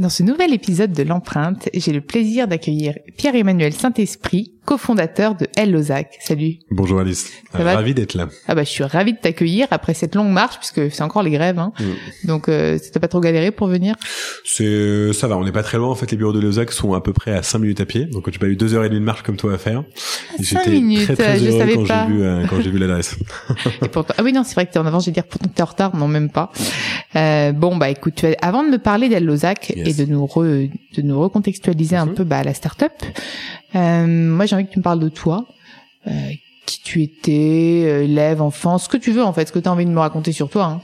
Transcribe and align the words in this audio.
Dans 0.00 0.08
ce 0.08 0.22
nouvel 0.22 0.54
épisode 0.54 0.92
de 0.92 1.02
l'empreinte, 1.02 1.68
j'ai 1.74 1.92
le 1.92 2.00
plaisir 2.00 2.48
d'accueillir 2.48 2.94
Pierre-Emmanuel 3.18 3.74
Saint-Esprit, 3.74 4.54
cofondateur 4.74 5.34
de 5.34 5.48
El 5.56 5.72
Lozac. 5.72 6.16
Salut. 6.20 6.54
Bonjour 6.70 7.00
Alice. 7.00 7.32
Ça 7.50 7.64
va 7.64 7.74
Ravi 7.74 7.92
d'être 7.92 8.14
là. 8.14 8.28
Ah 8.46 8.54
bah 8.54 8.62
je 8.62 8.68
suis 8.68 8.84
ravi 8.84 9.14
de 9.14 9.18
t'accueillir 9.18 9.66
après 9.72 9.94
cette 9.94 10.14
longue 10.14 10.30
marche 10.30 10.58
puisque 10.58 10.92
c'est 10.92 11.02
encore 11.02 11.24
les 11.24 11.32
grèves. 11.32 11.58
Hein. 11.58 11.72
Mm. 11.80 12.26
Donc 12.28 12.48
euh, 12.48 12.78
t'as 12.92 13.00
pas 13.00 13.08
trop 13.08 13.18
galéré 13.18 13.50
pour 13.50 13.66
venir? 13.66 13.96
C'est, 14.44 15.12
ça 15.12 15.26
va, 15.26 15.36
on 15.36 15.42
n'est 15.44 15.50
pas 15.50 15.64
très 15.64 15.76
loin. 15.76 15.88
En 15.88 15.96
fait, 15.96 16.08
les 16.12 16.16
bureaux 16.16 16.32
de 16.32 16.38
Lausac 16.38 16.70
sont 16.70 16.94
à 16.94 17.00
peu 17.00 17.12
près 17.12 17.32
à 17.32 17.42
5 17.42 17.58
minutes 17.58 17.80
à 17.80 17.84
pied. 17.84 18.04
Donc 18.04 18.30
tu 18.30 18.38
pas 18.38 18.46
eu 18.46 18.54
deux 18.54 18.72
heures 18.74 18.84
et 18.84 18.88
demie 18.88 19.00
de 19.00 19.04
marche 19.04 19.22
comme 19.22 19.36
toi 19.36 19.54
à 19.54 19.58
faire. 19.58 19.82
J'étais 20.38 20.70
minutes, 20.70 21.02
très 21.02 21.16
très 21.16 21.38
je 21.40 21.46
heureux 21.48 21.58
savais 21.58 21.74
quand 21.74 21.84
j'ai 21.86 22.06
vu 22.14 22.22
euh, 22.22 22.46
quand 22.48 22.60
j'ai 22.60 22.70
vu 22.70 22.78
l'adresse. 22.78 23.16
Et 23.82 23.88
pourtant- 23.88 24.14
Ah 24.18 24.22
oui 24.22 24.32
non 24.32 24.44
c'est 24.44 24.54
vrai 24.54 24.66
que 24.66 24.72
t'es 24.72 24.78
en 24.78 24.86
avance. 24.86 25.04
J'ai 25.04 25.10
dire 25.10 25.24
pourtant 25.24 25.48
que 25.48 25.54
t'es 25.54 25.62
en 25.62 25.66
retard. 25.66 25.96
Non 25.96 26.06
même 26.06 26.30
pas. 26.30 26.52
Euh, 27.16 27.50
bon 27.50 27.76
bah 27.76 27.90
écoute, 27.90 28.14
tu 28.14 28.26
avant 28.40 28.62
de 28.62 28.68
me 28.68 28.78
parler 28.78 29.08
d'El 29.08 29.24
Lozac 29.24 29.72
Yes. 29.74 29.88
et 29.98 30.06
de 30.06 30.10
nous 30.12 30.24
re- 30.26 30.70
de 30.96 31.02
nous 31.02 31.20
recontextualiser 31.20 31.96
un 31.96 32.06
Mhm. 32.06 32.14
peu 32.14 32.22
bah, 32.24 32.42
la 32.44 32.54
start-up, 32.54 32.92
euh, 33.02 33.06
moi 33.74 34.46
j'ai 34.46 34.56
envie 34.56 34.66
que 34.66 34.72
tu 34.72 34.78
me 34.78 34.84
parles 34.84 35.00
de 35.00 35.08
toi. 35.08 35.46
Euh, 36.06 36.30
qui 36.66 36.80
tu 36.82 37.02
étais, 37.02 37.82
euh, 37.84 38.04
élève, 38.04 38.40
enfant, 38.40 38.78
ce 38.78 38.88
que 38.88 38.96
tu 38.96 39.10
veux 39.10 39.24
en 39.24 39.32
fait, 39.32 39.46
ce 39.46 39.52
que 39.52 39.58
tu 39.58 39.68
as 39.68 39.72
envie 39.72 39.84
de 39.84 39.90
me 39.90 39.98
raconter 39.98 40.32
sur 40.32 40.48
toi. 40.48 40.64
Hein. 40.64 40.80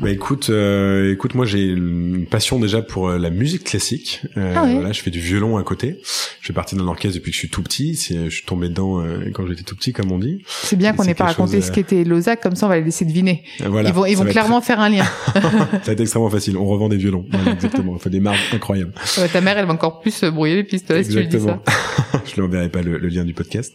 Bah 0.00 0.10
écoute, 0.10 0.50
euh, 0.50 1.12
écoute, 1.12 1.34
moi 1.36 1.46
j'ai 1.46 1.62
une 1.62 2.26
passion 2.28 2.58
déjà 2.58 2.82
pour 2.82 3.08
euh, 3.10 3.18
la 3.18 3.30
musique 3.30 3.62
classique. 3.64 4.22
Euh, 4.36 4.52
Ah. 4.56 4.66
Voilà, 4.66 4.90
je 4.92 5.00
fais 5.00 5.10
du 5.10 5.20
violon 5.20 5.56
à 5.56 5.62
côté. 5.62 6.00
Je 6.40 6.46
fais 6.48 6.52
partie 6.52 6.74
d'un 6.74 6.86
orchestre 6.88 7.16
depuis 7.18 7.30
que 7.30 7.34
je 7.34 7.38
suis 7.38 7.48
tout 7.48 7.62
petit. 7.62 7.94
C'est, 7.94 8.24
je 8.24 8.30
suis 8.30 8.44
tombé 8.44 8.68
dedans 8.68 9.00
euh, 9.00 9.30
quand 9.32 9.46
j'étais 9.46 9.62
tout 9.62 9.76
petit, 9.76 9.92
comme 9.92 10.10
on 10.10 10.18
dit. 10.18 10.42
C'est 10.48 10.74
bien 10.76 10.92
qu'on 10.94 11.04
n'ait 11.04 11.14
pas 11.14 11.26
raconté 11.26 11.58
chose, 11.58 11.66
ce 11.66 11.70
euh, 11.70 11.74
qu'était 11.74 12.02
Lozac, 12.04 12.40
comme 12.42 12.56
ça 12.56 12.66
on 12.66 12.68
va 12.70 12.78
les 12.78 12.84
laisser 12.84 13.04
deviner. 13.04 13.44
Euh, 13.60 13.68
Voilà, 13.68 13.88
ils 13.90 13.94
vont, 13.94 14.04
ils 14.04 14.16
vont 14.16 14.24
être- 14.24 14.32
clairement 14.32 14.60
faire 14.60 14.80
un 14.80 14.88
lien. 14.88 15.04
ça 15.32 15.40
va 15.40 15.92
être 15.92 16.00
extrêmement 16.00 16.30
facile. 16.30 16.56
On 16.56 16.66
revend 16.66 16.88
des 16.88 16.96
violons. 16.96 17.24
Voilà, 17.30 17.52
exactement. 17.52 17.92
On 17.92 17.98
fait 17.98 18.10
des 18.10 18.20
marques 18.20 18.40
incroyables. 18.52 18.92
Ta 19.32 19.40
mère, 19.40 19.56
elle 19.58 19.66
va 19.66 19.72
encore 19.74 20.00
plus 20.00 20.24
euh, 20.24 20.30
brouiller 20.32 20.56
les 20.56 20.64
pistes 20.64 20.92
si 21.04 21.08
tu 21.10 21.24
dis 21.26 21.40
ça. 21.40 21.62
Je 22.34 22.40
lui 22.40 22.46
enverrai 22.46 22.68
pas 22.68 22.82
le, 22.82 22.98
lien 22.98 23.24
du 23.24 23.34
podcast. 23.34 23.74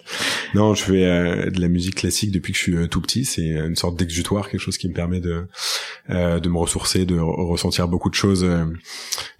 Non, 0.53 0.73
je 0.75 0.83
fais 0.83 1.05
euh, 1.05 1.49
de 1.49 1.61
la 1.61 1.67
musique 1.67 1.95
classique 1.95 2.31
depuis 2.31 2.53
que 2.53 2.57
je 2.57 2.63
suis 2.63 2.75
euh, 2.75 2.87
tout 2.87 3.01
petit. 3.01 3.25
C'est 3.25 3.47
une 3.47 3.75
sorte 3.75 3.97
d'exutoire, 3.97 4.49
quelque 4.49 4.61
chose 4.61 4.77
qui 4.77 4.87
me 4.89 4.93
permet 4.93 5.19
de 5.19 5.45
euh, 6.09 6.39
de 6.39 6.49
me 6.49 6.57
ressourcer, 6.57 7.05
de 7.05 7.15
re- 7.15 7.47
ressentir 7.47 7.87
beaucoup 7.87 8.09
de 8.09 8.15
choses 8.15 8.43
euh, 8.43 8.65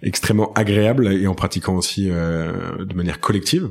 extrêmement 0.02 0.52
agréables 0.54 1.12
et 1.12 1.26
en 1.26 1.34
pratiquant 1.34 1.76
aussi 1.76 2.08
euh, 2.10 2.84
de 2.84 2.94
manière 2.94 3.20
collective, 3.20 3.68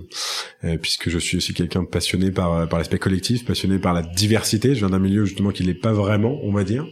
euh, 0.64 0.78
puisque 0.78 1.10
je 1.10 1.18
suis 1.18 1.38
aussi 1.38 1.54
quelqu'un 1.54 1.86
passionné 1.86 2.32
par 2.32 2.68
par 2.70 2.80
l'aspect 2.80 3.00
collectif, 3.00 3.46
passionné 3.46 3.80
par 3.80 3.94
la 3.94 4.02
diversité. 4.02 4.76
Je 4.76 4.80
viens 4.80 4.90
d'un 4.90 5.00
milieu 5.00 5.26
justement 5.26 5.52
qui 5.52 5.64
l'est 5.64 5.74
pas 5.74 5.94
vraiment, 5.94 6.40
on 6.44 6.52
va 6.52 6.64
dire, 6.64 6.86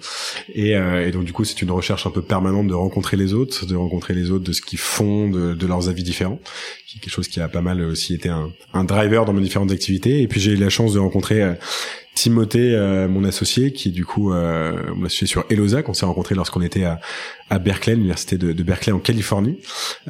et, 0.54 0.76
euh, 0.76 1.08
et 1.08 1.12
donc 1.12 1.26
du 1.26 1.34
coup 1.34 1.44
c'est 1.44 1.62
une 1.62 1.72
recherche 1.72 2.08
un 2.08 2.12
peu 2.12 2.22
permanente 2.22 2.68
de 2.68 2.74
rencontrer 2.74 3.18
les 3.18 3.34
autres, 3.34 3.66
de 3.66 3.76
rencontrer 3.76 4.14
les 4.14 4.32
autres, 4.32 4.44
de 4.44 4.54
ce 4.54 4.62
qu'ils 4.62 4.80
font, 4.80 5.30
de, 5.30 5.68
leurs 5.68 5.90
avis 5.90 6.04
différents 6.04 6.40
quelque 6.88 7.12
chose 7.12 7.28
qui 7.28 7.40
a 7.40 7.48
pas 7.48 7.62
mal 7.62 7.82
aussi 7.82 8.14
été 8.14 8.30
un, 8.30 8.52
un 8.74 8.84
driver 8.84 9.26
dans 9.26 9.34
mes 9.34 9.42
différentes 9.42 9.72
activités. 9.72 10.22
Et 10.22 10.28
puis 10.28 10.40
j'ai 10.40 10.52
eu 10.52 10.56
la 10.56 10.70
chance 10.70 10.94
de 10.94 11.00
rencontrer 11.00 11.42
euh, 11.42 11.54
Timothée, 12.18 12.74
euh, 12.74 13.08
mon 13.08 13.24
associé, 13.24 13.72
qui 13.74 13.90
est 13.90 13.92
du 13.92 14.04
coup 14.04 14.34
euh, 14.34 14.74
mon 14.96 15.06
associé 15.06 15.28
sur 15.28 15.46
Elosac. 15.52 15.88
On 15.88 15.94
s'est 15.94 16.08
rencontrés 16.08 16.34
lorsqu'on 16.34 16.64
était 16.64 16.84
à, 16.84 17.00
à 17.52 17.60
Berkeley, 17.60 17.96
l'université 17.96 18.40
de, 18.40 18.54
de 18.54 18.64
Berkeley 18.64 18.92
en 18.92 18.98
Californie. 18.98 19.60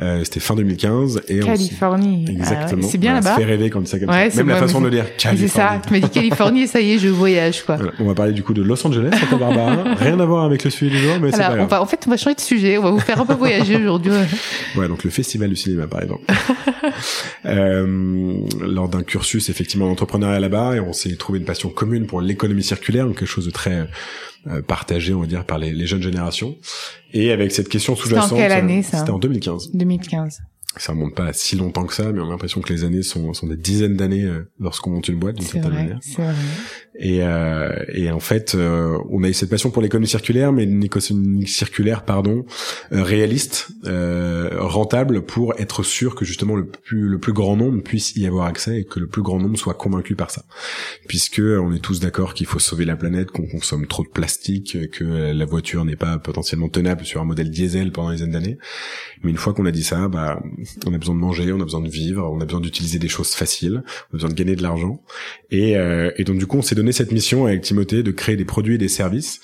Euh, 0.02 0.24
C'était 0.24 0.40
fin 0.40 0.56
2015. 0.56 1.24
Et 1.28 1.44
on 1.44 1.48
Californie. 1.48 2.24
Ah 2.26 2.32
ouais, 2.32 2.38
Exactement. 2.38 2.88
c'est 2.88 2.98
bien 2.98 3.14
là-bas. 3.16 3.32
Ça 3.32 3.36
fait 3.36 3.44
rêver 3.44 3.70
quand 3.70 3.82
on 3.82 3.86
ça 3.86 4.00
comme 4.00 4.08
Ouais, 4.10 4.30
ça. 4.30 4.32
c'est 4.32 4.38
Même 4.38 4.48
la 4.48 4.54
moi, 4.60 4.68
façon 4.68 4.80
de 4.80 4.90
dire. 4.90 5.04
c'est- 5.18 5.36
C'est 5.36 5.48
ça. 5.50 5.68
Californie. 5.68 5.82
Tu 5.86 5.94
m'as 5.94 6.00
dit 6.00 6.10
Californie 6.14 6.62
et 6.62 6.68
ça 6.68 6.80
y 6.80 6.94
est, 6.94 6.98
je 6.98 7.10
voyage 7.10 7.64
quoi. 7.66 7.76
Voilà. 7.76 7.92
On 8.00 8.06
va 8.06 8.14
parler 8.16 8.32
du 8.32 8.42
coup 8.42 8.54
de 8.54 8.62
Los 8.62 8.88
Angeles, 8.88 9.12
Santa 9.20 9.36
Barbara. 9.36 9.84
Rien 10.00 10.18
à 10.18 10.26
voir 10.26 10.46
avec 10.46 10.64
le 10.64 10.70
sujet 10.70 10.92
du 10.92 10.98
jour, 11.00 11.16
mais 11.22 11.32
c'est 11.32 11.40
pas 11.40 11.52
on 11.52 11.56
grave. 11.58 11.70
va, 11.70 11.82
en 11.82 11.86
fait, 11.86 12.00
on 12.08 12.10
va 12.10 12.16
changer 12.16 12.36
de 12.36 12.40
sujet. 12.42 12.78
On 12.78 12.84
va 12.84 12.92
vous 12.92 13.00
faire 13.02 13.20
un 13.20 13.26
peu 13.26 13.34
voyager 13.34 13.76
aujourd'hui. 13.82 14.12
ouais. 14.12 14.28
Ouais, 14.78 14.88
donc 14.88 15.04
le 15.04 15.10
festival 15.10 15.50
du 15.50 15.58
cinéma, 15.58 15.88
par 15.88 16.02
exemple. 16.04 16.24
euh, 17.46 18.38
lors 18.62 18.88
d'un 18.90 19.04
cursus 19.04 19.50
effectivement 19.50 19.88
d'entrepreneuriat 19.88 20.40
là-bas, 20.40 20.76
et 20.76 20.80
on 20.80 20.94
s'est 20.94 21.16
trouvé 21.18 21.40
une 21.40 21.46
passion 21.46 21.70
commune 21.70 21.97
pour 22.06 22.22
l'économie 22.22 22.64
circulaire, 22.64 23.06
donc 23.06 23.18
quelque 23.18 23.28
chose 23.28 23.46
de 23.46 23.52
très 23.52 23.88
euh, 24.48 24.62
partagé, 24.62 25.14
on 25.14 25.22
va 25.22 25.28
dire, 25.28 25.46
par 25.46 25.58
les, 25.58 25.72
les 25.72 25.88
jeunes 25.88 26.04
générations. 26.04 26.56
Et 27.14 27.32
avec 27.32 27.52
cette 27.52 27.70
question 27.70 27.96
C'était 27.96 28.18
en 28.18 28.22
sous-jacente, 28.22 28.38
quelle 28.38 28.52
année, 28.52 28.84
ça 28.84 29.00
C'était 29.00 29.12
en 29.12 29.20
2015. 29.20 29.72
2015. 29.74 30.42
Ça 30.80 30.94
remonte 30.94 31.16
pas 31.16 31.26
à 31.26 31.34
si 31.34 31.56
longtemps 31.56 31.86
que 31.86 31.94
ça, 31.94 32.12
mais 32.12 32.20
on 32.20 32.28
a 32.28 32.30
l'impression 32.30 32.62
que 32.62 32.72
les 32.72 32.84
années 32.84 33.04
sont, 33.04 33.34
sont 33.34 33.48
des 33.48 33.58
dizaines 33.58 33.96
d'années 33.96 34.24
euh, 34.24 34.48
lorsqu'on 34.60 34.92
monte 34.92 35.08
une 35.08 35.20
boîte, 35.20 35.36
d'une 35.36 35.46
certaine 35.46 35.72
vrai. 35.72 35.84
manière. 35.84 36.00
Vrai. 36.18 36.34
Et, 37.00 37.24
euh, 37.24 37.86
et 37.90 38.10
en 38.12 38.20
fait, 38.20 38.56
euh, 38.56 38.98
on 39.10 39.24
a 39.24 39.30
eu 39.30 39.34
cette 39.34 39.50
passion 39.50 39.70
pour 39.70 39.82
l'économie 39.82 40.08
circulaire, 40.08 40.52
mais 40.52 40.64
une 40.64 40.84
économie 40.84 41.48
circulaire, 41.48 42.04
pardon, 42.04 42.46
euh, 42.92 43.04
réaliste, 43.04 43.70
euh, 43.86 44.50
rentable, 44.58 45.22
pour 45.22 45.54
être 45.60 45.84
sûr 45.84 46.16
que 46.16 46.26
justement 46.26 46.56
le 46.56 46.66
plus 46.66 47.08
le 47.08 47.20
plus 47.20 47.34
grand 47.34 47.56
nombre 47.56 47.82
puisse 47.84 48.16
y 48.16 48.26
avoir 48.26 48.46
accès 48.46 48.80
et 48.80 48.84
que 48.84 49.00
le 49.00 49.08
plus 49.08 49.22
grand 49.22 49.40
nombre 49.40 49.58
soit 49.58 49.76
convaincu 49.76 50.16
par 50.16 50.32
ça. 50.32 50.44
Puisque 51.08 51.40
on 51.42 51.72
est 51.74 51.80
tous 51.80 52.00
d'accord 52.00 52.34
qu'il 52.34 52.48
faut 52.48 52.60
sauver 52.60 52.86
la 52.86 52.96
planète, 52.96 53.32
qu'on 53.32 53.48
consomme 53.48 53.86
trop 53.86 54.04
de 54.04 54.10
plastique, 54.10 54.90
que 54.92 55.04
la 55.04 55.46
voiture 55.46 55.86
n'est 55.86 55.96
pas 55.96 56.18
potentiellement 56.18 56.70
tenable 56.70 57.06
sur 57.06 57.22
un 57.22 57.26
modèle 57.26 57.52
diesel 57.52 57.92
pendant 57.92 58.12
des 58.12 58.26
d'années. 58.26 58.58
Mais 59.24 59.30
une 59.30 59.38
fois 59.38 59.54
qu'on 59.54 59.66
a 59.66 59.72
dit 59.72 59.84
ça, 59.84 60.08
bah, 60.08 60.42
on 60.86 60.94
a 60.94 60.98
besoin 60.98 61.16
de 61.16 61.20
manger, 61.20 61.52
on 61.52 61.60
a 61.60 61.64
besoin 61.64 61.82
de 61.82 61.90
vivre, 61.90 62.30
on 62.32 62.40
a 62.42 62.46
besoin 62.46 62.62
d'utiliser 62.62 63.00
des 63.00 63.08
choses 63.08 63.32
faciles, 63.32 63.84
on 64.12 64.16
a 64.16 64.18
besoin 64.18 64.30
de 64.30 64.36
gagner 64.36 64.56
de 64.56 64.62
l'argent. 64.64 65.02
Et, 65.52 65.78
euh, 65.78 66.12
et 66.18 66.24
donc 66.24 66.38
du 66.38 66.46
coup, 66.48 66.58
on 66.58 66.62
s'est 66.62 66.76
donné 66.76 66.92
cette 66.92 67.12
mission 67.12 67.46
avec 67.46 67.62
Timothée 67.62 68.04
de 68.04 68.12
créer 68.12 68.36
des 68.36 68.46
produits 68.46 68.76
et 68.76 68.78
des 68.78 68.88
services 68.90 69.40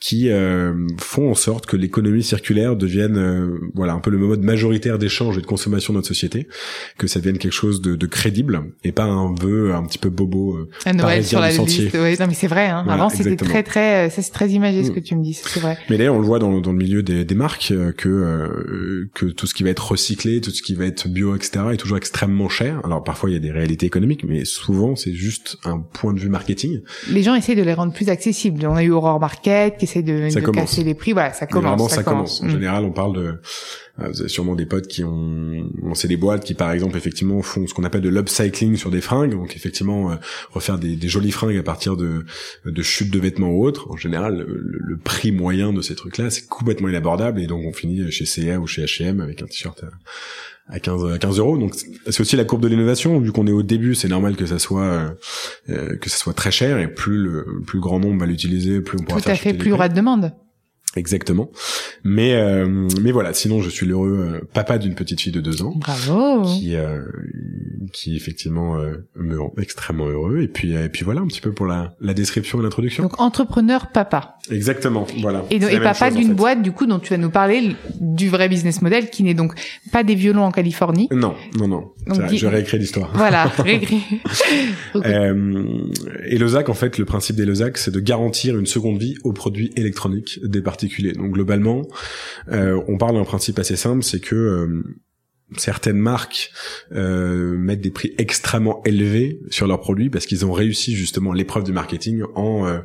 qui 0.00 0.28
euh, 0.30 0.74
font 0.98 1.30
en 1.30 1.34
sorte 1.34 1.66
que 1.66 1.76
l'économie 1.76 2.22
circulaire 2.22 2.76
devienne 2.76 3.16
euh, 3.16 3.58
voilà 3.74 3.94
un 3.94 4.00
peu 4.00 4.10
le 4.10 4.18
mode 4.18 4.42
majoritaire 4.42 4.98
d'échange 4.98 5.38
et 5.38 5.40
de 5.40 5.46
consommation 5.46 5.92
de 5.92 5.98
notre 5.98 6.08
société, 6.08 6.46
que 6.98 7.06
ça 7.06 7.18
devienne 7.20 7.38
quelque 7.38 7.52
chose 7.52 7.80
de, 7.80 7.96
de 7.96 8.06
crédible 8.06 8.64
et 8.84 8.92
pas 8.92 9.04
un 9.04 9.34
vœu 9.34 9.72
un 9.74 9.84
petit 9.84 9.98
peu 9.98 10.10
bobo. 10.10 10.56
euh, 10.56 10.68
À 10.84 10.92
Noël 10.92 11.24
sur 11.24 11.40
la 11.40 11.50
liste. 11.50 11.94
Ouais, 11.94 12.16
non 12.20 12.26
mais 12.28 12.34
c'est 12.34 12.46
vrai. 12.46 12.66
Hein. 12.66 12.82
Voilà, 12.84 13.00
Avant 13.04 13.08
c'était 13.08 13.36
très 13.36 13.62
très, 13.62 14.06
euh, 14.06 14.10
ça 14.10 14.22
c'est 14.22 14.32
très 14.32 14.50
imagé 14.50 14.84
ce 14.84 14.90
Mm. 14.90 14.94
que 14.94 15.00
tu 15.00 15.16
me 15.16 15.22
dis. 15.22 15.34
C'est 15.34 15.60
vrai. 15.60 15.76
Mais 15.90 15.96
d'ailleurs, 15.98 16.14
on 16.14 16.20
le 16.20 16.26
voit 16.26 16.38
dans, 16.38 16.60
dans 16.60 16.72
le 16.72 16.78
milieu 16.78 17.02
des, 17.02 17.24
des 17.24 17.34
marques 17.34 17.68
euh, 17.72 17.92
que 17.92 18.08
euh, 18.08 19.08
que 19.14 19.26
tout 19.26 19.46
ce 19.46 19.54
qui 19.54 19.62
va 19.64 19.70
être 19.70 19.90
recyclé, 19.90 20.40
tout 20.40 20.50
ce 20.50 20.62
qui 20.66 20.74
va 20.74 20.84
être 20.84 21.06
bio, 21.06 21.36
etc., 21.36 21.66
est 21.72 21.76
toujours 21.76 21.96
extrêmement 21.96 22.48
cher. 22.48 22.80
Alors 22.84 23.04
parfois 23.04 23.30
il 23.30 23.34
y 23.34 23.36
a 23.36 23.38
des 23.38 23.52
réalités 23.52 23.86
économiques, 23.86 24.24
mais 24.24 24.44
souvent 24.44 24.96
c'est 24.96 25.12
juste 25.12 25.58
un 25.64 25.78
point 25.78 26.12
de 26.12 26.18
vue 26.18 26.28
marketing. 26.28 26.80
Les 27.08 27.22
gens 27.22 27.36
essayent 27.36 27.54
de 27.54 27.62
les 27.62 27.72
rendre 27.72 27.92
plus 27.92 28.08
accessibles. 28.08 28.66
On 28.66 28.74
a 28.74 28.82
eu 28.82 28.90
Aurore 28.90 29.20
Market 29.20 29.76
qui 29.78 29.84
essaie 29.84 30.02
de, 30.02 30.28
de 30.34 30.50
casser 30.50 30.82
les 30.82 30.94
prix. 30.94 31.12
Voilà, 31.12 31.32
ça 31.32 31.46
commence. 31.46 31.92
ça, 31.92 32.02
commence. 32.02 32.42
En 32.42 32.46
mm. 32.46 32.50
général, 32.50 32.84
on 32.84 32.90
parle 32.90 33.14
de 33.14 33.40
euh, 34.00 34.08
vous 34.08 34.20
avez 34.20 34.28
sûrement 34.28 34.56
des 34.56 34.66
potes 34.66 34.88
qui 34.88 35.04
ont, 35.04 35.70
c'est 35.94 36.08
des 36.08 36.16
boîtes 36.16 36.44
qui 36.44 36.54
par 36.54 36.72
exemple 36.72 36.96
effectivement 36.96 37.40
font 37.42 37.66
ce 37.66 37.72
qu'on 37.72 37.84
appelle 37.84 38.02
de 38.02 38.08
l'upcycling 38.08 38.76
sur 38.76 38.90
des 38.90 39.00
fringues, 39.00 39.30
donc 39.30 39.56
effectivement 39.56 40.10
euh, 40.10 40.16
refaire 40.50 40.78
des, 40.78 40.96
des, 40.96 41.08
jolies 41.08 41.30
fringues 41.30 41.56
à 41.56 41.62
partir 41.62 41.96
de, 41.96 42.24
de 42.66 42.82
chutes 42.82 43.10
de 43.10 43.18
vêtements 43.18 43.50
ou 43.50 43.64
autres. 43.64 43.90
En 43.90 43.96
général, 43.96 44.44
le, 44.46 44.96
prix 44.96 45.30
moyen 45.30 45.72
de 45.72 45.80
ces 45.80 45.94
trucs-là, 45.94 46.30
c'est 46.30 46.46
complètement 46.48 46.88
inabordable 46.88 47.40
et 47.40 47.46
donc 47.46 47.64
on 47.64 47.72
finit 47.72 48.10
chez 48.10 48.26
CA 48.26 48.58
ou 48.58 48.66
chez 48.66 48.82
H&M 48.82 49.20
avec 49.20 49.40
un 49.40 49.46
t-shirt 49.46 49.82
à 49.84 49.90
15 50.80 51.12
à 51.14 51.18
15 51.18 51.38
euros 51.38 51.58
donc 51.58 51.74
c'est 51.74 52.20
aussi 52.20 52.36
la 52.36 52.44
courbe 52.44 52.62
de 52.62 52.68
l'innovation 52.68 53.18
vu 53.20 53.32
qu'on 53.32 53.46
est 53.46 53.52
au 53.52 53.62
début 53.62 53.94
c'est 53.94 54.08
normal 54.08 54.36
que 54.36 54.46
ça 54.46 54.58
soit 54.58 55.14
euh, 55.68 55.96
que 55.96 56.10
ça 56.10 56.16
soit 56.16 56.34
très 56.34 56.50
cher 56.50 56.78
et 56.78 56.88
plus 56.88 57.18
le 57.18 57.62
plus 57.66 57.80
grand 57.80 58.00
nombre 58.00 58.20
va 58.20 58.26
l'utiliser 58.26 58.80
plus 58.80 58.98
on 59.00 59.04
pourra 59.04 59.20
tout 59.20 59.28
à 59.28 59.34
fait 59.34 59.54
plus 59.54 59.68
il 59.68 59.70
y 59.70 59.72
aura 59.72 59.88
de 59.88 59.94
demande 59.94 60.32
Exactement. 60.96 61.50
Mais 62.04 62.34
euh, 62.34 62.88
mais 63.00 63.12
voilà, 63.12 63.34
sinon 63.34 63.60
je 63.60 63.68
suis 63.68 63.86
l'heureux 63.86 64.40
euh, 64.42 64.48
papa 64.52 64.78
d'une 64.78 64.94
petite 64.94 65.20
fille 65.20 65.32
de 65.32 65.40
deux 65.40 65.62
ans. 65.62 65.74
Bravo. 65.76 66.42
Qui 66.42 66.74
euh, 66.74 67.02
qui 67.92 68.16
effectivement 68.16 68.76
me 69.14 69.40
rend 69.40 69.52
extrêmement 69.60 70.06
heureux. 70.06 70.40
Et 70.40 70.48
puis 70.48 70.72
et 70.72 70.88
puis 70.88 71.04
voilà 71.04 71.20
un 71.20 71.26
petit 71.26 71.40
peu 71.40 71.52
pour 71.52 71.66
la, 71.66 71.94
la 72.00 72.14
description 72.14 72.60
et 72.60 72.62
l'introduction. 72.62 73.02
Donc 73.02 73.20
entrepreneur 73.20 73.90
papa. 73.92 74.36
Exactement. 74.50 75.06
Voilà. 75.20 75.44
Et, 75.50 75.56
et 75.56 75.80
papa 75.80 76.10
d'une 76.10 76.34
boîte 76.34 76.62
du 76.62 76.72
coup 76.72 76.86
dont 76.86 76.98
tu 76.98 77.10
vas 77.10 77.18
nous 77.18 77.30
parler 77.30 77.76
du 78.00 78.28
vrai 78.28 78.48
business 78.48 78.82
model 78.82 79.10
qui 79.10 79.22
n'est 79.22 79.34
donc 79.34 79.54
pas 79.92 80.02
des 80.02 80.14
violons 80.14 80.44
en 80.44 80.50
Californie. 80.50 81.08
Non 81.12 81.34
non 81.58 81.68
non. 81.68 81.92
je 82.32 82.46
réécris 82.46 82.78
l'histoire. 82.78 83.10
Voilà. 83.14 83.44
réécris. 83.58 84.02
et 85.04 86.38
Lozac 86.38 86.68
en 86.68 86.74
fait 86.74 86.98
le 86.98 87.04
principe 87.04 87.36
des 87.36 87.44
Lozac 87.44 87.78
c'est 87.78 87.90
de 87.90 88.00
garantir 88.00 88.58
une 88.58 88.66
seconde 88.66 88.98
vie 88.98 89.16
aux 89.24 89.32
produits 89.32 89.72
électroniques 89.76 90.40
des 90.42 90.62
parties 90.62 90.86
donc 91.16 91.32
globalement, 91.32 91.82
euh, 92.50 92.80
on 92.88 92.98
parle 92.98 93.14
d'un 93.16 93.24
principe 93.24 93.58
assez 93.58 93.76
simple, 93.76 94.02
c'est 94.02 94.20
que 94.20 94.34
euh, 94.34 94.82
certaines 95.56 95.98
marques 95.98 96.50
euh, 96.92 97.56
mettent 97.56 97.80
des 97.80 97.90
prix 97.90 98.14
extrêmement 98.18 98.82
élevés 98.84 99.40
sur 99.50 99.66
leurs 99.66 99.80
produits 99.80 100.10
parce 100.10 100.26
qu'ils 100.26 100.44
ont 100.44 100.52
réussi 100.52 100.96
justement 100.96 101.32
l'épreuve 101.32 101.64
du 101.64 101.72
marketing 101.72 102.22
en 102.34 102.66
euh, 102.66 102.80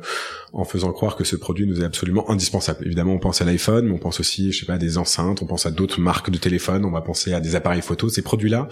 en 0.52 0.64
faisant 0.64 0.92
croire 0.92 1.16
que 1.16 1.24
ce 1.24 1.34
produit 1.34 1.66
nous 1.66 1.80
est 1.80 1.84
absolument 1.84 2.30
indispensable. 2.30 2.84
Évidemment, 2.84 3.14
on 3.14 3.18
pense 3.18 3.40
à 3.40 3.44
l'iPhone, 3.44 3.86
mais 3.86 3.92
on 3.92 3.98
pense 3.98 4.20
aussi, 4.20 4.52
je 4.52 4.60
sais 4.60 4.66
pas, 4.66 4.74
à 4.74 4.78
des 4.78 4.98
enceintes, 4.98 5.42
on 5.42 5.46
pense 5.46 5.64
à 5.64 5.70
d'autres 5.70 6.00
marques 6.00 6.30
de 6.30 6.36
téléphone, 6.36 6.84
on 6.84 6.90
va 6.90 7.00
penser 7.00 7.32
à 7.32 7.40
des 7.40 7.56
appareils 7.56 7.80
photo, 7.80 8.08
ces 8.10 8.22
produits-là 8.22 8.68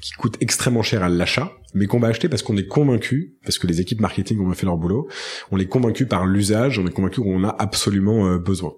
qui 0.00 0.12
coûtent 0.12 0.36
extrêmement 0.40 0.82
cher 0.82 1.02
à 1.02 1.08
l'achat, 1.08 1.52
mais 1.74 1.86
qu'on 1.86 1.98
va 1.98 2.08
acheter 2.08 2.28
parce 2.28 2.42
qu'on 2.42 2.56
est 2.56 2.66
convaincu, 2.66 3.36
parce 3.44 3.58
que 3.58 3.66
les 3.66 3.80
équipes 3.80 4.00
marketing 4.00 4.38
ont 4.40 4.52
fait 4.52 4.66
leur 4.66 4.76
boulot, 4.76 5.08
on 5.50 5.58
est 5.58 5.66
convaincu 5.66 6.06
par 6.06 6.24
l'usage, 6.24 6.78
on 6.78 6.86
est 6.86 6.92
convaincu 6.92 7.20
qu'on 7.20 7.42
a 7.42 7.54
absolument 7.58 8.26
euh, 8.26 8.38
besoin. 8.38 8.74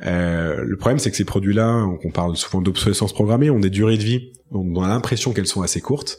le 0.00 0.76
problème, 0.76 0.98
c'est 0.98 1.10
que 1.10 1.16
ces 1.16 1.24
produits-là, 1.24 1.86
on 2.04 2.10
parle 2.10 2.36
souvent 2.36 2.60
d'obsolescence 2.60 3.12
programmée, 3.12 3.50
ont 3.50 3.60
des 3.60 3.70
durées 3.70 3.96
vie, 3.96 4.32
on 4.50 4.82
a 4.82 4.88
l'impression 4.88 5.32
qu'elles 5.32 5.46
sont 5.46 5.62
assez 5.62 5.80
courtes. 5.80 6.18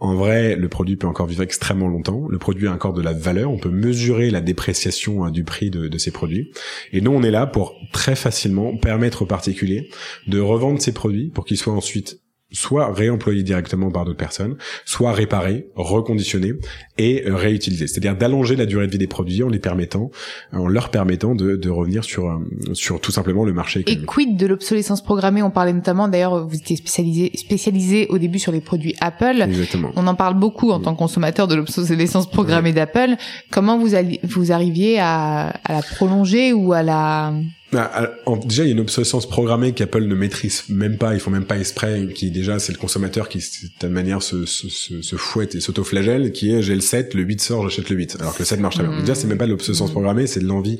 En 0.00 0.14
vrai, 0.14 0.56
le 0.56 0.68
produit 0.68 0.96
peut 0.96 1.06
encore 1.06 1.26
vivre 1.26 1.42
extrêmement 1.42 1.86
longtemps. 1.86 2.26
Le 2.28 2.38
produit 2.38 2.66
a 2.66 2.72
encore 2.72 2.94
de 2.94 3.02
la 3.02 3.12
valeur. 3.12 3.50
On 3.50 3.58
peut 3.58 3.70
mesurer 3.70 4.30
la 4.30 4.40
dépréciation 4.40 5.24
hein, 5.24 5.30
du 5.30 5.44
prix 5.44 5.70
de, 5.70 5.88
de, 5.88 5.98
ces 5.98 6.10
produits. 6.10 6.50
Et 6.92 7.02
nous, 7.02 7.10
on 7.10 7.22
est 7.22 7.30
là 7.30 7.46
pour 7.46 7.76
très 7.92 8.16
facilement 8.16 8.76
permettre 8.78 9.22
aux 9.22 9.26
particuliers 9.26 9.90
de 10.26 10.40
revendre 10.40 10.80
ces 10.80 10.92
produits 10.92 11.28
pour 11.28 11.44
qu'ils 11.44 11.58
soient 11.58 11.74
ensuite 11.74 12.18
soit 12.52 12.92
réemployés 12.92 13.42
directement 13.42 13.90
par 13.90 14.04
d'autres 14.04 14.18
personnes, 14.18 14.56
soit 14.84 15.12
réparés, 15.12 15.68
reconditionnés 15.76 16.54
et 16.98 17.22
réutilisés. 17.26 17.86
C'est-à-dire 17.86 18.16
d'allonger 18.16 18.56
la 18.56 18.66
durée 18.66 18.86
de 18.86 18.92
vie 18.92 18.98
des 18.98 19.06
produits 19.06 19.42
en 19.42 19.48
les 19.48 19.58
permettant, 19.58 20.10
en 20.52 20.66
leur 20.66 20.90
permettant 20.90 21.34
de, 21.34 21.56
de 21.56 21.70
revenir 21.70 22.04
sur 22.04 22.26
euh, 22.26 22.38
sur 22.74 23.00
tout 23.00 23.12
simplement 23.12 23.44
le 23.44 23.52
marché. 23.52 23.84
Et 23.86 23.98
quid 24.04 24.36
de 24.36 24.46
l'obsolescence 24.46 25.02
programmée? 25.02 25.42
On 25.42 25.50
parlait 25.50 25.72
notamment, 25.72 26.08
d'ailleurs, 26.08 26.46
vous 26.46 26.56
étiez 26.56 26.76
spécialisé 26.76 27.30
spécialisé 27.34 28.06
au 28.08 28.18
début 28.18 28.38
sur 28.38 28.52
les 28.52 28.60
produits 28.60 28.94
Apple. 29.00 29.42
Exactement. 29.42 29.90
On 29.96 30.06
en 30.06 30.14
parle 30.14 30.38
beaucoup 30.38 30.70
en 30.70 30.80
tant 30.80 30.94
que 30.94 30.98
consommateur 30.98 31.46
de 31.46 31.54
l'obsolescence 31.54 32.28
programmée 32.28 32.72
d'Apple. 32.72 33.16
Comment 33.50 33.78
vous 33.78 33.94
vous 34.24 34.52
arriviez 34.52 34.98
à, 34.98 35.48
à 35.64 35.72
la 35.72 35.82
prolonger 35.82 36.52
ou 36.52 36.72
à 36.72 36.82
la 36.82 37.32
déjà, 37.72 38.64
il 38.64 38.66
y 38.66 38.70
a 38.70 38.72
une 38.72 38.80
obsolescence 38.80 39.28
programmée 39.28 39.72
qu'Apple 39.72 40.04
ne 40.04 40.14
maîtrise 40.14 40.64
même 40.68 40.98
pas, 40.98 41.14
ils 41.14 41.20
font 41.20 41.30
même 41.30 41.44
pas 41.44 41.58
exprès, 41.58 42.08
qui 42.14 42.30
déjà, 42.30 42.58
c'est 42.58 42.72
le 42.72 42.78
consommateur 42.78 43.28
qui, 43.28 43.44
de 43.80 43.88
manière, 43.88 44.22
se, 44.22 44.46
se, 44.46 44.68
se 44.68 45.16
fouette 45.16 45.54
et 45.54 45.60
s'auto-flagelle, 45.60 46.32
qui 46.32 46.52
est, 46.52 46.62
j'ai 46.62 46.74
le 46.74 46.80
7, 46.80 47.14
le 47.14 47.22
8 47.22 47.40
sort, 47.40 47.68
j'achète 47.68 47.90
le 47.90 47.96
8. 47.96 48.16
Alors 48.20 48.34
que 48.34 48.40
le 48.40 48.44
7 48.44 48.60
marche 48.60 48.76
très 48.76 48.86
bien. 48.86 49.00
Déjà, 49.00 49.14
c'est 49.14 49.26
même 49.26 49.38
pas 49.38 49.46
l'obsolescence 49.46 49.90
programmée, 49.90 50.26
c'est 50.26 50.40
de 50.40 50.46
l'envie 50.46 50.78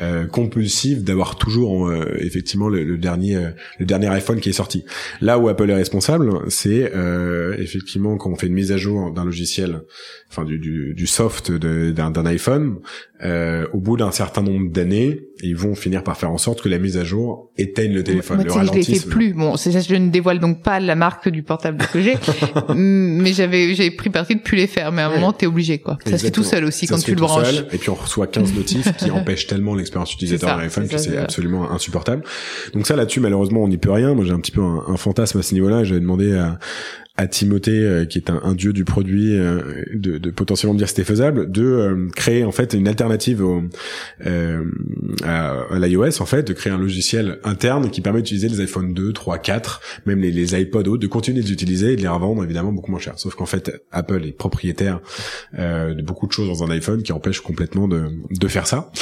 euh, 0.00 0.26
compulsive 0.26 1.04
d'avoir 1.04 1.36
toujours, 1.36 1.88
euh, 1.88 2.16
effectivement, 2.18 2.68
le, 2.68 2.98
dernier 2.98 3.36
euh, 3.36 3.50
le 3.78 3.86
dernier 3.86 4.08
iPhone 4.08 4.40
qui 4.40 4.48
est 4.48 4.52
sorti. 4.52 4.84
Là 5.20 5.38
où 5.38 5.48
Apple 5.48 5.68
est 5.70 5.74
responsable, 5.74 6.30
c'est 6.48 6.92
euh, 6.94 7.56
effectivement 7.58 8.16
quand 8.16 8.30
on 8.30 8.36
fait 8.36 8.46
une 8.46 8.54
mise 8.54 8.72
à 8.72 8.76
jour 8.76 9.12
d'un 9.12 9.24
logiciel, 9.24 9.82
enfin 10.30 10.44
du, 10.44 10.58
du, 10.58 10.94
du 10.94 11.06
soft 11.06 11.50
d'un 11.52 12.26
iPhone, 12.26 12.76
au 13.22 13.78
bout 13.78 13.96
d'un 13.96 14.12
certain 14.12 14.42
nombre 14.42 14.70
d'années, 14.70 15.20
ils 15.42 15.56
vont 15.56 15.74
finir 15.74 16.02
par 16.02 16.16
faire 16.16 16.30
en 16.30 16.38
sorte 16.38 16.62
que 16.62 16.68
la 16.68 16.78
mise 16.78 16.96
à 16.96 17.04
jour 17.04 17.50
éteigne 17.56 17.92
le 17.92 18.02
téléphone. 18.02 18.44
Moi, 18.44 18.62
le 18.62 18.66
je 18.68 18.72
l'ai 18.72 18.82
fait 18.82 19.08
plus. 19.08 19.32
Bon, 19.32 19.56
c'est 19.56 19.72
ça, 19.72 19.80
je 19.80 19.94
ne 19.94 20.10
dévoile 20.10 20.38
donc 20.38 20.62
pas 20.62 20.80
la 20.80 20.94
marque 20.94 21.28
du 21.28 21.42
portable 21.42 21.84
que 21.92 22.00
j'ai, 22.00 22.16
mais 22.74 23.32
j'avais 23.32 23.74
j'ai 23.74 23.90
pris 23.90 24.10
parti 24.10 24.36
de 24.36 24.40
plus 24.40 24.56
les 24.56 24.66
faire. 24.66 24.92
Mais 24.92 25.02
à 25.02 25.08
un 25.08 25.14
moment, 25.14 25.32
t'es 25.32 25.46
obligé 25.46 25.78
quoi. 25.78 25.98
Ça 26.04 26.18
se 26.18 26.26
fait 26.26 26.30
tout 26.30 26.44
seul 26.44 26.64
aussi 26.64 26.86
quand 26.86 26.98
tu 26.98 27.14
le 27.14 27.20
branches. 27.20 27.50
Seul, 27.50 27.66
et 27.72 27.78
puis 27.78 27.90
on 27.90 27.94
reçoit 27.94 28.26
15 28.26 28.54
notifs 28.54 28.96
qui 28.96 29.10
empêchent 29.10 29.46
tellement 29.46 29.74
l'expérience 29.74 30.12
utilisateur 30.12 30.56
d'un 30.56 30.64
iPhone 30.64 30.88
que 30.88 30.98
c'est 30.98 31.16
absolument 31.16 31.70
insupportable. 31.70 32.24
Donc 32.74 32.86
ça 32.86 32.96
là-dessus, 32.96 33.20
malheureusement, 33.20 33.62
on 33.62 33.68
n'y 33.68 33.78
peut 33.78 33.92
rien. 33.92 34.14
Moi, 34.14 34.24
j'ai 34.24 34.32
un 34.32 34.40
petit 34.40 34.52
peu 34.52 34.62
un, 34.62 34.84
un 34.88 34.96
fantasme 34.96 35.38
à 35.38 35.42
ce 35.42 35.54
niveau-là. 35.54 35.84
J'avais 35.84 36.00
demandé 36.00 36.34
à, 36.34 36.58
à 37.18 37.26
Timothée, 37.26 37.72
euh, 37.72 38.04
qui 38.04 38.18
est 38.18 38.30
un, 38.30 38.40
un, 38.44 38.54
dieu 38.54 38.72
du 38.72 38.84
produit, 38.84 39.36
euh, 39.36 39.60
de, 39.92 40.18
de, 40.18 40.30
potentiellement 40.30 40.74
dire 40.74 40.88
c'était 40.88 41.02
faisable, 41.02 41.50
de 41.50 41.64
euh, 41.64 42.08
créer 42.14 42.44
en 42.44 42.52
fait 42.52 42.74
une 42.74 42.86
alternative 42.86 43.44
au, 43.44 43.64
à, 45.24 45.64
à 45.68 45.78
l'iOS, 45.80 46.22
en 46.22 46.26
fait, 46.26 46.46
de 46.46 46.52
créer 46.52 46.72
un 46.72 46.78
logiciel 46.78 47.40
interne 47.42 47.90
qui 47.90 48.00
permet 48.02 48.22
d'utiliser 48.22 48.48
les 48.48 48.60
iPhone 48.60 48.94
2, 48.94 49.12
3, 49.12 49.38
4, 49.38 49.80
même 50.06 50.20
les, 50.20 50.30
les 50.30 50.54
iPod 50.54 50.96
de 50.96 51.06
continuer 51.08 51.40
de 51.40 51.46
les 51.46 51.52
utiliser 51.52 51.94
et 51.94 51.96
de 51.96 52.02
les 52.02 52.08
revendre 52.08 52.44
évidemment 52.44 52.70
beaucoup 52.72 52.92
moins 52.92 53.00
cher. 53.00 53.14
Sauf 53.18 53.34
qu'en 53.34 53.46
fait, 53.46 53.82
Apple 53.90 54.24
est 54.24 54.32
propriétaire 54.32 55.00
de 55.54 56.00
beaucoup 56.02 56.28
de 56.28 56.32
choses 56.32 56.46
dans 56.46 56.62
un 56.62 56.70
iPhone 56.70 57.02
qui 57.02 57.12
empêche 57.12 57.40
complètement 57.40 57.88
de, 57.88 58.04
de 58.30 58.48
faire 58.48 58.68
ça. 58.68 58.92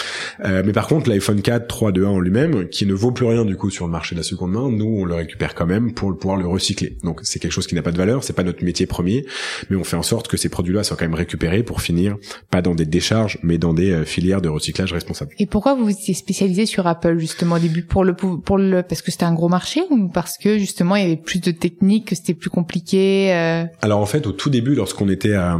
mais 0.42 0.72
par 0.72 0.86
contre, 0.86 1.10
l'iPhone 1.10 1.42
4, 1.42 1.66
3, 1.66 1.92
2, 1.92 2.06
1 2.06 2.08
en 2.08 2.18
lui-même, 2.18 2.68
qui 2.70 2.86
ne 2.86 2.94
vaut 2.94 3.12
plus 3.12 3.26
rien 3.26 3.44
du 3.44 3.56
coup 3.56 3.68
sur 3.68 3.84
le 3.84 3.92
marché 3.92 4.14
de 4.14 4.20
la 4.20 4.24
seconde 4.24 4.52
main, 4.52 4.70
nous 4.70 4.86
on 4.86 5.04
le 5.04 5.14
récupère 5.14 5.54
quand 5.54 5.66
même 5.66 5.92
pour 5.92 6.16
pouvoir 6.16 6.38
le 6.38 6.46
recycler. 6.46 6.96
Donc 7.04 7.20
c'est 7.24 7.38
quelque 7.38 7.52
chose 7.52 7.66
qui 7.66 7.74
n'a 7.74 7.82
pas 7.82 7.92
de 7.92 7.98
valeur 7.98 8.05
c'est 8.22 8.32
pas 8.32 8.42
notre 8.42 8.64
métier 8.64 8.86
premier, 8.86 9.26
mais 9.70 9.76
on 9.76 9.84
fait 9.84 9.96
en 9.96 10.02
sorte 10.02 10.28
que 10.28 10.36
ces 10.36 10.48
produits-là 10.48 10.84
soient 10.84 10.96
quand 10.96 11.04
même 11.04 11.14
récupérés 11.14 11.62
pour 11.62 11.80
finir 11.80 12.16
pas 12.50 12.62
dans 12.62 12.74
des 12.74 12.86
décharges, 12.86 13.38
mais 13.42 13.58
dans 13.58 13.74
des 13.74 13.90
euh, 13.90 14.04
filières 14.04 14.40
de 14.40 14.48
recyclage 14.48 14.92
responsables. 14.92 15.32
Et 15.38 15.46
pourquoi 15.46 15.74
vous 15.74 15.88
étiez 15.88 16.14
spécialisé 16.14 16.66
sur 16.66 16.86
Apple 16.86 17.18
justement 17.18 17.56
au 17.56 17.58
début 17.58 17.82
pour 17.82 18.04
le 18.04 18.14
pour 18.14 18.58
le 18.58 18.82
parce 18.82 19.02
que 19.02 19.10
c'était 19.10 19.24
un 19.24 19.34
gros 19.34 19.48
marché 19.48 19.82
ou 19.90 20.08
parce 20.08 20.38
que 20.38 20.58
justement 20.58 20.96
il 20.96 21.02
y 21.02 21.06
avait 21.06 21.16
plus 21.16 21.40
de 21.40 21.50
techniques, 21.50 22.08
que 22.08 22.14
c'était 22.14 22.34
plus 22.34 22.50
compliqué 22.50 23.32
euh? 23.32 23.64
Alors 23.82 24.00
en 24.00 24.06
fait 24.06 24.26
au 24.26 24.32
tout 24.32 24.50
début 24.50 24.74
lorsqu'on 24.74 25.08
était 25.08 25.34
à, 25.34 25.58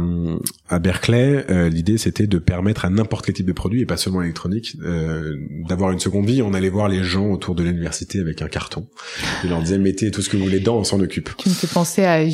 à 0.69 0.79
Berkeley, 0.79 1.45
euh, 1.49 1.69
l'idée 1.69 1.97
c'était 1.97 2.27
de 2.27 2.37
permettre 2.37 2.85
à 2.85 2.89
n'importe 2.89 3.25
quel 3.25 3.35
type 3.35 3.47
de 3.47 3.53
produit 3.53 3.81
et 3.81 3.85
pas 3.85 3.97
seulement 3.97 4.21
électronique 4.21 4.77
d'avoir 5.67 5.91
une 5.91 5.99
seconde 5.99 6.25
vie. 6.25 6.41
On 6.41 6.53
allait 6.53 6.69
voir 6.69 6.87
les 6.87 7.03
gens 7.03 7.27
autour 7.29 7.55
de 7.55 7.63
l'université 7.63 8.19
avec 8.19 8.41
un 8.41 8.47
carton. 8.47 8.87
et 9.43 9.47
leur 9.47 9.61
disait 9.61 9.77
mettez 9.77 10.11
tout 10.11 10.21
ce 10.21 10.29
que 10.29 10.37
vous 10.37 10.43
voulez 10.43 10.59
dedans, 10.59 10.77
on 10.77 10.83
s'en 10.83 10.99
occupe. 10.99 11.29
Tu 11.37 11.49
me 11.49 11.53
fais 11.53 11.67
penser 11.67 12.03
à 12.05 12.27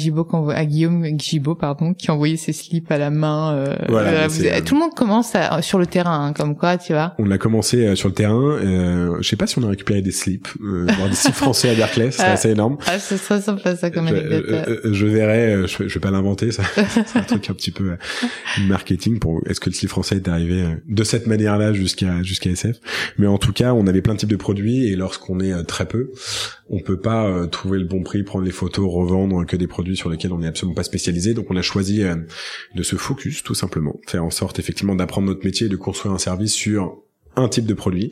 à 0.50 0.66
Guillaume 0.66 1.06
Gibault, 1.20 1.56
pardon, 1.56 1.94
qui 1.94 2.12
envoyait 2.12 2.38
ses 2.38 2.54
slips 2.54 2.92
à 2.92 2.98
la 2.98 3.10
main. 3.10 3.54
Euh, 3.56 3.76
euh, 3.90 4.62
tout 4.66 4.76
le 4.76 4.80
monde 4.80 4.94
commence 4.96 5.34
sur 5.62 5.80
le 5.80 5.86
terrain, 5.86 6.28
hein, 6.28 6.34
comme 6.34 6.56
quoi, 6.56 6.78
tu 6.78 6.94
vois. 6.94 7.14
On 7.20 7.30
a 7.32 7.38
commencé 7.38 7.86
euh, 7.86 7.96
sur 7.96 8.10
le 8.10 8.14
terrain. 8.14 8.42
Euh, 8.42 9.18
je 9.22 9.28
sais 9.28 9.36
pas 9.36 9.48
si 9.48 9.60
on 9.60 9.64
a 9.64 9.70
récupéré 9.70 10.02
des 10.02 10.12
slips, 10.12 10.48
voir 10.60 11.10
des 11.10 11.16
slips 11.16 11.36
français 11.36 11.70
à 11.70 11.76
Berkeley, 11.76 12.12
c'est 12.12 12.24
assez 12.24 12.50
énorme. 12.50 12.78
Ah, 12.88 13.00
c'est 13.00 13.18
très 13.18 13.42
sympa 13.42 13.76
ça 13.76 13.90
comme 13.90 14.08
anecdote. 14.08 14.82
Je, 14.92 15.06
verrai, 15.06 15.68
je, 15.68 15.88
je 15.88 15.94
vais 15.94 16.00
pas 16.00 16.12
l'inventer, 16.12 16.52
ça. 16.52 16.64
c'est 17.06 17.20
un 17.20 17.24
truc 17.24 17.50
un 17.50 17.54
petit 17.54 17.72
peu 17.72 17.96
marketing 18.68 19.20
pour. 19.20 19.42
Est-ce 19.48 19.60
que 19.60 19.70
le 19.70 19.76
slip 19.76 19.90
français 19.90 20.18
est 20.18 20.28
arrivé 20.28 20.66
de 20.88 21.04
cette 21.04 21.28
manière-là 21.28 21.74
jusqu'à 21.74 22.24
jusqu'à 22.24 22.50
SF 22.50 22.78
Mais 23.18 23.28
en 23.28 23.38
tout 23.38 23.54
cas, 23.54 23.74
on 23.74 23.88
avait 23.88 24.02
plein 24.02 24.14
de 24.14 24.20
types 24.20 24.30
de 24.30 24.36
produits 24.36 24.88
et 24.88 24.96
lorsqu'on 24.96 25.40
est 25.40 25.64
très 25.64 25.86
peu, 25.86 26.12
on 26.70 26.80
peut 26.80 27.00
pas 27.00 27.48
trouver 27.48 27.80
le 27.80 27.86
bon 27.86 28.04
prix, 28.04 28.24
prendre 28.24 28.46
les 28.46 28.52
photos, 28.52 28.92
revendre 28.92 29.46
que 29.46 29.56
des 29.56 29.68
produits 29.68 29.93
sur 29.96 30.10
lesquels 30.10 30.34
on 30.34 30.40
n'est 30.40 30.48
absolument 30.48 30.76
pas 30.76 30.84
spécialisé. 30.84 31.34
Donc 31.34 31.48
on 31.50 31.56
a 31.56 31.62
choisi 31.62 32.04
euh, 32.04 32.16
de 32.76 32.84
se 32.84 32.96
focus 32.96 33.44
tout 33.44 33.56
simplement, 33.56 34.00
faire 34.08 34.24
en 34.24 34.32
sorte 34.32 34.60
effectivement 34.60 34.96
d'apprendre 34.96 35.28
notre 35.28 35.46
métier 35.46 35.68
et 35.68 35.70
de 35.70 35.76
construire 35.76 36.14
un 36.14 36.20
service 36.20 36.54
sur 36.54 36.98
un 37.36 37.50
type 37.50 37.66
de 37.66 37.74
produit. 37.74 38.12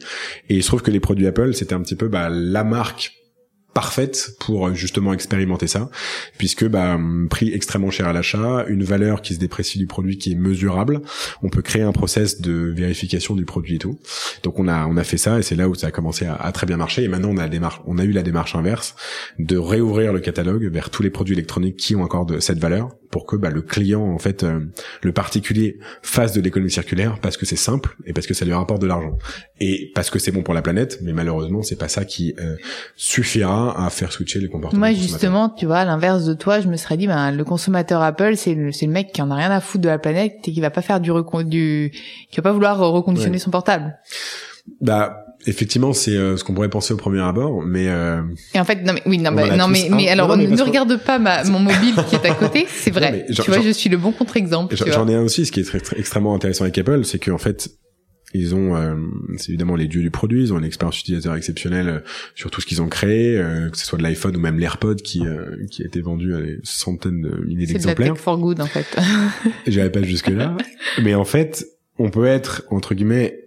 Et 0.49 0.55
il 0.55 0.63
se 0.63 0.67
trouve 0.67 0.81
que 0.81 0.91
les 0.91 0.99
produits 0.99 1.27
Apple, 1.27 1.53
c'était 1.53 1.73
un 1.73 1.81
petit 1.81 1.95
peu 1.95 2.07
bah, 2.07 2.29
la 2.29 2.63
marque 2.63 3.20
parfaite 3.73 4.35
pour 4.39 4.73
justement 4.73 5.13
expérimenter 5.13 5.67
ça, 5.67 5.89
puisque 6.37 6.67
bah, 6.67 6.99
prix 7.29 7.53
extrêmement 7.53 7.91
cher 7.91 8.07
à 8.07 8.13
l'achat, 8.13 8.65
une 8.67 8.83
valeur 8.83 9.21
qui 9.21 9.33
se 9.33 9.39
déprécie 9.39 9.77
du 9.77 9.87
produit 9.87 10.17
qui 10.17 10.33
est 10.33 10.35
mesurable. 10.35 11.01
On 11.41 11.49
peut 11.49 11.61
créer 11.61 11.81
un 11.81 11.91
process 11.91 12.41
de 12.41 12.73
vérification 12.75 13.35
du 13.35 13.45
produit 13.45 13.75
et 13.75 13.79
tout. 13.79 13.99
Donc 14.43 14.59
on 14.59 14.67
a 14.67 14.85
on 14.87 14.97
a 14.97 15.03
fait 15.03 15.17
ça 15.17 15.39
et 15.39 15.41
c'est 15.41 15.55
là 15.55 15.69
où 15.69 15.75
ça 15.75 15.87
a 15.87 15.91
commencé 15.91 16.25
à, 16.25 16.35
à, 16.35 16.51
très 16.51 16.67
bien 16.67 16.77
marcher. 16.77 17.03
Et 17.03 17.07
maintenant 17.07 17.29
on 17.29 17.37
a 17.37 17.43
la 17.43 17.49
démarche, 17.49 17.81
on 17.85 17.97
a 17.97 18.03
eu 18.03 18.11
la 18.11 18.23
démarche 18.23 18.55
inverse 18.55 18.95
de 19.39 19.57
réouvrir 19.57 20.13
le 20.13 20.19
catalogue 20.19 20.69
vers 20.71 20.89
tous 20.89 21.03
les 21.03 21.09
produits 21.09 21.33
électroniques 21.33 21.77
qui 21.77 21.95
ont 21.95 22.01
encore 22.01 22.25
de 22.25 22.39
cette 22.39 22.59
valeur 22.59 22.89
pour 23.11 23.25
que 23.25 23.35
bah, 23.35 23.49
le 23.49 23.61
client 23.61 24.01
en 24.01 24.17
fait 24.17 24.43
euh, 24.43 24.59
le 25.01 25.11
particulier 25.11 25.77
fasse 26.01 26.33
de 26.33 26.41
l'économie 26.41 26.71
circulaire 26.71 27.19
parce 27.21 27.37
que 27.37 27.45
c'est 27.45 27.55
simple 27.55 27.95
et 28.05 28.13
parce 28.13 28.27
que 28.27 28.33
ça 28.33 28.45
lui 28.45 28.53
rapporte 28.53 28.81
de 28.81 28.87
l'argent 28.87 29.17
et 29.59 29.91
parce 29.93 30.09
que 30.09 30.17
c'est 30.17 30.31
bon 30.31 30.43
pour 30.43 30.53
la 30.53 30.61
planète. 30.61 30.99
Mais 31.01 31.13
malheureusement 31.13 31.61
c'est 31.61 31.75
pas 31.75 31.87
ça 31.87 32.05
qui 32.05 32.33
euh, 32.39 32.55
suffira 32.95 33.85
à 33.85 33.89
faire 33.89 34.11
switcher 34.11 34.39
les 34.39 34.47
comportements. 34.47 34.79
Moi, 34.79 34.93
justement, 34.93 35.49
tu 35.49 35.65
vois, 35.65 35.79
à 35.79 35.85
l'inverse 35.85 36.25
de 36.25 36.33
toi, 36.33 36.59
je 36.59 36.67
me 36.67 36.77
serais 36.77 36.97
dit, 36.97 37.07
ben, 37.07 37.31
le 37.31 37.43
consommateur 37.43 38.01
Apple, 38.01 38.35
c'est 38.35 38.55
le, 38.55 38.71
c'est 38.71 38.85
le 38.85 38.91
mec 38.91 39.11
qui 39.11 39.21
en 39.21 39.31
a 39.31 39.35
rien 39.35 39.51
à 39.51 39.59
foutre 39.59 39.83
de 39.83 39.89
la 39.89 39.99
planète 39.99 40.39
et 40.45 40.51
qui 40.51 40.61
va 40.61 40.69
pas 40.69 40.81
faire 40.81 40.99
du, 40.99 41.11
du, 41.45 41.91
qui 42.29 42.37
va 42.37 42.43
pas 42.43 42.51
vouloir 42.51 42.77
reconditionner 42.79 43.39
son 43.39 43.51
portable. 43.51 43.97
Bah, 44.79 45.25
effectivement, 45.45 45.93
c'est 45.93 46.15
euh, 46.15 46.37
ce 46.37 46.43
qu'on 46.43 46.53
pourrait 46.53 46.69
penser 46.69 46.93
au 46.93 46.97
premier 46.97 47.21
abord, 47.21 47.61
mais. 47.61 47.87
Euh, 47.87 48.21
et 48.53 48.59
en 48.59 48.65
fait, 48.65 48.83
non 48.83 48.93
mais 48.93 49.01
oui, 49.05 49.17
non, 49.17 49.31
bah, 49.31 49.55
non 49.55 49.67
mais, 49.67 49.89
mais 49.91 50.09
alors 50.09 50.35
ne, 50.37 50.61
regarde 50.61 50.97
pas 51.03 51.19
ma, 51.19 51.43
mon 51.45 51.59
mobile 51.59 51.95
qui 52.09 52.15
est 52.15 52.25
à 52.25 52.33
côté, 52.33 52.67
c'est 52.69 52.91
vrai. 52.91 53.25
tu 53.33 53.41
vois, 53.49 53.61
je 53.61 53.69
suis 53.69 53.89
le 53.89 53.97
bon 53.97 54.11
contre-exemple. 54.11 54.75
J'en 54.75 55.07
ai 55.07 55.15
un 55.15 55.21
aussi, 55.21 55.45
ce 55.45 55.51
qui 55.51 55.59
est 55.59 55.63
très, 55.63 55.81
extrêmement 55.97 56.35
intéressant 56.35 56.63
avec 56.63 56.77
Apple, 56.77 57.05
c'est 57.05 57.19
qu'en 57.19 57.37
fait, 57.37 57.69
ils 58.33 58.55
ont, 58.55 58.75
euh, 58.75 58.95
c'est 59.37 59.49
évidemment 59.49 59.75
les 59.75 59.87
dieux 59.87 60.01
du 60.01 60.11
produit, 60.11 60.43
ils 60.43 60.53
ont 60.53 60.59
une 60.59 60.65
expérience 60.65 60.99
utilisateur 60.99 61.35
exceptionnelle 61.35 61.89
euh, 61.89 61.99
sur 62.35 62.49
tout 62.49 62.61
ce 62.61 62.65
qu'ils 62.65 62.81
ont 62.81 62.87
créé, 62.87 63.37
euh, 63.37 63.69
que 63.69 63.77
ce 63.77 63.85
soit 63.85 63.97
de 63.97 64.03
l'iPhone 64.03 64.35
ou 64.35 64.39
même 64.39 64.59
l'AirPod 64.59 65.01
qui 65.01 65.21
qui 65.69 65.83
a 65.83 65.85
été 65.85 66.01
vendu 66.01 66.33
à 66.33 66.41
des 66.41 66.59
centaines 66.63 67.21
de 67.21 67.45
milliers 67.45 67.65
d'exemplaires. 67.65 68.13
C'est 68.15 68.21
for 68.21 68.37
good 68.37 68.61
en 68.61 68.65
fait. 68.65 68.97
J'irai 69.67 69.91
pas 69.91 70.01
jusque 70.01 70.29
là, 70.29 70.55
mais 71.01 71.13
en 71.15 71.25
fait, 71.25 71.65
on 71.99 72.09
peut 72.09 72.25
être 72.25 72.63
entre 72.69 72.95
guillemets, 72.95 73.40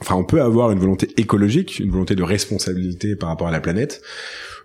enfin, 0.00 0.14
on 0.14 0.24
peut 0.24 0.42
avoir 0.42 0.70
une 0.70 0.78
volonté 0.78 1.08
écologique, 1.16 1.78
une 1.78 1.90
volonté 1.90 2.14
de 2.14 2.22
responsabilité 2.22 3.16
par 3.16 3.28
rapport 3.28 3.48
à 3.48 3.50
la 3.50 3.60
planète, 3.60 4.02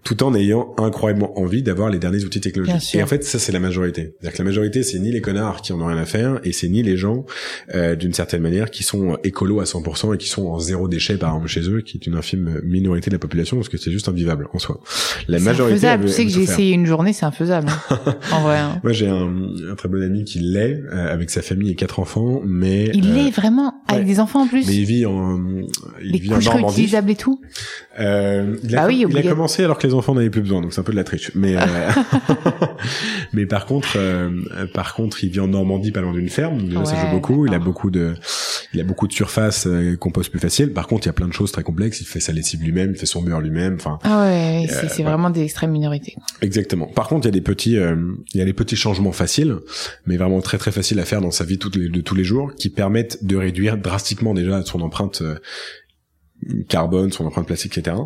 tout 0.05 0.23
en 0.23 0.35
ayant 0.35 0.73
incroyablement 0.77 1.37
envie 1.37 1.63
d'avoir 1.63 1.89
les 1.89 1.97
derniers 1.97 2.23
outils 2.23 2.39
technologiques. 2.39 2.93
Et 2.93 3.01
en 3.01 3.07
fait, 3.07 3.23
ça 3.23 3.39
c'est 3.39 3.51
la 3.51 3.59
majorité. 3.59 4.13
C'est-à-dire 4.13 4.33
que 4.33 4.37
la 4.37 4.43
majorité, 4.45 4.83
c'est 4.83 4.99
ni 4.99 5.11
les 5.11 5.19
connards 5.19 5.61
qui 5.61 5.73
en 5.73 5.81
ont 5.81 5.87
rien 5.87 5.97
à 5.97 6.05
faire, 6.05 6.39
et 6.43 6.53
c'est 6.53 6.69
ni 6.69 6.83
les 6.83 6.95
gens, 6.95 7.25
euh, 7.73 7.95
d'une 7.95 8.13
certaine 8.13 8.43
manière, 8.43 8.69
qui 8.69 8.83
sont 8.83 9.17
écolos 9.23 9.61
à 9.61 9.63
100% 9.63 10.13
et 10.13 10.17
qui 10.17 10.29
sont 10.29 10.45
en 10.45 10.59
zéro 10.59 10.87
déchet 10.87 11.17
par 11.17 11.31
exemple 11.31 11.47
chez 11.47 11.67
eux, 11.69 11.81
qui 11.81 11.97
est 11.97 12.05
une 12.05 12.15
infime 12.15 12.61
minorité 12.63 13.09
de 13.09 13.15
la 13.15 13.19
population, 13.19 13.57
parce 13.57 13.67
que 13.67 13.77
c'est 13.77 13.91
juste 13.91 14.07
invivable 14.07 14.47
en 14.53 14.59
soi. 14.59 14.79
La 15.27 15.39
majorité. 15.39 15.73
Infaisable. 15.77 16.05
Tu 16.05 16.11
sais 16.11 16.25
que 16.25 16.31
j'ai 16.31 16.43
essayé 16.43 16.73
une 16.73 16.85
journée, 16.85 17.11
c'est 17.11 17.25
infaisable. 17.25 17.67
Hein. 17.89 18.15
en 18.31 18.41
vrai. 18.41 18.59
Hein. 18.59 18.79
Moi, 18.83 18.93
j'ai 18.93 19.07
un, 19.07 19.33
un, 19.71 19.75
très 19.75 19.89
bon 19.89 20.03
ami 20.03 20.23
qui 20.23 20.37
l'est 20.37 20.83
euh, 20.93 21.11
avec 21.11 21.31
sa 21.31 21.41
famille 21.41 21.71
et 21.71 21.75
quatre 21.75 21.99
enfants, 21.99 22.41
mais 22.45 22.91
il 22.93 23.15
l'est 23.15 23.29
euh, 23.29 23.31
vraiment 23.31 23.81
avec 23.87 24.05
des 24.05 24.19
enfants 24.19 24.43
en 24.43 24.47
plus. 24.47 24.67
Mais 24.67 24.75
il 24.75 24.85
vit 24.85 25.05
en, 25.07 25.39
il 26.03 26.11
les 26.11 26.19
vit 26.19 26.29
couches 26.29 26.47
en 26.47 26.57
réutilisables 26.57 27.09
et 27.09 27.15
tout. 27.15 27.41
Euh, 27.99 28.55
il 28.63 28.75
a, 28.77 28.81
bah 28.81 28.87
oui, 28.87 29.05
il 29.09 29.17
a 29.17 29.23
commencé 29.23 29.63
alors 29.63 29.79
que 29.79 29.87
les 29.87 29.94
enfants 29.95 30.13
n'avaient 30.13 30.29
plus 30.29 30.41
besoin, 30.41 30.61
donc 30.61 30.73
c'est 30.73 30.79
un 30.79 30.83
peu 30.83 30.91
de 30.91 30.97
la 30.97 31.03
triche. 31.03 31.31
Mais 31.35 31.55
euh, 31.55 31.61
mais 33.33 33.45
par 33.45 33.65
contre, 33.65 33.95
euh, 33.95 34.29
par 34.73 34.93
contre, 34.93 35.23
il 35.23 35.29
vit 35.29 35.39
en 35.39 35.47
Normandie, 35.47 35.91
pas 35.91 36.01
loin 36.01 36.13
d'une 36.13 36.29
ferme. 36.29 36.59
Ça 36.85 36.95
joue 36.95 37.11
beaucoup. 37.11 37.45
Il 37.45 37.53
a 37.53 37.59
beaucoup 37.59 37.89
de, 37.89 38.13
il 38.73 38.79
a 38.79 38.83
beaucoup 38.83 39.07
de 39.07 39.13
surface 39.13 39.67
euh, 39.67 39.95
qu'on 39.97 40.11
pose 40.11 40.29
plus 40.29 40.39
facile. 40.39 40.73
Par 40.73 40.87
contre, 40.87 41.05
il 41.05 41.07
y 41.07 41.09
a 41.09 41.13
plein 41.13 41.27
de 41.27 41.33
choses 41.33 41.51
très 41.51 41.63
complexes. 41.63 42.01
Il 42.01 42.07
fait 42.07 42.19
sa 42.19 42.31
lessive 42.31 42.61
lui-même, 42.63 42.91
il 42.91 42.97
fait 42.97 43.05
son 43.05 43.21
beurre 43.21 43.41
lui-même. 43.41 43.75
Enfin. 43.75 43.99
Ah 44.03 44.23
ouais, 44.23 44.67
c'est 44.69 45.03
vraiment 45.03 45.29
des 45.29 45.41
extrêmes 45.41 45.71
minorités. 45.71 46.15
Exactement. 46.41 46.87
Par 46.87 47.07
contre, 47.07 47.25
il 47.25 47.27
y 47.27 47.29
a 47.29 47.31
des 47.31 47.41
petits, 47.41 47.75
il 47.75 48.39
y 48.39 48.41
a 48.41 48.45
des 48.45 48.53
petits 48.53 48.75
changements 48.75 49.11
faciles, 49.11 49.55
mais 50.05 50.17
vraiment 50.17 50.41
très 50.41 50.57
très 50.57 50.71
faciles 50.71 50.99
à 50.99 51.05
faire 51.05 51.21
dans 51.21 51.31
sa 51.31 51.43
vie 51.43 51.57
de 51.57 52.01
tous 52.01 52.15
les 52.15 52.23
jours, 52.23 52.53
qui 52.55 52.69
permettent 52.69 53.23
de 53.25 53.35
réduire 53.35 53.77
drastiquement 53.77 54.33
déjà 54.33 54.63
son 54.63 54.81
empreinte 54.81 55.23
carbone, 56.67 57.11
son 57.11 57.25
empreinte 57.25 57.47
plastique, 57.47 57.77
etc. 57.77 57.97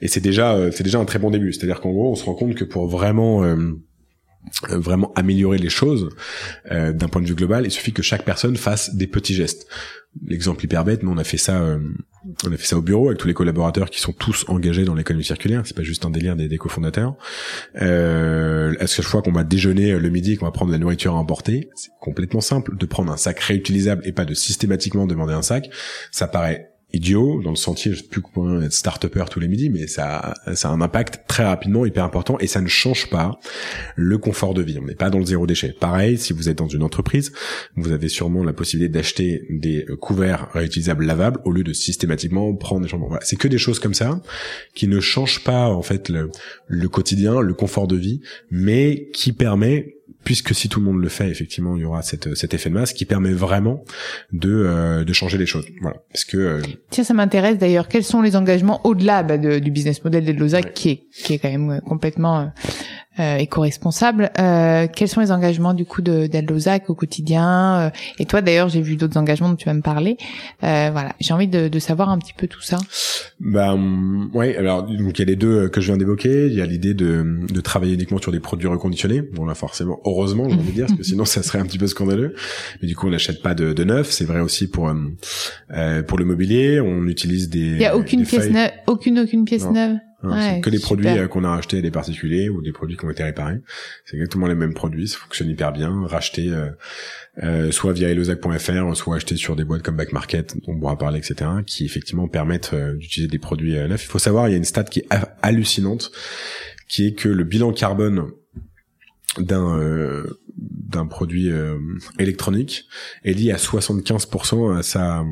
Et 0.00 0.08
c'est 0.08 0.20
déjà, 0.20 0.54
euh, 0.54 0.70
c'est 0.72 0.84
déjà 0.84 0.98
un 0.98 1.04
très 1.04 1.18
bon 1.18 1.30
début. 1.30 1.52
C'est-à-dire 1.52 1.80
qu'en 1.80 1.90
gros, 1.90 2.10
on 2.10 2.14
se 2.14 2.24
rend 2.24 2.34
compte 2.34 2.54
que 2.54 2.64
pour 2.64 2.88
vraiment 2.88 3.44
euh, 3.44 3.56
euh, 4.70 4.78
vraiment 4.78 5.12
améliorer 5.14 5.58
les 5.58 5.68
choses 5.68 6.10
d'un 6.70 7.08
point 7.08 7.20
de 7.20 7.26
vue 7.26 7.34
global, 7.34 7.64
il 7.64 7.70
suffit 7.70 7.92
que 7.92 8.02
chaque 8.02 8.24
personne 8.24 8.56
fasse 8.56 8.94
des 8.94 9.06
petits 9.06 9.34
gestes. 9.34 9.66
L'exemple 10.24 10.64
hyper 10.64 10.84
bête, 10.84 11.02
mais 11.02 11.10
on 11.10 11.18
a 11.18 11.24
fait 11.24 11.36
ça, 11.36 11.78
on 12.44 12.52
a 12.52 12.56
fait 12.56 12.66
ça 12.66 12.78
au 12.78 12.80
bureau 12.80 13.08
avec 13.08 13.18
tous 13.18 13.28
les 13.28 13.34
collaborateurs 13.34 13.90
qui 13.90 14.00
sont 14.00 14.12
tous 14.12 14.46
engagés 14.48 14.84
dans 14.84 14.94
l'économie 14.94 15.24
circulaire. 15.24 15.62
C'est 15.66 15.76
pas 15.76 15.82
juste 15.82 16.06
un 16.06 16.10
délire 16.10 16.36
des, 16.36 16.48
des 16.48 16.56
cofondateurs. 16.56 17.16
Euh, 17.82 18.72
à 18.80 18.86
chaque 18.86 19.04
fois 19.04 19.20
qu'on 19.20 19.32
va 19.32 19.44
déjeuner 19.44 19.98
le 19.98 20.08
midi, 20.08 20.36
qu'on 20.36 20.46
va 20.46 20.52
prendre 20.52 20.70
de 20.70 20.76
la 20.76 20.80
nourriture 20.80 21.12
à 21.14 21.16
emporter, 21.16 21.68
c'est 21.74 21.90
complètement 22.00 22.40
simple 22.40 22.76
de 22.78 22.86
prendre 22.86 23.12
un 23.12 23.18
sac 23.18 23.40
réutilisable 23.40 24.06
et 24.06 24.12
pas 24.12 24.24
de 24.24 24.32
systématiquement 24.32 25.06
demander 25.06 25.34
un 25.34 25.42
sac. 25.42 25.68
Ça 26.12 26.28
paraît 26.28 26.75
idiot 26.96 27.40
dans 27.42 27.50
le 27.50 27.56
sentier 27.56 27.92
je 27.92 27.98
sais 27.98 28.08
plus 28.08 28.20
comment 28.20 28.60
être 28.60 28.72
start-upper 28.72 29.24
tous 29.30 29.40
les 29.40 29.48
midis 29.48 29.70
mais 29.70 29.86
ça 29.86 30.34
ça 30.54 30.68
a 30.68 30.72
un 30.72 30.80
impact 30.80 31.20
très 31.28 31.44
rapidement 31.44 31.86
hyper 31.86 32.04
important 32.04 32.38
et 32.40 32.46
ça 32.46 32.60
ne 32.60 32.68
change 32.68 33.08
pas 33.10 33.38
le 33.94 34.18
confort 34.18 34.54
de 34.54 34.62
vie. 34.62 34.78
On 34.80 34.86
n'est 34.86 34.94
pas 34.94 35.10
dans 35.10 35.18
le 35.18 35.26
zéro 35.26 35.46
déchet. 35.46 35.74
Pareil 35.78 36.18
si 36.18 36.32
vous 36.32 36.48
êtes 36.48 36.58
dans 36.58 36.68
une 36.68 36.82
entreprise 36.82 37.32
vous 37.76 37.92
avez 37.92 38.08
sûrement 38.08 38.42
la 38.42 38.52
possibilité 38.52 38.92
d'acheter 38.92 39.46
des 39.50 39.86
couverts 40.00 40.48
réutilisables 40.52 41.04
lavables 41.04 41.40
au 41.44 41.52
lieu 41.52 41.64
de 41.64 41.72
systématiquement 41.72 42.54
prendre 42.54 42.82
des 42.82 42.88
chambres. 42.88 43.08
Voilà. 43.08 43.24
C'est 43.24 43.36
que 43.36 43.48
des 43.48 43.58
choses 43.58 43.78
comme 43.78 43.94
ça 43.94 44.20
qui 44.74 44.88
ne 44.88 45.00
changent 45.00 45.44
pas 45.44 45.68
en 45.68 45.82
fait 45.82 46.08
le, 46.08 46.30
le 46.66 46.88
quotidien 46.88 47.40
le 47.40 47.54
confort 47.54 47.86
de 47.86 47.96
vie 47.96 48.20
mais 48.50 49.08
qui 49.12 49.32
permet 49.32 49.95
puisque 50.26 50.56
si 50.56 50.68
tout 50.68 50.80
le 50.80 50.86
monde 50.86 51.00
le 51.00 51.08
fait, 51.08 51.30
effectivement, 51.30 51.76
il 51.76 51.82
y 51.82 51.84
aura 51.84 52.02
cette, 52.02 52.34
cet 52.34 52.52
effet 52.52 52.68
de 52.68 52.74
masse 52.74 52.92
qui 52.92 53.04
permet 53.04 53.32
vraiment 53.32 53.84
de, 54.32 54.50
euh, 54.50 55.04
de 55.04 55.12
changer 55.12 55.38
les 55.38 55.46
choses. 55.46 55.64
Voilà. 55.80 55.98
Parce 56.12 56.24
que 56.24 56.36
euh, 56.36 56.62
tiens, 56.90 57.04
ça 57.04 57.14
m'intéresse 57.14 57.58
d'ailleurs. 57.58 57.86
Quels 57.86 58.02
sont 58.02 58.22
les 58.22 58.34
engagements 58.34 58.84
au-delà 58.84 59.22
bah, 59.22 59.38
du 59.38 59.70
business 59.70 60.02
model 60.02 60.24
de 60.24 60.32
Losac, 60.32 60.74
qui 60.74 60.90
est 60.90 61.02
qui 61.14 61.34
est 61.34 61.38
quand 61.38 61.48
même 61.48 61.70
euh, 61.70 61.80
complètement 61.80 62.50
euh, 63.18 63.36
éco-responsable. 63.36 64.30
Euh, 64.38 64.86
quels 64.94 65.08
sont 65.08 65.20
les 65.20 65.32
engagements 65.32 65.74
du 65.74 65.84
coup 65.84 66.02
de 66.02 66.26
d'Aldozac 66.26 66.90
au 66.90 66.94
quotidien 66.94 67.80
euh, 67.80 67.90
Et 68.18 68.26
toi 68.26 68.42
d'ailleurs, 68.42 68.68
j'ai 68.68 68.80
vu 68.80 68.96
d'autres 68.96 69.18
engagements 69.18 69.48
dont 69.48 69.56
tu 69.56 69.66
vas 69.66 69.74
me 69.74 69.82
parler. 69.82 70.16
Euh, 70.64 70.90
voilà, 70.92 71.14
j'ai 71.20 71.32
envie 71.32 71.48
de, 71.48 71.68
de, 71.68 71.78
savoir 71.78 72.10
un 72.10 72.18
petit 72.18 72.34
peu 72.34 72.46
tout 72.46 72.62
ça. 72.62 72.78
Ben 73.40 74.28
ouais, 74.34 74.56
alors 74.56 74.82
donc 74.82 75.18
il 75.18 75.20
y 75.20 75.22
a 75.22 75.26
les 75.26 75.36
deux 75.36 75.68
que 75.68 75.80
je 75.80 75.86
viens 75.86 75.96
d'évoquer. 75.96 76.46
Il 76.46 76.54
y 76.54 76.60
a 76.60 76.66
l'idée 76.66 76.94
de, 76.94 77.40
de 77.52 77.60
travailler 77.60 77.94
uniquement 77.94 78.18
sur 78.18 78.32
des 78.32 78.40
produits 78.40 78.68
reconditionnés. 78.68 79.22
Bon 79.22 79.44
là 79.44 79.54
forcément, 79.54 80.00
heureusement, 80.04 80.48
j'ai 80.48 80.56
envie 80.56 80.70
de 80.70 80.72
dire, 80.72 80.86
parce 80.86 80.98
que 80.98 81.04
sinon 81.04 81.24
ça 81.26 81.42
serait 81.42 81.58
un 81.58 81.64
petit 81.64 81.78
peu 81.78 81.86
scandaleux. 81.86 82.34
Mais 82.80 82.88
du 82.88 82.96
coup, 82.96 83.06
on 83.06 83.10
n'achète 83.10 83.42
pas 83.42 83.54
de, 83.54 83.72
de 83.72 83.84
neuf. 83.84 84.10
C'est 84.10 84.24
vrai 84.24 84.40
aussi 84.40 84.68
pour 84.68 84.88
euh, 84.88 86.02
pour 86.02 86.18
le 86.18 86.24
mobilier. 86.24 86.80
On 86.80 87.06
utilise 87.06 87.48
des. 87.48 87.58
Il 87.58 87.80
y 87.80 87.86
a 87.86 87.96
aucune 87.96 88.24
pièce 88.24 88.50
neuve, 88.50 88.70
aucune 88.86 89.18
aucune 89.18 89.44
pièce 89.44 89.68
neuve. 89.70 89.96
Hein, 90.32 90.60
que 90.60 90.70
des 90.70 90.78
produits 90.78 91.08
euh, 91.08 91.28
qu'on 91.28 91.44
a 91.44 91.54
achetés 91.54 91.78
à 91.78 91.80
des 91.80 91.90
particuliers 91.90 92.48
ou 92.48 92.62
des 92.62 92.72
produits 92.72 92.96
qui 92.96 93.04
ont 93.04 93.10
été 93.10 93.22
réparés. 93.22 93.60
C'est 94.04 94.16
exactement 94.16 94.46
les 94.46 94.54
mêmes 94.54 94.74
produits, 94.74 95.08
ça 95.08 95.18
fonctionne 95.18 95.48
hyper 95.48 95.72
bien, 95.72 96.06
racheté 96.06 96.48
euh, 96.48 96.70
euh, 97.42 97.70
soit 97.70 97.92
via 97.92 98.08
elosac.fr, 98.08 98.96
soit 98.96 99.16
acheté 99.16 99.36
sur 99.36 99.56
des 99.56 99.64
boîtes 99.64 99.82
comme 99.82 99.96
Back 99.96 100.12
Market, 100.12 100.56
dont 100.56 100.72
on 100.74 100.78
pourra 100.78 100.98
parler, 100.98 101.18
etc., 101.18 101.50
qui 101.66 101.84
effectivement 101.84 102.28
permettent 102.28 102.74
d'utiliser 102.74 103.28
des 103.28 103.38
produits 103.38 103.74
neufs. 103.74 104.04
Il 104.04 104.08
faut 104.08 104.18
savoir, 104.18 104.48
il 104.48 104.52
y 104.52 104.54
a 104.54 104.58
une 104.58 104.64
stat 104.64 104.84
qui 104.84 105.00
est 105.00 105.08
hallucinante, 105.42 106.12
qui 106.88 107.08
est 107.08 107.12
que 107.12 107.28
le 107.28 107.44
bilan 107.44 107.72
carbone 107.72 108.30
d'un 109.38 110.24
d'un 110.56 111.06
produit 111.06 111.50
euh, 111.50 111.76
électronique 112.18 112.86
est 113.24 113.32
lié 113.32 113.52
à 113.52 113.56
75% 113.56 114.78
à 114.78 114.82
sa 114.82 115.24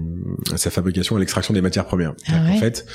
à 0.52 0.56
sa 0.56 0.70
fabrication, 0.70 1.16
à 1.16 1.18
l'extraction 1.18 1.54
des 1.54 1.62
matières 1.62 1.86
premières. 1.86 2.14
Ah 2.28 2.42
en 2.50 2.56
fait, 2.56 2.86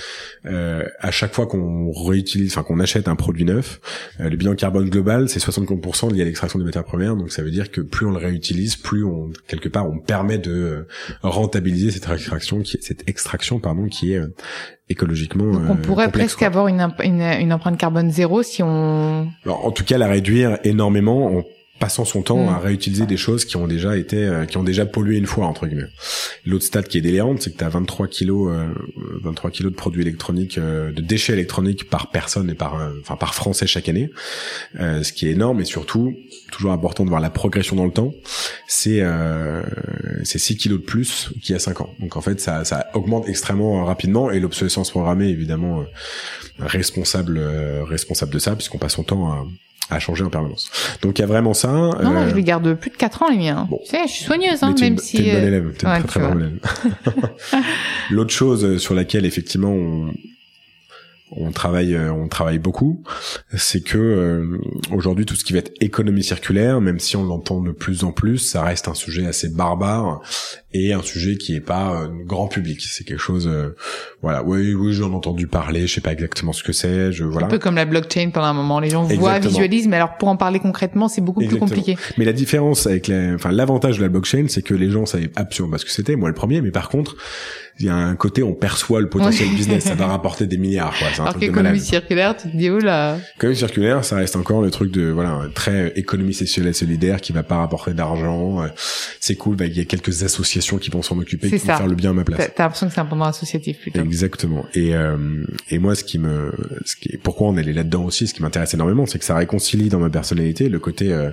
euh, 0.45 0.83
à 0.99 1.11
chaque 1.11 1.33
fois 1.33 1.47
qu'on 1.47 1.91
réutilise, 1.91 2.51
enfin 2.51 2.63
qu'on 2.63 2.79
achète 2.79 3.07
un 3.07 3.15
produit 3.15 3.45
neuf, 3.45 3.79
euh, 4.19 4.29
le 4.29 4.37
bilan 4.37 4.55
carbone 4.55 4.89
global 4.89 5.29
c'est 5.29 5.39
75% 5.39 6.13
lié 6.13 6.21
à 6.21 6.25
l'extraction 6.25 6.59
des 6.59 6.65
matières 6.65 6.83
premières. 6.83 7.15
Donc 7.15 7.31
ça 7.31 7.41
veut 7.41 7.51
dire 7.51 7.71
que 7.71 7.81
plus 7.81 8.05
on 8.05 8.11
le 8.11 8.17
réutilise, 8.17 8.75
plus 8.75 9.03
on 9.03 9.31
quelque 9.47 9.69
part 9.69 9.89
on 9.89 9.97
permet 9.97 10.37
de 10.37 10.51
euh, 10.51 10.87
rentabiliser 11.23 11.91
cette 11.91 12.09
extraction, 12.09 12.61
qui 12.61 12.77
cette 12.81 13.07
extraction 13.09 13.59
pardon, 13.59 13.87
qui 13.87 14.13
est 14.13 14.21
écologiquement. 14.89 15.51
Donc 15.51 15.69
on 15.69 15.75
pourrait 15.75 16.11
presque 16.11 16.43
avoir 16.43 16.67
une, 16.67 16.93
une, 17.03 17.21
une, 17.21 17.53
empreinte 17.53 17.77
carbone 17.77 18.11
zéro 18.11 18.43
si 18.43 18.61
on. 18.61 19.29
Alors, 19.45 19.65
en 19.65 19.71
tout 19.71 19.83
cas, 19.83 19.97
la 19.97 20.07
réduire 20.07 20.59
énormément 20.63 21.43
passant 21.79 22.05
son 22.05 22.21
temps 22.21 22.45
Mm. 22.45 22.49
à 22.49 22.59
réutiliser 22.59 23.05
des 23.05 23.17
choses 23.17 23.45
qui 23.45 23.57
ont 23.57 23.67
déjà 23.67 23.97
été 23.97 24.17
euh, 24.17 24.45
qui 24.45 24.57
ont 24.57 24.63
déjà 24.63 24.85
pollué 24.85 25.17
une 25.17 25.25
fois 25.25 25.45
entre 25.47 25.67
guillemets. 25.67 25.87
L'autre 26.45 26.65
stat 26.65 26.83
qui 26.83 26.97
est 26.97 27.01
délirante, 27.01 27.41
c'est 27.41 27.51
que 27.51 27.57
tu 27.57 27.63
as 27.63 27.69
23 27.69 28.07
kilos 28.07 28.51
euh, 28.51 28.67
23 29.21 29.51
kilos 29.51 29.71
de 29.71 29.77
produits 29.77 30.01
électroniques 30.01 30.57
euh, 30.57 30.91
de 30.91 31.01
déchets 31.01 31.33
électroniques 31.33 31.89
par 31.89 32.11
personne 32.11 32.49
et 32.49 32.53
par 32.55 32.79
euh, 32.79 32.91
enfin 33.01 33.15
par 33.15 33.33
français 33.33 33.67
chaque 33.67 33.89
année. 33.89 34.09
Euh, 34.79 35.03
ce 35.03 35.13
qui 35.13 35.27
est 35.27 35.31
énorme 35.31 35.61
et 35.61 35.65
surtout 35.65 36.15
toujours 36.51 36.71
important 36.71 37.03
de 37.03 37.09
voir 37.09 37.21
la 37.21 37.29
progression 37.29 37.75
dans 37.75 37.85
le 37.85 37.91
temps, 37.91 38.13
c'est 38.67 39.01
euh, 39.01 39.63
c'est 40.23 40.39
6 40.39 40.57
kilos 40.57 40.79
de 40.79 40.85
plus 40.85 41.29
qu'il 41.41 41.53
y 41.53 41.55
a 41.55 41.59
5 41.59 41.81
ans. 41.81 41.89
Donc 41.99 42.17
en 42.17 42.21
fait 42.21 42.39
ça 42.39 42.63
ça 42.65 42.87
augmente 42.93 43.27
extrêmement 43.27 43.85
rapidement 43.85 44.31
et 44.31 44.39
l'obsolescence 44.39 44.91
programmée 44.91 45.29
évidemment 45.29 45.81
euh, 45.81 45.85
responsable 46.59 47.37
euh, 47.37 47.83
responsable 47.83 48.33
de 48.33 48.39
ça 48.39 48.55
puisqu'on 48.55 48.77
passe 48.77 48.93
son 48.93 49.03
temps 49.03 49.31
à 49.31 49.45
à 49.89 49.99
changer 49.99 50.23
en 50.23 50.29
permanence. 50.29 50.71
Donc 51.01 51.19
il 51.19 51.21
y 51.21 51.23
a 51.23 51.27
vraiment 51.27 51.53
ça. 51.53 51.69
Non, 51.69 52.11
moi, 52.11 52.21
euh, 52.21 52.29
je 52.29 52.35
les 52.35 52.43
garde 52.43 52.73
plus 52.75 52.91
de 52.91 52.95
4 52.95 53.23
ans, 53.23 53.29
les 53.29 53.37
miens. 53.37 53.67
bon. 53.69 53.79
Tu 53.83 53.91
sais, 53.91 54.07
je 54.07 54.11
suis 54.11 54.25
soigneuse, 54.25 54.61
hein, 54.61 54.75
même 54.79 54.93
une, 54.93 54.97
si... 54.99 55.17
t'es 55.17 55.23
une 55.23 55.33
bonne 55.33 55.43
euh, 55.43 55.47
élève, 55.47 55.73
t'es 55.77 55.87
ouais, 55.87 55.99
très 55.99 56.07
très 56.07 56.19
bonne 56.19 56.39
élève. 56.41 56.59
L'autre 58.09 58.31
chose 58.31 58.77
sur 58.77 58.93
laquelle 58.93 59.25
effectivement 59.25 59.71
on, 59.71 60.13
on 61.31 61.51
travaille, 61.51 61.95
euh, 61.95 62.11
on 62.11 62.27
travaille 62.27 62.59
beaucoup, 62.59 63.03
c'est 63.55 63.81
que 63.81 63.97
euh, 63.97 64.57
aujourd'hui 64.91 65.25
tout 65.25 65.35
ce 65.35 65.43
qui 65.43 65.53
va 65.53 65.59
être 65.59 65.71
économie 65.79 66.23
circulaire, 66.23 66.81
même 66.81 66.99
si 66.99 67.15
on 67.17 67.23
l'entend 67.23 67.61
de 67.61 67.71
plus 67.71 68.03
en 68.03 68.11
plus, 68.11 68.37
ça 68.39 68.63
reste 68.63 68.87
un 68.87 68.93
sujet 68.93 69.25
assez 69.25 69.49
barbare 69.49 70.21
et 70.73 70.93
un 70.93 71.01
sujet 71.01 71.35
qui 71.37 71.55
est 71.55 71.61
pas 71.61 71.93
euh, 72.03 72.07
grand 72.25 72.47
public. 72.47 72.81
C'est 72.81 73.03
quelque 73.03 73.19
chose, 73.19 73.47
euh, 73.47 73.75
voilà, 74.21 74.43
oui, 74.43 74.73
oui, 74.73 74.93
j'en 74.93 75.11
ai 75.11 75.15
entendu 75.15 75.47
parler, 75.47 75.87
je 75.87 75.95
sais 75.95 76.01
pas 76.01 76.11
exactement 76.13 76.53
ce 76.53 76.63
que 76.63 76.73
c'est, 76.73 77.11
je 77.11 77.23
voilà. 77.23 77.47
Un 77.47 77.49
peu 77.49 77.57
comme 77.59 77.75
la 77.75 77.85
blockchain 77.85 78.29
pendant 78.31 78.47
un 78.47 78.53
moment. 78.53 78.79
Les 78.79 78.89
gens 78.89 79.03
voient, 79.03 79.39
visualisent, 79.39 79.87
mais 79.87 79.95
alors 79.95 80.17
pour 80.17 80.27
en 80.27 80.37
parler 80.37 80.59
concrètement, 80.59 81.07
c'est 81.07 81.21
beaucoup 81.21 81.41
Exactement. 81.41 81.67
plus 81.67 81.75
compliqué. 81.77 81.97
Mais 82.17 82.25
la 82.25 82.33
différence 82.33 82.85
avec 82.85 83.07
la, 83.07 83.33
enfin 83.33 83.51
l'avantage 83.51 83.97
de 83.97 84.03
la 84.03 84.09
blockchain, 84.09 84.45
c'est 84.47 84.61
que 84.61 84.75
les 84.75 84.91
gens 84.91 85.05
savaient 85.05 85.31
absolument 85.35 85.71
pas 85.71 85.77
ce 85.79 85.85
que 85.85 85.91
c'était, 85.91 86.15
moi 86.15 86.29
le 86.29 86.35
premier, 86.35 86.61
mais 86.61 86.71
par 86.71 86.89
contre, 86.89 87.15
il 87.79 87.85
y 87.85 87.89
a 87.89 87.95
un 87.95 88.15
côté 88.15 88.43
on 88.43 88.53
perçoit 88.53 88.99
le 88.99 89.07
potentiel 89.09 89.49
business, 89.49 89.85
ça 89.85 89.95
va 89.95 90.07
rapporter 90.07 90.45
des 90.45 90.57
milliards, 90.57 90.93
quoi. 90.99 91.07
C'est 91.13 91.21
un 91.21 91.25
Alors 91.25 91.35
truc 91.35 91.79
circulaire, 91.79 92.35
tu 92.35 92.51
te 92.51 92.57
dis, 92.57 92.69
oh 92.69 92.77
là. 92.79 93.17
Économie 93.37 93.57
circulaire, 93.57 94.03
ça 94.03 94.17
reste 94.17 94.35
encore 94.35 94.61
le 94.61 94.69
truc 94.69 94.91
de 94.91 95.09
voilà 95.09 95.43
très 95.55 95.93
économie 95.95 96.33
sociale 96.33 96.67
et 96.67 96.73
solidaire 96.73 97.21
qui 97.21 97.31
va 97.31 97.41
pas 97.41 97.55
rapporter 97.57 97.93
d'argent. 97.93 98.61
euh, 98.63 98.67
C'est 99.21 99.35
cool, 99.35 99.55
bah, 99.55 99.65
il 99.65 99.77
y 99.77 99.79
a 99.79 99.85
quelques 99.85 100.23
associations 100.23 100.58
qui 100.77 100.89
vont 100.89 101.01
s'en 101.01 101.17
occuper, 101.17 101.49
qui 101.49 101.59
ça. 101.59 101.73
vont 101.73 101.77
faire 101.79 101.87
le 101.87 101.95
bien 101.95 102.11
à 102.11 102.13
ma 102.13 102.23
place. 102.23 102.51
T'as 102.55 102.63
l'impression 102.63 102.87
que 102.87 102.93
c'est 102.93 102.99
un 102.99 103.05
pendant 103.05 103.25
associatif 103.25 103.79
plutôt. 103.79 104.01
Exactement. 104.01 104.65
Et 104.73 104.95
euh, 104.95 105.45
et 105.69 105.79
moi, 105.79 105.95
ce 105.95 106.03
qui 106.03 106.19
me, 106.19 106.51
ce 106.85 106.95
qui, 106.95 107.17
pourquoi 107.17 107.47
on 107.47 107.57
allait 107.57 107.73
là-dedans 107.73 108.03
aussi, 108.03 108.27
ce 108.27 108.33
qui 108.33 108.41
m'intéresse 108.41 108.73
énormément, 108.73 109.05
c'est 109.05 109.19
que 109.19 109.25
ça 109.25 109.35
réconcilie 109.35 109.89
dans 109.89 109.99
ma 109.99 110.09
personnalité 110.09 110.69
le 110.69 110.79
côté 110.79 111.13
euh, 111.13 111.31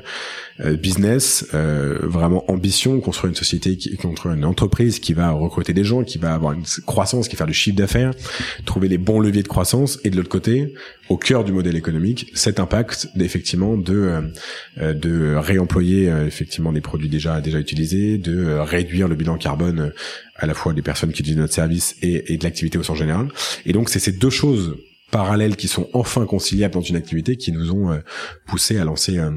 euh, 0.60 0.76
business, 0.76 1.46
euh, 1.54 1.98
vraiment 2.02 2.50
ambition, 2.50 3.00
construire 3.00 3.30
une 3.30 3.36
société, 3.36 3.76
qui, 3.76 3.94
construire 3.96 4.34
une 4.34 4.44
entreprise 4.44 4.98
qui 4.98 5.12
va 5.12 5.30
recruter 5.30 5.72
des 5.74 5.84
gens, 5.84 6.02
qui 6.02 6.18
va 6.18 6.34
avoir 6.34 6.52
une 6.52 6.64
croissance, 6.86 7.28
qui 7.28 7.36
va 7.36 7.38
faire 7.38 7.46
du 7.46 7.54
chiffre 7.54 7.76
d'affaires, 7.76 8.12
trouver 8.64 8.88
les 8.88 8.98
bons 8.98 9.20
leviers 9.20 9.42
de 9.42 9.48
croissance, 9.48 9.98
et 10.04 10.10
de 10.10 10.16
l'autre 10.16 10.28
côté, 10.28 10.72
au 11.08 11.16
cœur 11.16 11.44
du 11.44 11.52
modèle 11.52 11.76
économique, 11.76 12.30
cet 12.34 12.60
impact 12.60 13.08
effectivement 13.18 13.76
de 13.76 13.94
euh, 13.94 14.20
euh, 14.78 14.94
de 14.94 15.34
réemployer 15.36 16.10
euh, 16.10 16.26
effectivement 16.26 16.72
des 16.72 16.80
produits 16.80 17.08
déjà 17.08 17.40
déjà 17.40 17.58
utilisés, 17.58 18.18
de 18.18 18.58
réduire 18.58 19.08
le 19.08 19.14
bilan 19.14 19.36
carbone 19.36 19.92
à 20.36 20.46
la 20.46 20.54
fois 20.54 20.72
des 20.72 20.82
personnes 20.82 21.12
qui 21.12 21.20
utilisent 21.20 21.38
notre 21.38 21.54
service 21.54 21.96
et, 22.02 22.32
et 22.32 22.38
de 22.38 22.44
l'activité 22.44 22.78
au 22.78 22.82
sens 22.82 22.98
général. 22.98 23.28
Et 23.64 23.72
donc 23.72 23.88
c'est 23.88 24.00
ces 24.00 24.12
deux 24.12 24.30
choses 24.30 24.76
parallèles 25.10 25.56
qui 25.56 25.68
sont 25.68 25.88
enfin 25.92 26.26
conciliables 26.26 26.74
dans 26.74 26.80
une 26.80 26.96
activité 26.96 27.36
qui 27.36 27.52
nous 27.52 27.70
ont 27.72 27.92
euh, 27.92 27.98
poussé 28.46 28.78
à 28.78 28.84
lancer 28.84 29.18
euh, 29.18 29.30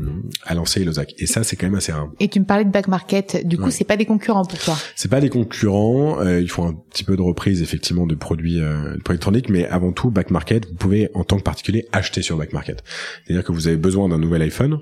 à 0.45 0.53
lancer 0.55 0.81
Elozac. 0.81 1.13
Et 1.19 1.25
ça 1.27 1.43
c'est 1.43 1.55
quand 1.55 1.67
même 1.67 1.75
assez 1.75 1.91
rare. 1.91 2.09
Et 2.19 2.27
tu 2.27 2.39
me 2.39 2.45
parlais 2.45 2.65
de 2.65 2.71
back 2.71 2.87
market. 2.87 3.45
Du 3.47 3.57
coup, 3.57 3.65
Ouais. 3.65 3.71
c'est 3.71 3.83
pas 3.83 3.97
des 3.97 4.05
concurrents 4.05 4.45
pour 4.45 4.57
toi. 4.59 4.75
C'est 4.95 5.09
pas 5.09 5.21
des 5.21 5.29
concurrents, 5.29 6.19
euh, 6.21 6.41
il 6.41 6.49
faut 6.49 6.63
un 6.63 6.73
petit 6.73 7.03
peu 7.03 7.15
de 7.15 7.21
reprise 7.21 7.61
effectivement 7.61 8.07
de 8.07 8.15
produits, 8.15 8.59
euh, 8.61 8.95
de 8.95 9.01
produits 9.01 9.13
électroniques, 9.15 9.49
mais 9.49 9.65
avant 9.67 9.91
tout 9.91 10.09
back 10.11 10.31
market, 10.31 10.67
vous 10.67 10.75
pouvez 10.75 11.09
en 11.13 11.23
tant 11.23 11.37
que 11.37 11.43
particulier 11.43 11.87
acheter 11.91 12.21
sur 12.21 12.37
back 12.37 12.53
market. 12.53 12.83
C'est-à-dire 13.25 13.43
que 13.43 13.51
vous 13.51 13.67
avez 13.67 13.77
besoin 13.77 14.09
d'un 14.09 14.17
nouvel 14.17 14.41
iPhone, 14.41 14.79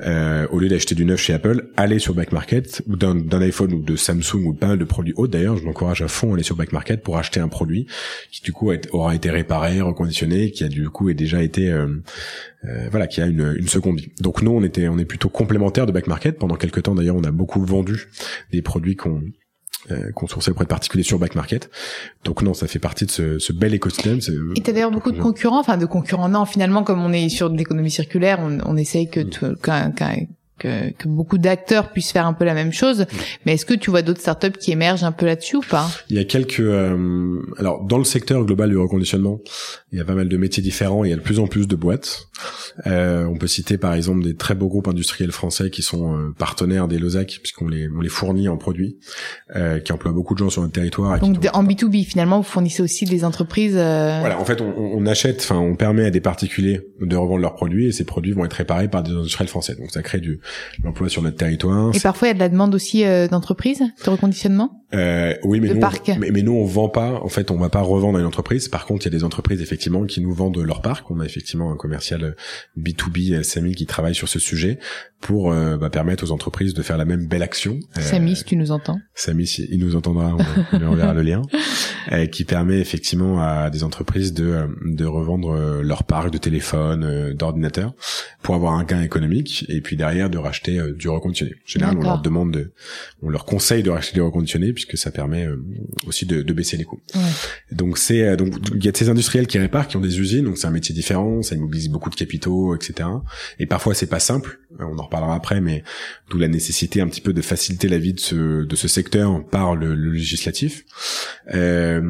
euh, 0.00 0.46
au 0.50 0.58
lieu 0.58 0.68
d'acheter 0.68 0.94
du 0.94 1.04
neuf 1.04 1.20
chez 1.20 1.32
Apple, 1.34 1.68
allez 1.76 1.98
sur 1.98 2.14
back 2.14 2.32
market 2.32 2.82
ou 2.88 2.96
d'un 2.96 3.14
d'un 3.14 3.42
iPhone 3.42 3.72
ou 3.74 3.82
de 3.82 3.96
Samsung 3.96 4.44
ou 4.46 4.54
pas 4.54 4.68
mal 4.68 4.78
de 4.78 4.84
produits 4.84 5.12
autres. 5.16 5.32
D'ailleurs, 5.32 5.56
je 5.56 5.64
m'encourage 5.64 6.02
à 6.02 6.08
fond 6.08 6.30
à 6.30 6.34
aller 6.34 6.42
sur 6.42 6.56
back 6.56 6.72
market 6.72 7.02
pour 7.02 7.18
acheter 7.18 7.40
un 7.40 7.48
produit 7.48 7.86
qui 8.30 8.40
du 8.42 8.52
coup 8.52 8.70
aura 8.92 9.14
été 9.14 9.30
réparé, 9.30 9.80
reconditionné, 9.80 10.29
qui 10.52 10.64
a 10.64 10.68
du 10.68 10.88
coup 10.90 11.10
est 11.10 11.14
déjà 11.14 11.42
été 11.42 11.70
euh, 11.70 11.86
euh, 12.64 12.88
voilà, 12.90 13.06
qui 13.06 13.20
a 13.20 13.26
une, 13.26 13.54
une 13.58 13.68
seconde 13.68 14.00
vie. 14.00 14.12
Donc 14.20 14.42
nous, 14.42 14.50
on 14.52 14.62
était, 14.62 14.88
on 14.88 14.98
est 14.98 15.04
plutôt 15.04 15.28
complémentaires 15.28 15.86
de 15.86 15.92
back 15.92 16.06
market. 16.06 16.38
Pendant 16.38 16.56
quelques 16.56 16.82
temps, 16.82 16.94
d'ailleurs, 16.94 17.16
on 17.16 17.24
a 17.24 17.30
beaucoup 17.30 17.64
vendu 17.64 18.08
des 18.52 18.62
produits 18.62 18.96
qu'on 18.96 19.22
euh, 19.90 20.12
qu'on 20.12 20.26
sourçait 20.26 20.50
auprès 20.50 20.64
de 20.64 20.68
particuliers 20.68 21.02
sur 21.02 21.18
back 21.18 21.34
market. 21.34 21.70
Donc 22.24 22.42
non, 22.42 22.52
ça 22.52 22.66
fait 22.66 22.78
partie 22.78 23.06
de 23.06 23.10
ce, 23.10 23.38
ce 23.38 23.52
bel 23.52 23.72
écosystème. 23.72 24.20
c'est- 24.20 24.34
Et 24.56 24.60
t'as 24.60 24.72
d'ailleurs 24.72 24.90
beaucoup 24.90 25.10
de 25.10 25.18
concurrents, 25.18 25.58
enfin 25.58 25.78
de 25.78 25.86
concurrents. 25.86 26.28
Non, 26.28 26.44
finalement, 26.44 26.84
comme 26.84 27.02
on 27.02 27.12
est 27.12 27.28
sur 27.30 27.48
de 27.50 27.56
l'économie 27.56 27.90
circulaire, 27.90 28.40
on, 28.42 28.58
on 28.66 28.76
essaye 28.76 29.08
que, 29.08 29.20
Mm. 29.20 29.56
qu'un- 29.62 29.90
que, 30.60 30.90
que 30.92 31.08
beaucoup 31.08 31.38
d'acteurs 31.38 31.90
puissent 31.90 32.12
faire 32.12 32.26
un 32.26 32.32
peu 32.34 32.44
la 32.44 32.54
même 32.54 32.72
chose. 32.72 33.06
Mais 33.44 33.54
est-ce 33.54 33.66
que 33.66 33.74
tu 33.74 33.90
vois 33.90 34.02
d'autres 34.02 34.20
startups 34.20 34.52
qui 34.60 34.70
émergent 34.70 35.04
un 35.04 35.12
peu 35.12 35.26
là-dessus 35.26 35.56
ou 35.56 35.62
pas? 35.68 35.90
Il 36.10 36.16
y 36.16 36.20
a 36.20 36.24
quelques, 36.24 36.60
euh, 36.60 37.40
alors 37.58 37.82
dans 37.84 37.98
le 37.98 38.04
secteur 38.04 38.44
global 38.44 38.70
du 38.70 38.76
reconditionnement, 38.76 39.40
il 39.92 39.98
y 39.98 40.00
a 40.00 40.04
pas 40.04 40.14
mal 40.14 40.28
de 40.28 40.36
métiers 40.36 40.62
différents. 40.62 41.04
Il 41.04 41.10
y 41.10 41.12
a 41.12 41.16
de 41.16 41.20
plus 41.20 41.40
en 41.40 41.46
plus 41.46 41.66
de 41.66 41.76
boîtes. 41.76 42.28
Euh, 42.86 43.24
on 43.24 43.36
peut 43.36 43.46
citer 43.46 43.78
par 43.78 43.94
exemple 43.94 44.22
des 44.22 44.36
très 44.36 44.54
beaux 44.54 44.68
groupes 44.68 44.88
industriels 44.88 45.32
français 45.32 45.70
qui 45.70 45.82
sont 45.82 46.16
euh, 46.16 46.34
partenaires 46.38 46.86
des 46.88 46.98
Losac 46.98 47.38
puisqu'on 47.42 47.68
les, 47.68 47.88
on 47.88 48.00
les 48.00 48.08
fournit 48.08 48.48
en 48.48 48.56
produits, 48.56 48.98
euh, 49.56 49.80
qui 49.80 49.92
emploient 49.92 50.12
beaucoup 50.12 50.34
de 50.34 50.38
gens 50.38 50.50
sur 50.50 50.62
notre 50.62 50.74
territoire. 50.74 51.16
et 51.16 51.20
Donc 51.20 51.38
en 51.52 51.64
B2B, 51.64 52.04
finalement, 52.04 52.38
vous 52.38 52.42
fournissez 52.48 52.82
aussi 52.82 53.04
des 53.06 53.24
entreprises. 53.24 53.74
euh, 53.76 54.18
Voilà, 54.20 54.38
en 54.38 54.44
fait, 54.44 54.60
on, 54.60 54.74
on 54.76 55.06
achète, 55.06 55.40
enfin, 55.40 55.56
on 55.58 55.74
permet 55.76 56.04
à 56.04 56.10
des 56.10 56.20
particuliers 56.20 56.80
de 57.00 57.16
revendre 57.16 57.40
leurs 57.40 57.54
produits 57.54 57.86
et 57.88 57.92
ces 57.92 58.04
produits 58.04 58.32
vont 58.32 58.44
être 58.44 58.52
réparés 58.54 58.88
par 58.88 59.02
des 59.02 59.12
industriels 59.12 59.48
français. 59.48 59.74
Donc, 59.74 59.90
ça 59.90 60.02
crée 60.02 60.20
du 60.20 60.40
l'emploi 60.82 61.08
sur 61.08 61.22
notre 61.22 61.36
territoire. 61.36 61.94
Et 61.94 62.00
parfois, 62.00 62.28
il 62.28 62.30
y 62.30 62.32
a 62.32 62.34
de 62.34 62.40
la 62.40 62.48
demande 62.48 62.74
aussi 62.74 63.04
euh, 63.04 63.28
d'entreprises 63.28 63.82
de 64.04 64.10
reconditionnement. 64.10 64.84
Euh, 64.92 65.34
oui, 65.44 65.60
mais 65.60 65.68
de 65.68 65.74
nous, 65.74 65.80
parc. 65.80 66.10
On, 66.14 66.18
mais, 66.18 66.30
mais 66.30 66.42
nous, 66.42 66.52
on 66.52 66.64
vend 66.64 66.88
pas. 66.88 67.20
En 67.22 67.28
fait, 67.28 67.50
on 67.50 67.56
va 67.56 67.68
pas 67.68 67.80
revendre 67.80 68.18
à 68.18 68.20
une 68.20 68.26
entreprise. 68.26 68.68
Par 68.68 68.86
contre, 68.86 69.06
il 69.06 69.12
y 69.12 69.14
a 69.14 69.18
des 69.18 69.24
entreprises 69.24 69.62
effectivement 69.62 70.04
qui 70.04 70.20
nous 70.20 70.32
vendent 70.32 70.58
leur 70.58 70.82
parc. 70.82 71.10
On 71.10 71.20
a 71.20 71.24
effectivement 71.24 71.70
un 71.72 71.76
commercial 71.76 72.34
B 72.76 72.88
2 72.88 73.38
B, 73.38 73.42
Samy, 73.42 73.74
qui 73.74 73.86
travaille 73.86 74.14
sur 74.14 74.28
ce 74.28 74.38
sujet 74.38 74.78
pour 75.20 75.52
euh, 75.52 75.76
bah, 75.76 75.90
permettre 75.90 76.24
aux 76.24 76.32
entreprises 76.32 76.74
de 76.74 76.82
faire 76.82 76.96
la 76.96 77.04
même 77.04 77.26
belle 77.26 77.42
action. 77.42 77.78
Euh, 77.96 78.00
Samy, 78.00 78.36
si 78.36 78.44
tu 78.44 78.56
nous 78.56 78.72
entends. 78.72 78.98
Samy, 79.14 79.46
si 79.46 79.68
il 79.70 79.78
nous 79.78 79.94
entendra, 79.94 80.34
on 80.72 80.78
lui 80.78 80.86
enverra 80.86 81.12
le 81.12 81.22
lien, 81.22 81.42
euh, 82.12 82.26
qui 82.26 82.44
permet 82.44 82.78
effectivement 82.78 83.40
à 83.40 83.70
des 83.70 83.84
entreprises 83.84 84.32
de, 84.32 84.46
euh, 84.46 84.66
de 84.86 85.04
revendre 85.04 85.50
euh, 85.50 85.82
leur 85.82 86.04
parc 86.04 86.30
de 86.30 86.38
téléphone, 86.38 87.04
euh, 87.04 87.34
d'ordinateurs, 87.34 87.94
pour 88.42 88.54
avoir 88.54 88.74
un 88.74 88.84
gain 88.84 89.02
économique, 89.02 89.66
et 89.68 89.80
puis 89.82 89.96
derrière 89.96 90.30
de 90.30 90.38
racheter 90.42 90.78
euh, 90.78 90.92
du 90.92 91.08
reconditionné. 91.08 91.52
En 91.52 91.68
général, 91.68 91.96
on 91.98 92.02
leur 92.02 92.22
demande, 92.22 92.52
de, 92.52 92.72
on 93.22 93.28
leur 93.28 93.44
conseille 93.44 93.82
de 93.82 93.90
racheter 93.90 94.14
du 94.14 94.22
reconditionné, 94.22 94.72
puisque 94.72 94.96
ça 94.96 95.10
permet 95.10 95.46
euh, 95.46 95.56
aussi 96.06 96.26
de, 96.26 96.42
de 96.42 96.52
baisser 96.52 96.76
les 96.76 96.84
coûts. 96.84 97.00
Ouais. 97.14 97.20
Donc 97.72 97.98
c'est 97.98 98.22
euh, 98.22 98.36
donc 98.36 98.54
il 98.74 98.84
y 98.84 98.88
a 98.88 98.92
de 98.92 98.96
ces 98.96 99.08
industriels 99.08 99.46
qui 99.46 99.58
réparent, 99.58 99.88
qui 99.88 99.96
ont 99.96 100.00
des 100.00 100.20
usines, 100.20 100.44
donc 100.44 100.58
c'est 100.58 100.66
un 100.66 100.72
métier 100.72 100.94
différent, 100.94 101.42
ça 101.42 101.54
immobilise 101.54 101.88
beaucoup 101.88 102.10
de 102.10 102.16
capitaux, 102.16 102.74
etc. 102.74 103.08
Et 103.58 103.66
parfois 103.66 103.94
c'est 103.94 104.06
pas 104.06 104.20
simple, 104.20 104.60
on 104.78 104.98
en 104.98 105.02
reparlera 105.02 105.34
après, 105.34 105.60
mais 105.60 105.84
d'où 106.30 106.38
la 106.38 106.48
nécessité 106.48 107.00
un 107.00 107.08
petit 107.08 107.20
peu 107.20 107.32
de 107.32 107.42
faciliter 107.42 107.88
la 107.88 107.98
vie 107.98 108.12
de 108.12 108.20
ce 108.20 108.64
de 108.64 108.76
ce 108.76 108.88
secteur 108.88 109.44
par 109.48 109.76
le, 109.76 109.94
le 109.94 110.12
législatif. 110.12 110.84
Euh, 111.54 112.00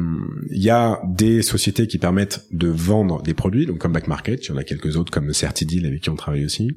Il 0.49 0.61
y 0.61 0.69
a 0.69 1.01
des 1.07 1.41
sociétés 1.41 1.87
qui 1.87 1.97
permettent 1.97 2.45
de 2.51 2.67
vendre 2.67 3.21
des 3.21 3.33
produits, 3.33 3.65
donc 3.65 3.79
comme 3.79 3.93
Back 3.93 4.07
Market, 4.07 4.45
il 4.45 4.49
y 4.49 4.51
en 4.51 4.57
a 4.57 4.63
quelques 4.63 4.97
autres 4.97 5.11
comme 5.11 5.33
Certideal 5.33 5.85
avec 5.85 6.01
qui 6.01 6.09
on 6.09 6.15
travaille 6.15 6.45
aussi. 6.45 6.71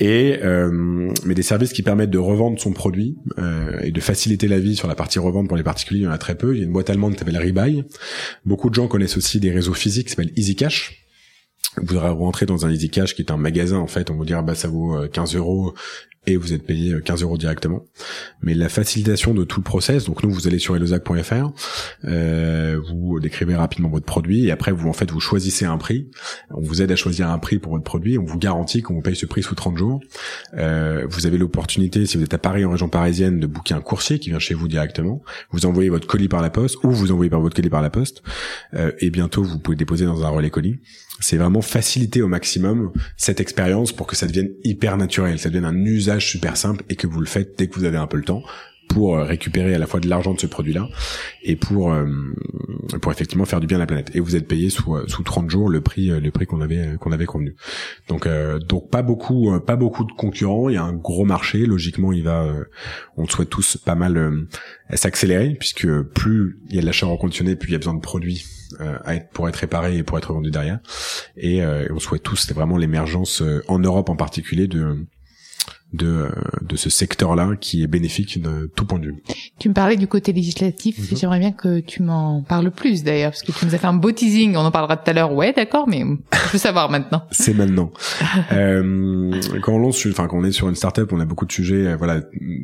Et 0.00 0.38
euh, 0.42 1.12
mais 1.24 1.34
des 1.34 1.42
services 1.42 1.72
qui 1.72 1.82
permettent 1.82 2.10
de 2.10 2.18
revendre 2.18 2.60
son 2.60 2.72
produit 2.72 3.18
euh, 3.38 3.78
et 3.82 3.92
de 3.92 4.00
faciliter 4.00 4.48
la 4.48 4.58
vie 4.58 4.74
sur 4.74 4.88
la 4.88 4.94
partie 4.94 5.18
revente 5.18 5.48
pour 5.48 5.56
les 5.56 5.62
particuliers, 5.62 6.00
il 6.00 6.04
y 6.04 6.08
en 6.08 6.12
a 6.12 6.18
très 6.18 6.34
peu. 6.34 6.54
Il 6.54 6.58
y 6.58 6.62
a 6.62 6.64
une 6.64 6.72
boîte 6.72 6.90
allemande 6.90 7.12
qui 7.12 7.18
s'appelle 7.18 7.38
Rebuy. 7.38 7.84
Beaucoup 8.44 8.70
de 8.70 8.74
gens 8.74 8.88
connaissent 8.88 9.16
aussi 9.16 9.38
des 9.38 9.52
réseaux 9.52 9.74
physiques 9.74 10.06
qui 10.06 10.10
s'appellent 10.10 10.32
EasyCash. 10.36 11.06
Vous 11.76 11.98
rentrez 11.98 12.46
dans 12.46 12.66
un 12.66 12.70
EasyCash 12.70 13.14
qui 13.14 13.22
est 13.22 13.30
un 13.30 13.36
magasin 13.36 13.78
en 13.78 13.86
fait, 13.86 14.10
on 14.10 14.14
vous 14.14 14.24
dira 14.24 14.42
bah 14.42 14.54
ça 14.54 14.68
vaut 14.68 14.96
euh, 14.96 15.08
15 15.08 15.36
euros 15.36 15.74
et 16.26 16.36
vous 16.36 16.52
êtes 16.52 16.64
payé 16.64 16.92
euh, 16.92 17.00
15 17.00 17.22
euros 17.22 17.36
directement. 17.36 17.84
Mais 18.42 18.54
la 18.54 18.68
facilitation 18.68 19.34
de 19.34 19.44
tout 19.44 19.60
le 19.60 19.64
process, 19.64 20.04
donc 20.04 20.22
nous 20.22 20.30
vous 20.30 20.46
allez 20.46 20.58
sur 20.58 20.76
elozac.fr, 20.76 21.50
euh, 22.04 22.80
vous 22.88 23.18
décrivez 23.18 23.56
rapidement 23.56 23.88
votre 23.88 24.06
produit 24.06 24.46
et 24.46 24.50
après 24.52 24.70
vous 24.70 24.88
en 24.88 24.92
fait 24.92 25.10
vous 25.10 25.20
choisissez 25.20 25.64
un 25.64 25.78
prix. 25.78 26.08
On 26.50 26.60
vous 26.60 26.80
aide 26.80 26.92
à 26.92 26.96
choisir 26.96 27.28
un 27.28 27.38
prix 27.38 27.58
pour 27.58 27.72
votre 27.72 27.84
produit, 27.84 28.18
on 28.18 28.24
vous 28.24 28.38
garantit 28.38 28.82
qu'on 28.82 28.94
vous 28.94 29.02
paye 29.02 29.16
ce 29.16 29.26
prix 29.26 29.42
sous 29.42 29.54
30 29.54 29.76
jours. 29.76 30.00
Euh, 30.56 31.06
vous 31.08 31.26
avez 31.26 31.38
l'opportunité, 31.38 32.06
si 32.06 32.16
vous 32.16 32.22
êtes 32.22 32.34
à 32.34 32.38
Paris 32.38 32.64
en 32.64 32.70
région 32.70 32.88
parisienne, 32.88 33.40
de 33.40 33.46
booker 33.46 33.74
un 33.74 33.80
coursier 33.80 34.18
qui 34.18 34.30
vient 34.30 34.38
chez 34.38 34.54
vous 34.54 34.68
directement. 34.68 35.22
Vous 35.50 35.66
envoyez 35.66 35.90
votre 35.90 36.06
colis 36.06 36.28
par 36.28 36.42
la 36.42 36.50
poste 36.50 36.76
ou 36.84 36.90
vous 36.90 37.10
envoyez 37.10 37.30
par 37.30 37.40
votre 37.40 37.56
colis 37.56 37.70
par 37.70 37.82
la 37.82 37.90
poste. 37.90 38.22
Euh, 38.74 38.92
et 39.00 39.10
bientôt 39.10 39.42
vous 39.42 39.58
pouvez 39.58 39.76
déposer 39.76 40.04
dans 40.04 40.24
un 40.24 40.28
relais 40.28 40.50
colis. 40.50 40.78
C'est 41.22 41.36
vraiment 41.36 41.62
faciliter 41.62 42.20
au 42.20 42.28
maximum 42.28 42.92
cette 43.16 43.40
expérience 43.40 43.92
pour 43.92 44.06
que 44.06 44.16
ça 44.16 44.26
devienne 44.26 44.50
hyper 44.64 44.96
naturel, 44.96 45.38
ça 45.38 45.48
devienne 45.48 45.64
un 45.64 45.84
usage 45.84 46.28
super 46.28 46.56
simple 46.56 46.84
et 46.88 46.96
que 46.96 47.06
vous 47.06 47.20
le 47.20 47.26
faites 47.26 47.58
dès 47.58 47.68
que 47.68 47.74
vous 47.74 47.84
avez 47.84 47.98
un 47.98 48.06
peu 48.06 48.16
le 48.16 48.24
temps 48.24 48.42
pour 48.88 49.16
euh, 49.16 49.24
récupérer 49.24 49.74
à 49.74 49.78
la 49.78 49.86
fois 49.86 50.00
de 50.00 50.08
l'argent 50.08 50.34
de 50.34 50.40
ce 50.40 50.46
produit-là 50.46 50.88
et 51.42 51.56
pour 51.56 51.92
euh, 51.92 52.06
pour 53.00 53.10
effectivement 53.10 53.44
faire 53.44 53.60
du 53.60 53.66
bien 53.66 53.78
à 53.78 53.80
la 53.80 53.86
planète. 53.86 54.10
Et 54.14 54.20
vous 54.20 54.36
êtes 54.36 54.46
payé 54.46 54.70
sous 54.70 54.96
euh, 54.96 55.04
sous 55.06 55.22
30 55.22 55.50
jours 55.50 55.70
le 55.70 55.80
prix 55.80 56.08
le 56.08 56.30
prix 56.30 56.46
qu'on 56.46 56.60
avait 56.60 56.96
qu'on 57.00 57.12
avait 57.12 57.26
convenu. 57.26 57.56
Donc 58.08 58.28
donc 58.68 58.90
pas 58.90 59.02
beaucoup 59.02 59.58
pas 59.60 59.76
beaucoup 59.76 60.04
de 60.04 60.12
concurrents. 60.12 60.68
Il 60.68 60.74
y 60.74 60.78
a 60.78 60.82
un 60.82 60.92
gros 60.92 61.24
marché. 61.24 61.64
Logiquement, 61.64 62.12
il 62.12 62.24
va 62.24 62.52
on 63.16 63.26
souhaite 63.26 63.48
tous 63.48 63.76
pas 63.76 63.94
mal 63.94 64.46
s'accélérer 64.92 65.56
puisque 65.58 65.88
plus 66.14 66.58
il 66.68 66.76
y 66.76 66.78
a 66.78 66.82
de 66.82 66.86
l'achat 66.86 67.06
reconditionné, 67.06 67.56
plus 67.56 67.70
il 67.70 67.72
y 67.72 67.76
a 67.76 67.78
besoin 67.78 67.94
de 67.94 68.00
produits 68.00 68.44
être, 69.06 69.30
pour 69.30 69.48
être 69.48 69.56
réparé 69.56 69.96
et 69.96 70.02
pour 70.02 70.18
être 70.18 70.32
vendu 70.32 70.50
derrière. 70.50 70.80
Et, 71.36 71.58
et 71.58 71.92
on 71.92 71.98
souhaite 71.98 72.22
tous, 72.22 72.36
c'est 72.36 72.54
vraiment 72.54 72.76
l'émergence 72.76 73.42
en 73.68 73.78
Europe 73.78 74.08
en 74.08 74.16
particulier 74.16 74.66
de 74.66 75.06
de, 75.92 76.30
de 76.62 76.76
ce 76.76 76.90
secteur-là 76.90 77.50
qui 77.60 77.82
est 77.82 77.86
bénéfique 77.86 78.40
de 78.40 78.70
tout 78.74 78.84
point 78.86 78.98
de 78.98 79.06
vue. 79.06 79.22
Tu 79.58 79.68
me 79.68 79.74
parlais 79.74 79.96
du 79.96 80.06
côté 80.06 80.32
législatif, 80.32 80.98
mhm. 80.98 81.16
j'aimerais 81.16 81.38
bien 81.38 81.52
que 81.52 81.80
tu 81.80 82.02
m'en 82.02 82.42
parles 82.42 82.70
plus 82.70 83.04
d'ailleurs, 83.04 83.32
parce 83.32 83.42
que 83.42 83.52
tu 83.52 83.66
nous 83.66 83.74
as 83.74 83.78
fait 83.78 83.86
un 83.86 83.94
beau 83.94 84.12
teasing, 84.12 84.56
on 84.56 84.60
en 84.60 84.70
parlera 84.70 84.96
tout 84.96 85.10
à 85.10 85.12
l'heure, 85.12 85.32
ouais 85.32 85.52
d'accord, 85.52 85.88
mais 85.88 86.02
je 86.02 86.52
veux 86.52 86.58
savoir 86.58 86.90
maintenant. 86.90 87.24
C'est 87.30 87.54
maintenant. 87.54 87.92
euh, 88.52 89.40
quand 89.62 89.74
on 89.74 89.78
lance, 89.78 90.06
enfin 90.06 90.26
quand 90.26 90.38
on 90.38 90.44
est 90.44 90.52
sur 90.52 90.68
une 90.68 90.74
startup, 90.74 91.12
on 91.12 91.20
a 91.20 91.24
beaucoup 91.24 91.46
de 91.46 91.52
sujets, 91.52 91.88
euh, 91.88 91.96
voilà, 91.96 92.20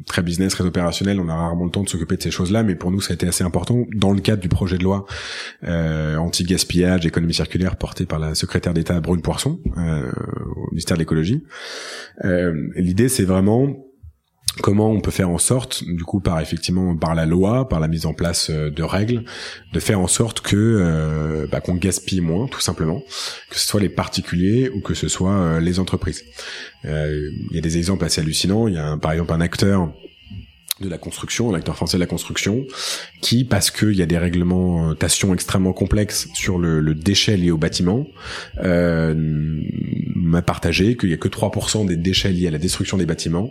très 0.06 0.22
business, 0.22 0.54
très 0.54 0.64
opérationnel, 0.64 1.20
on 1.20 1.28
a 1.28 1.34
rarement 1.34 1.64
le 1.64 1.70
temps 1.70 1.82
de 1.82 1.88
s'occuper 1.88 2.16
de 2.16 2.22
ces 2.22 2.30
choses-là, 2.30 2.62
mais 2.62 2.74
pour 2.74 2.90
nous 2.90 3.00
ça 3.00 3.12
a 3.12 3.14
été 3.14 3.26
assez 3.26 3.44
important 3.44 3.86
dans 3.94 4.12
le 4.12 4.20
cadre 4.20 4.42
du 4.42 4.48
projet 4.48 4.78
de 4.78 4.84
loi 4.84 5.06
euh, 5.64 6.16
anti-gaspillage, 6.16 7.06
économie 7.06 7.34
circulaire 7.34 7.76
porté 7.76 8.06
par 8.06 8.18
la 8.18 8.34
secrétaire 8.34 8.74
d'État 8.74 9.00
Brune 9.00 9.22
Poisson 9.22 9.58
euh, 9.76 10.10
au 10.56 10.70
ministère 10.70 10.96
de 10.96 11.00
l'écologie. 11.00 11.42
Euh, 12.24 12.68
L'idée 12.76 13.08
c'est 13.18 13.24
vraiment 13.24 13.74
comment 14.62 14.92
on 14.92 15.00
peut 15.00 15.10
faire 15.10 15.28
en 15.28 15.38
sorte, 15.38 15.82
du 15.82 16.04
coup, 16.04 16.20
par 16.20 16.38
effectivement 16.38 16.96
par 16.96 17.16
la 17.16 17.26
loi, 17.26 17.68
par 17.68 17.80
la 17.80 17.88
mise 17.88 18.06
en 18.06 18.14
place 18.14 18.48
euh, 18.48 18.70
de 18.70 18.84
règles, 18.84 19.24
de 19.72 19.80
faire 19.80 19.98
en 19.98 20.06
sorte 20.06 20.40
que 20.40 20.56
euh, 20.56 21.48
bah, 21.50 21.60
qu'on 21.60 21.74
gaspille 21.74 22.20
moins, 22.20 22.46
tout 22.46 22.60
simplement, 22.60 23.02
que 23.50 23.58
ce 23.58 23.66
soit 23.66 23.80
les 23.80 23.88
particuliers 23.88 24.70
ou 24.70 24.80
que 24.82 24.94
ce 24.94 25.08
soit 25.08 25.32
euh, 25.32 25.58
les 25.58 25.80
entreprises. 25.80 26.22
Il 26.84 27.50
y 27.50 27.58
a 27.58 27.60
des 27.60 27.76
exemples 27.76 28.04
assez 28.04 28.20
hallucinants. 28.20 28.68
Il 28.68 28.74
y 28.74 28.78
a 28.78 28.96
par 28.96 29.10
exemple 29.10 29.32
un 29.32 29.40
acteur 29.40 29.92
de 30.80 30.88
la 30.88 30.98
construction, 30.98 31.50
l'acteur 31.50 31.76
français 31.76 31.96
de 31.96 32.00
la 32.00 32.06
construction, 32.06 32.64
qui, 33.20 33.44
parce 33.44 33.70
qu'il 33.70 33.94
y 33.94 34.02
a 34.02 34.06
des 34.06 34.18
réglementations 34.18 35.34
extrêmement 35.34 35.72
complexes 35.72 36.28
sur 36.34 36.58
le, 36.58 36.80
le 36.80 36.94
déchet 36.94 37.36
lié 37.36 37.50
au 37.50 37.58
bâtiment, 37.58 38.06
euh, 38.62 39.14
m'a 40.14 40.42
partagé 40.42 40.96
qu'il 40.96 41.10
y 41.10 41.14
a 41.14 41.16
que 41.16 41.28
3% 41.28 41.86
des 41.86 41.96
déchets 41.96 42.30
liés 42.30 42.48
à 42.48 42.50
la 42.50 42.58
destruction 42.58 42.96
des 42.96 43.06
bâtiments 43.06 43.50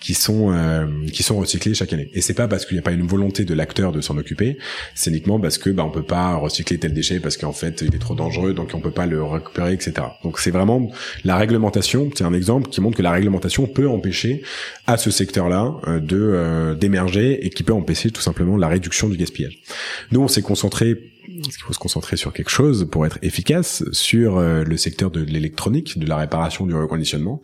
qui 0.00 0.14
sont 0.14 0.52
euh, 0.52 0.86
qui 1.12 1.22
sont 1.22 1.38
recyclés 1.38 1.74
chaque 1.74 1.92
année. 1.92 2.10
Et 2.14 2.20
c'est 2.20 2.34
pas 2.34 2.48
parce 2.48 2.66
qu'il 2.66 2.74
n'y 2.74 2.80
a 2.80 2.82
pas 2.82 2.92
une 2.92 3.06
volonté 3.06 3.44
de 3.44 3.54
l'acteur 3.54 3.92
de 3.92 4.00
s'en 4.00 4.16
occuper, 4.16 4.58
c'est 4.94 5.10
uniquement 5.10 5.38
parce 5.38 5.58
que 5.58 5.70
bah 5.70 5.84
on 5.84 5.90
peut 5.90 6.02
pas 6.02 6.34
recycler 6.34 6.78
tel 6.78 6.92
déchet 6.92 7.20
parce 7.20 7.36
qu'en 7.36 7.52
fait 7.52 7.82
il 7.82 7.94
est 7.94 7.98
trop 7.98 8.14
dangereux, 8.14 8.52
donc 8.54 8.70
on 8.74 8.80
peut 8.80 8.90
pas 8.90 9.06
le 9.06 9.22
récupérer, 9.22 9.72
etc. 9.72 9.94
Donc 10.22 10.38
c'est 10.38 10.50
vraiment 10.50 10.90
la 11.24 11.36
réglementation. 11.36 12.10
C'est 12.14 12.24
un 12.24 12.34
exemple 12.34 12.68
qui 12.70 12.80
montre 12.80 12.96
que 12.96 13.02
la 13.02 13.12
réglementation 13.12 13.66
peut 13.66 13.88
empêcher 13.88 14.42
à 14.86 14.96
ce 14.96 15.10
secteur-là 15.10 15.74
euh, 15.86 16.00
de 16.00 16.16
euh, 16.18 16.65
d'émerger 16.74 17.44
et 17.46 17.50
qui 17.50 17.62
peut 17.62 17.72
empêcher 17.72 18.10
tout 18.10 18.20
simplement 18.20 18.56
la 18.56 18.68
réduction 18.68 19.08
du 19.08 19.16
gaspillage. 19.16 19.62
Nous, 20.10 20.20
on 20.20 20.28
s'est 20.28 20.42
concentré 20.42 20.94
parce 21.42 21.56
qu'il 21.56 21.64
faut 21.64 21.72
se 21.72 21.78
concentrer 21.78 22.16
sur 22.16 22.32
quelque 22.32 22.50
chose 22.50 22.88
pour 22.90 23.04
être 23.04 23.18
efficace 23.22 23.84
sur 23.92 24.38
euh, 24.38 24.64
le 24.64 24.76
secteur 24.76 25.10
de 25.10 25.20
l'électronique, 25.20 25.98
de 25.98 26.06
la 26.06 26.16
réparation, 26.16 26.66
du 26.66 26.74
reconditionnement. 26.74 27.42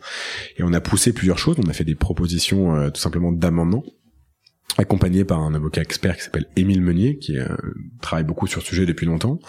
Et 0.57 0.63
on 0.63 0.73
a 0.73 0.81
poussé 0.81 1.13
plusieurs 1.13 1.37
choses. 1.37 1.57
On 1.63 1.69
a 1.69 1.73
fait 1.73 1.83
des 1.83 1.95
propositions 1.95 2.89
tout 2.89 3.01
simplement 3.01 3.31
d'amendements 3.31 3.83
accompagné 4.77 5.23
par 5.23 5.39
un 5.39 5.53
avocat 5.53 5.81
expert 5.81 6.17
qui 6.17 6.23
s'appelle 6.23 6.47
Émile 6.55 6.81
Meunier, 6.81 7.17
qui 7.17 7.37
travaille 8.01 8.23
beaucoup 8.23 8.47
sur 8.47 8.61
ce 8.61 8.67
sujet 8.67 8.85
depuis 8.85 9.05
longtemps. 9.05 9.39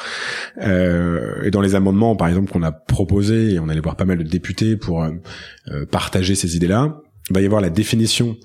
Euh, 0.59 1.43
et 1.43 1.51
dans 1.51 1.61
les 1.61 1.75
amendements, 1.75 2.17
par 2.17 2.29
exemple, 2.29 2.51
qu'on 2.53 2.63
a 2.63 2.73
proposé, 2.73 3.55
et 3.55 3.59
on 3.59 3.69
allait 3.69 3.81
voir 3.81 3.97
pas 3.97 4.05
mal 4.05 4.19
de 4.19 4.23
députés 4.23 4.77
pour 4.77 5.03
euh, 5.03 5.87
partager 5.91 6.35
ces 6.35 6.57
idées-là, 6.57 7.01
il 7.31 7.35
va 7.35 7.41
y 7.41 7.47
avoir 7.47 7.61
la 7.61 7.71
définition 7.71 8.37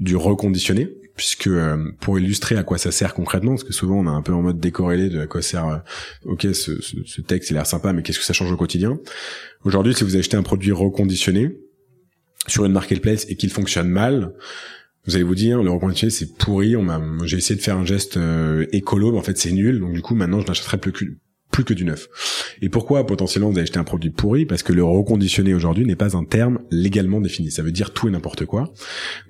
du 0.00 0.16
reconditionné, 0.16 0.88
puisque 1.16 1.48
euh, 1.48 1.76
pour 2.00 2.18
illustrer 2.18 2.56
à 2.56 2.62
quoi 2.62 2.78
ça 2.78 2.92
sert 2.92 3.12
concrètement, 3.12 3.52
parce 3.52 3.64
que 3.64 3.72
souvent 3.72 3.96
on 3.96 4.06
a 4.06 4.10
un 4.10 4.22
peu 4.22 4.32
en 4.32 4.42
mode 4.42 4.60
décorrélé 4.60 5.08
de 5.08 5.20
à 5.20 5.26
quoi 5.26 5.42
sert, 5.42 5.66
euh, 5.66 5.78
ok 6.24 6.46
ce, 6.54 7.20
texte 7.20 7.50
il 7.50 7.56
a 7.56 7.60
l'air 7.60 7.66
sympa, 7.66 7.92
mais 7.92 8.02
qu'est-ce 8.02 8.20
que 8.20 8.24
ça 8.24 8.32
change 8.32 8.52
au 8.52 8.56
quotidien? 8.56 8.98
Aujourd'hui, 9.64 9.94
si 9.94 10.04
vous 10.04 10.16
achetez 10.16 10.36
un 10.36 10.44
produit 10.44 10.70
reconditionné 10.70 11.56
sur 12.46 12.64
une 12.64 12.72
marketplace 12.72 13.26
et 13.28 13.36
qu'il 13.36 13.50
fonctionne 13.50 13.88
mal, 13.88 14.32
vous 15.06 15.16
allez 15.16 15.24
vous 15.24 15.34
dire 15.34 15.62
le 15.62 15.70
reconditionné 15.70 16.10
c'est 16.10 16.36
pourri, 16.38 16.76
j'ai 17.24 17.36
essayé 17.36 17.58
de 17.58 17.62
faire 17.62 17.76
un 17.76 17.84
geste 17.84 18.16
euh, 18.16 18.66
écolo, 18.70 19.10
mais 19.10 19.18
en 19.18 19.22
fait 19.22 19.36
c'est 19.36 19.52
nul, 19.52 19.80
donc 19.80 19.92
du 19.92 20.02
coup 20.02 20.14
maintenant 20.14 20.40
je 20.40 20.46
n'achèterai 20.46 20.78
plus 20.78 20.92
plus 21.50 21.64
que 21.64 21.74
du 21.74 21.84
neuf. 21.84 22.08
Et 22.60 22.68
pourquoi 22.68 23.06
potentiellement 23.06 23.48
vous 23.48 23.56
avez 23.56 23.62
acheté 23.62 23.78
un 23.78 23.84
produit 23.84 24.10
pourri? 24.10 24.46
Parce 24.46 24.62
que 24.62 24.72
le 24.72 24.84
reconditionné 24.84 25.54
aujourd'hui 25.54 25.84
n'est 25.86 25.96
pas 25.96 26.16
un 26.16 26.24
terme 26.24 26.60
légalement 26.70 27.20
défini. 27.20 27.50
Ça 27.50 27.62
veut 27.62 27.72
dire 27.72 27.92
tout 27.92 28.08
et 28.08 28.10
n'importe 28.10 28.44
quoi. 28.44 28.72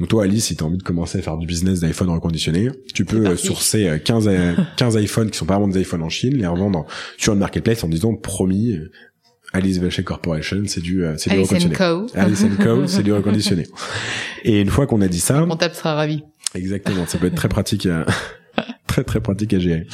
Donc 0.01 0.09
toi 0.09 0.25
Alice, 0.25 0.47
si 0.47 0.57
tu 0.57 0.65
as 0.65 0.67
envie 0.67 0.79
de 0.79 0.83
commencer 0.83 1.19
à 1.19 1.23
faire 1.23 1.37
du 1.37 1.47
business 1.47 1.81
d'iPhone 1.81 2.11
reconditionné, 2.11 2.71
tu 2.95 3.05
peux 3.05 3.27
euh, 3.27 3.37
sourcer 3.37 4.01
15, 4.05 4.29
euh, 4.29 4.55
15 4.77 4.97
euh, 4.97 5.01
iPhones 5.01 5.31
qui 5.31 5.39
sont 5.39 5.47
pas 5.47 5.55
vraiment 5.55 5.69
des 5.73 5.81
iPhones 5.81 6.03
en 6.03 6.09
Chine, 6.09 6.37
les 6.37 6.47
revendre 6.47 6.87
sur 7.17 7.35
une 7.35 7.39
marketplace 7.39 7.85
en 7.85 7.89
disant 7.89 8.15
promis 8.15 8.77
Alice 9.53 9.79
Vacher 9.79 10.03
Corporation, 10.03 10.63
c'est 10.67 10.81
du, 10.81 11.05
c'est 11.17 11.31
du 11.31 11.41
reconditionné. 11.41 11.75
Co. 11.75 12.07
Alice 12.15 12.45
Co, 12.63 12.87
c'est 12.87 13.03
du 13.03 13.13
reconditionné. 13.13 13.67
Et 14.45 14.61
une 14.61 14.71
fois 14.71 14.87
qu'on 14.87 15.01
a 15.01 15.09
dit 15.09 15.21
ça, 15.21 15.47
mon 15.47 15.57
table 15.57 15.75
sera 15.75 15.95
ravi. 15.95 16.23
Exactement, 16.55 17.07
ça 17.07 17.19
peut 17.19 17.27
être 17.27 17.35
très 17.35 17.49
pratique, 17.49 17.87
à, 17.87 18.05
très 18.87 19.05
très 19.05 19.21
pratique 19.21 19.55
à 19.55 19.59
gérer. 19.59 19.87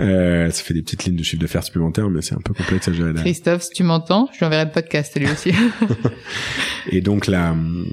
Euh, 0.00 0.50
ça 0.50 0.62
fait 0.62 0.74
des 0.74 0.82
petites 0.82 1.04
lignes 1.04 1.16
de 1.16 1.22
chiffre 1.22 1.42
de 1.42 1.46
fer 1.46 1.62
supplémentaires, 1.62 2.08
mais 2.10 2.22
c'est 2.22 2.34
un 2.34 2.40
peu 2.40 2.54
complexe 2.54 2.88
à 2.88 2.92
gérer. 2.92 3.12
Christophe, 3.14 3.62
si 3.62 3.70
tu 3.70 3.82
m'entends, 3.82 4.28
je 4.32 4.38
lui 4.38 4.46
enverrai 4.46 4.64
le 4.64 4.70
podcast 4.70 5.18
lui 5.18 5.30
aussi. 5.30 5.52
et 6.90 7.00
donc 7.00 7.26
là, 7.26 7.52
euh, 7.54 7.84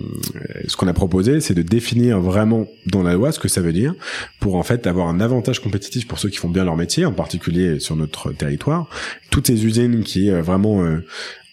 ce 0.67 0.75
qu'on 0.75 0.87
a 0.87 0.93
proposé, 0.93 1.41
c'est 1.41 1.53
de 1.53 1.61
définir 1.61 2.19
vraiment 2.19 2.67
dans 2.85 3.03
la 3.03 3.13
loi 3.13 3.31
ce 3.31 3.39
que 3.39 3.47
ça 3.47 3.61
veut 3.61 3.73
dire 3.73 3.93
pour 4.39 4.55
en 4.55 4.63
fait 4.63 4.87
avoir 4.87 5.07
un 5.07 5.19
avantage 5.19 5.61
compétitif 5.61 6.07
pour 6.07 6.19
ceux 6.19 6.29
qui 6.29 6.37
font 6.37 6.49
bien 6.49 6.63
leur 6.63 6.75
métier, 6.75 7.05
en 7.05 7.13
particulier 7.13 7.79
sur 7.79 7.95
notre 7.95 8.31
territoire. 8.31 8.87
Toutes 9.29 9.47
ces 9.47 9.65
usines 9.65 10.03
qui 10.03 10.29
est 10.29 10.41
vraiment 10.41 10.83
euh, 10.83 11.05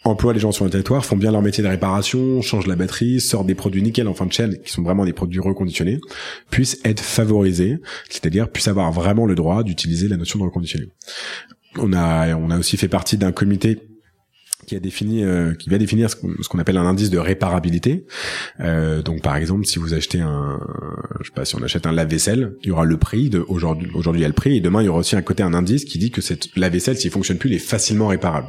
emploient 0.05 0.33
les 0.33 0.41
gens 0.41 0.53
sur 0.53 0.65
le 0.65 0.71
territoire, 0.71 1.05
font 1.05 1.17
bien 1.17 1.31
leur 1.31 1.43
métier 1.43 1.63
de 1.63 1.69
réparation, 1.69 2.43
changent 2.43 2.67
la 2.67 2.77
batterie, 2.77 3.21
sortent 3.21 3.47
des 3.47 3.55
produits 3.55 3.83
nickel 3.83 4.09
en 4.09 4.15
fin 4.15 4.27
de 4.27 4.33
chaîne, 4.33 4.59
qui 4.65 4.73
sont 4.73 4.83
vraiment 4.83 5.05
des 5.05 5.13
produits 5.13 5.41
reconditionnés, 5.41 6.01
puissent 6.51 6.81
être 6.85 7.01
favorisés, 7.01 7.79
c'est-à-dire 8.09 8.51
puissent 8.51 8.69
avoir 8.69 8.93
vraiment 8.93 9.27
le 9.27 9.35
droit 9.35 9.63
d'utiliser 9.63 10.09
la 10.09 10.17
notion 10.17 10.39
de 10.39 10.45
reconditionné. 10.45 10.89
On 11.79 11.93
a, 11.93 12.35
on 12.37 12.51
a 12.51 12.59
aussi 12.59 12.77
fait 12.77 12.89
partie 12.89 13.17
d'un 13.17 13.33
comité 13.33 13.79
qui 14.67 14.77
a 14.77 14.81
défini, 14.81 15.25
euh, 15.25 15.55
qui 15.55 15.71
va 15.71 15.79
définir 15.79 16.11
ce 16.11 16.17
qu'on 16.17 16.59
appelle 16.59 16.77
un 16.77 16.87
indice 16.87 17.11
de 17.11 17.19
réparabilité. 17.19 18.07
Euh, 18.61 19.03
donc, 19.03 19.23
par 19.23 19.37
exemple, 19.37 19.67
si 19.67 19.79
vous 19.79 19.95
achetez 19.95 20.21
un, 20.21 20.61
je 21.21 21.27
sais 21.27 21.33
pas, 21.35 21.45
si 21.45 21.57
on 21.57 21.63
achète 21.63 21.87
un 21.87 21.93
lave-vaisselle, 21.93 22.55
il 22.63 22.69
y 22.69 22.71
aura 22.71 22.85
le 22.85 22.97
prix 22.97 23.31
de 23.31 23.45
aujourd'hui. 23.49 23.91
Aujourd'hui, 23.95 24.21
il 24.21 24.23
y 24.23 24.27
a 24.27 24.29
le 24.29 24.35
prix, 24.35 24.57
et 24.57 24.61
demain, 24.61 24.83
il 24.83 24.87
y 24.87 24.89
aura 24.89 25.01
aussi 25.01 25.17
un 25.17 25.23
côté 25.23 25.43
un 25.43 25.55
indice 25.55 25.85
qui 25.85 25.99
dit 25.99 26.11
que 26.11 26.21
cette 26.21 26.55
lave-vaisselle, 26.57 26.97
s'il 26.97 27.11
fonctionne 27.11 27.39
plus, 27.39 27.51
il 27.51 27.57
est 27.57 27.59
facilement 27.59 28.09
réparable. 28.09 28.49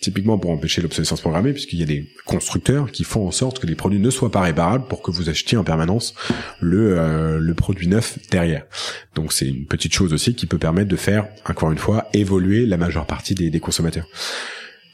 Typiquement 0.00 0.38
pour 0.38 0.50
empêcher 0.50 0.82
l'obsolescence 0.82 1.20
programmée, 1.20 1.52
puisqu'il 1.52 1.78
y 1.78 1.82
a 1.82 1.86
des 1.86 2.08
constructeurs 2.24 2.90
qui 2.90 3.04
font 3.04 3.26
en 3.26 3.30
sorte 3.30 3.58
que 3.58 3.66
les 3.66 3.74
produits 3.74 4.00
ne 4.00 4.10
soient 4.10 4.30
pas 4.30 4.40
réparables 4.40 4.86
pour 4.86 5.02
que 5.02 5.10
vous 5.10 5.28
achetiez 5.28 5.58
en 5.58 5.64
permanence 5.64 6.14
le 6.60 6.98
euh, 6.98 7.38
le 7.38 7.54
produit 7.54 7.88
neuf 7.88 8.18
derrière. 8.30 8.64
Donc, 9.14 9.32
c'est 9.32 9.48
une 9.48 9.66
petite 9.66 9.92
chose 9.92 10.12
aussi 10.12 10.34
qui 10.34 10.46
peut 10.46 10.58
permettre 10.58 10.88
de 10.88 10.96
faire, 10.96 11.28
encore 11.48 11.72
une 11.72 11.78
fois, 11.78 12.08
évoluer 12.12 12.66
la 12.66 12.76
majeure 12.76 13.06
partie 13.06 13.34
des, 13.34 13.50
des 13.50 13.60
consommateurs. 13.60 14.06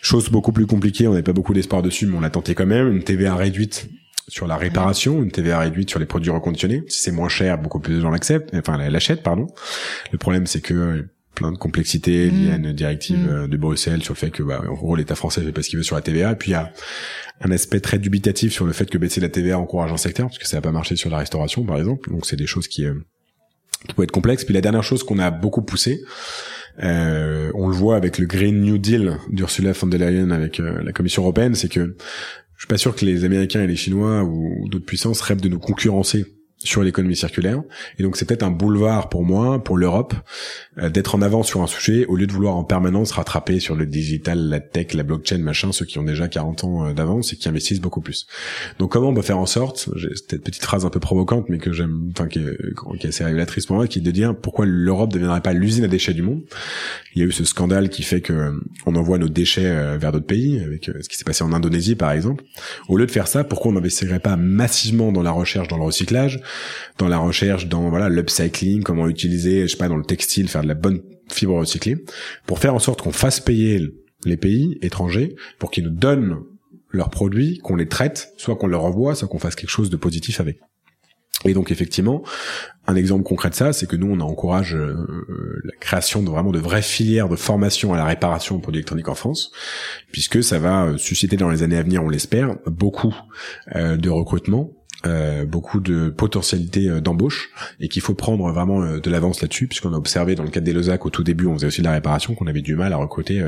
Chose 0.00 0.28
beaucoup 0.30 0.52
plus 0.52 0.66
compliquée, 0.66 1.06
on 1.06 1.10
n'avait 1.10 1.22
pas 1.22 1.32
beaucoup 1.32 1.54
d'espoir 1.54 1.82
dessus, 1.82 2.06
mais 2.06 2.16
on 2.16 2.20
l'a 2.20 2.30
tenté 2.30 2.54
quand 2.54 2.66
même. 2.66 2.92
Une 2.92 3.02
TVA 3.02 3.34
réduite 3.34 3.88
sur 4.28 4.46
la 4.46 4.56
réparation, 4.56 5.22
une 5.22 5.30
TVA 5.30 5.60
réduite 5.60 5.90
sur 5.90 5.98
les 5.98 6.06
produits 6.06 6.30
reconditionnés. 6.30 6.82
Si 6.88 7.02
c'est 7.02 7.12
moins 7.12 7.28
cher, 7.28 7.58
beaucoup 7.58 7.80
plus 7.80 7.96
de 7.96 8.00
gens 8.00 8.10
l'acceptent, 8.10 8.54
enfin 8.54 8.76
l'achètent, 8.76 9.22
pardon. 9.22 9.46
Le 10.12 10.18
problème, 10.18 10.46
c'est 10.46 10.60
que 10.60 10.74
euh, 10.74 11.02
plein 11.36 11.52
de 11.52 11.58
complexité 11.58 12.30
liées 12.30 12.50
à 12.50 12.56
une 12.56 12.72
directive 12.72 13.18
mm. 13.18 13.28
euh, 13.28 13.46
de 13.46 13.56
Bruxelles 13.56 14.02
sur 14.02 14.14
le 14.14 14.18
fait 14.18 14.30
que 14.30 14.42
bah, 14.42 14.62
en 14.68 14.72
gros 14.72 14.96
l'État 14.96 15.14
français 15.14 15.42
fait 15.42 15.52
pas 15.52 15.62
ce 15.62 15.68
qu'il 15.68 15.76
veut 15.76 15.84
sur 15.84 15.94
la 15.94 16.02
TVA 16.02 16.32
et 16.32 16.36
puis 16.36 16.50
il 16.50 16.54
y 16.54 16.56
a 16.56 16.72
un 17.42 17.52
aspect 17.52 17.78
très 17.78 17.98
dubitatif 17.98 18.52
sur 18.52 18.64
le 18.64 18.72
fait 18.72 18.90
que 18.90 18.98
baisser 18.98 19.20
la 19.20 19.28
TVA 19.28 19.58
encourage 19.58 19.92
un 19.92 19.98
secteur 19.98 20.26
parce 20.26 20.38
que 20.38 20.46
ça 20.46 20.56
n'a 20.56 20.62
pas 20.62 20.72
marché 20.72 20.96
sur 20.96 21.10
la 21.10 21.18
restauration 21.18 21.62
par 21.64 21.76
exemple 21.76 22.10
donc 22.10 22.26
c'est 22.26 22.36
des 22.36 22.46
choses 22.46 22.66
qui, 22.66 22.86
euh, 22.86 22.94
qui 23.86 23.94
peuvent 23.94 24.04
être 24.04 24.10
complexes 24.10 24.44
puis 24.44 24.54
la 24.54 24.62
dernière 24.62 24.82
chose 24.82 25.04
qu'on 25.04 25.18
a 25.18 25.30
beaucoup 25.30 25.62
poussé 25.62 26.00
euh, 26.82 27.50
on 27.54 27.68
le 27.68 27.74
voit 27.74 27.96
avec 27.96 28.18
le 28.18 28.26
Green 28.26 28.60
New 28.60 28.78
Deal 28.78 29.16
d'Ursula 29.30 29.72
von 29.72 29.86
der 29.86 29.98
Leyen 29.98 30.30
avec 30.30 30.60
euh, 30.60 30.82
la 30.82 30.92
Commission 30.92 31.22
européenne, 31.22 31.54
c'est 31.54 31.70
que 31.70 31.96
je 32.54 32.62
suis 32.62 32.68
pas 32.68 32.78
sûr 32.78 32.94
que 32.94 33.04
les 33.04 33.24
Américains 33.24 33.62
et 33.62 33.66
les 33.66 33.76
Chinois 33.76 34.24
ou 34.24 34.68
d'autres 34.68 34.86
puissances 34.86 35.20
rêvent 35.20 35.40
de 35.40 35.48
nous 35.48 35.58
concurrencer 35.58 36.35
sur 36.66 36.82
l'économie 36.82 37.16
circulaire. 37.16 37.62
Et 37.98 38.02
donc 38.02 38.16
c'est 38.16 38.24
peut-être 38.24 38.42
un 38.42 38.50
boulevard 38.50 39.08
pour 39.08 39.24
moi, 39.24 39.62
pour 39.62 39.76
l'Europe, 39.76 40.14
euh, 40.78 40.90
d'être 40.90 41.14
en 41.14 41.22
avant 41.22 41.42
sur 41.42 41.62
un 41.62 41.66
sujet 41.66 42.06
au 42.06 42.16
lieu 42.16 42.26
de 42.26 42.32
vouloir 42.32 42.56
en 42.56 42.64
permanence 42.64 43.12
rattraper 43.12 43.60
sur 43.60 43.76
le 43.76 43.86
digital, 43.86 44.38
la 44.48 44.60
tech, 44.60 44.94
la 44.94 45.02
blockchain, 45.02 45.38
machin, 45.38 45.72
ceux 45.72 45.84
qui 45.84 45.98
ont 45.98 46.04
déjà 46.04 46.28
40 46.28 46.64
ans 46.64 46.86
euh, 46.86 46.92
d'avance 46.92 47.32
et 47.32 47.36
qui 47.36 47.48
investissent 47.48 47.80
beaucoup 47.80 48.00
plus. 48.00 48.26
Donc 48.78 48.92
comment 48.92 49.08
on 49.08 49.14
peut 49.14 49.22
faire 49.22 49.38
en 49.38 49.46
sorte, 49.46 49.88
cette 50.14 50.42
petite 50.42 50.64
phrase 50.64 50.84
un 50.84 50.90
peu 50.90 51.00
provocante, 51.00 51.48
mais 51.48 51.58
que 51.58 51.72
j'aime, 51.72 52.10
enfin 52.12 52.28
qui 52.28 52.40
est, 52.40 52.98
qui 52.98 53.06
est 53.06 53.08
assez 53.08 53.24
révélatrice 53.24 53.66
pour 53.66 53.76
moi, 53.76 53.86
qui 53.86 54.00
est 54.00 54.02
de 54.02 54.10
dire 54.10 54.36
pourquoi 54.36 54.66
l'Europe 54.66 55.10
ne 55.10 55.14
deviendrait 55.14 55.40
pas 55.40 55.52
l'usine 55.52 55.84
à 55.84 55.88
déchets 55.88 56.14
du 56.14 56.22
monde. 56.22 56.42
Il 57.14 57.22
y 57.22 57.24
a 57.24 57.28
eu 57.28 57.32
ce 57.32 57.44
scandale 57.44 57.88
qui 57.88 58.02
fait 58.02 58.20
que 58.20 58.32
euh, 58.32 58.52
on 58.84 58.94
envoie 58.96 59.18
nos 59.18 59.28
déchets 59.28 59.96
vers 59.98 60.12
d'autres 60.12 60.26
pays, 60.26 60.60
avec 60.60 60.84
ce 60.84 61.08
qui 61.08 61.16
s'est 61.16 61.24
passé 61.24 61.42
en 61.44 61.52
Indonésie 61.52 61.96
par 61.96 62.12
exemple. 62.12 62.44
Au 62.88 62.96
lieu 62.96 63.06
de 63.06 63.10
faire 63.10 63.28
ça, 63.28 63.44
pourquoi 63.44 63.70
on 63.70 63.74
n'investirait 63.74 64.20
pas 64.20 64.36
massivement 64.36 65.12
dans 65.12 65.22
la 65.22 65.30
recherche, 65.30 65.68
dans 65.68 65.76
le 65.76 65.84
recyclage, 65.84 66.40
dans 66.98 67.08
la 67.08 67.18
recherche, 67.18 67.66
dans 67.66 67.88
voilà 67.88 68.08
l'upcycling, 68.08 68.82
comment 68.82 69.08
utiliser, 69.08 69.62
je 69.62 69.72
sais 69.72 69.76
pas, 69.76 69.88
dans 69.88 69.96
le 69.96 70.04
textile, 70.04 70.48
faire 70.48 70.62
de 70.62 70.68
la 70.68 70.74
bonne 70.74 71.02
fibre 71.30 71.58
recyclée, 71.58 72.04
pour 72.46 72.58
faire 72.58 72.74
en 72.74 72.78
sorte 72.78 73.02
qu'on 73.02 73.12
fasse 73.12 73.40
payer 73.40 73.88
les 74.24 74.36
pays 74.36 74.78
étrangers 74.82 75.36
pour 75.58 75.70
qu'ils 75.70 75.84
nous 75.84 75.90
donnent 75.90 76.38
leurs 76.90 77.10
produits, 77.10 77.58
qu'on 77.58 77.76
les 77.76 77.88
traite, 77.88 78.32
soit 78.36 78.56
qu'on 78.56 78.66
leur 78.66 78.84
envoie, 78.84 79.14
soit 79.14 79.28
qu'on 79.28 79.38
fasse 79.38 79.54
quelque 79.54 79.70
chose 79.70 79.90
de 79.90 79.96
positif 79.96 80.40
avec. 80.40 80.58
Et 81.44 81.52
donc 81.52 81.70
effectivement, 81.70 82.22
un 82.86 82.96
exemple 82.96 83.22
concret 83.22 83.50
de 83.50 83.54
ça, 83.54 83.72
c'est 83.72 83.86
que 83.86 83.94
nous 83.94 84.10
on 84.10 84.20
encourage 84.20 84.74
euh, 84.74 84.96
la 85.64 85.76
création 85.78 86.22
de 86.22 86.30
vraiment 86.30 86.50
de 86.50 86.58
vraies 86.58 86.82
filières 86.82 87.28
de 87.28 87.36
formation 87.36 87.92
à 87.92 87.96
la 87.96 88.04
réparation 88.04 88.56
de 88.56 88.62
produits 88.62 88.78
électroniques 88.78 89.08
en 89.08 89.14
France, 89.14 89.52
puisque 90.10 90.42
ça 90.42 90.58
va 90.58 90.86
euh, 90.86 90.96
susciter 90.96 91.36
dans 91.36 91.50
les 91.50 91.62
années 91.62 91.76
à 91.76 91.82
venir, 91.82 92.02
on 92.02 92.08
l'espère, 92.08 92.56
beaucoup 92.66 93.14
euh, 93.74 93.96
de 93.96 94.08
recrutement 94.08 94.70
euh, 95.06 95.44
beaucoup 95.44 95.80
de 95.80 96.08
potentialités 96.08 96.88
euh, 96.88 97.00
d'embauche 97.00 97.50
et 97.80 97.88
qu'il 97.88 98.02
faut 98.02 98.14
prendre 98.14 98.50
vraiment 98.50 98.82
euh, 98.82 98.98
de 98.98 99.10
l'avance 99.10 99.40
là-dessus 99.40 99.68
puisqu'on 99.68 99.92
a 99.92 99.96
observé 99.96 100.34
dans 100.34 100.42
le 100.42 100.50
cadre 100.50 100.66
des 100.66 100.72
Losac 100.72 101.06
au 101.06 101.10
tout 101.10 101.22
début 101.22 101.46
on 101.46 101.54
faisait 101.54 101.66
aussi 101.68 101.80
de 101.80 101.86
la 101.86 101.92
réparation 101.92 102.34
qu'on 102.34 102.46
avait 102.46 102.62
du 102.62 102.74
mal 102.74 102.92
à 102.92 102.96
recruter 102.96 103.42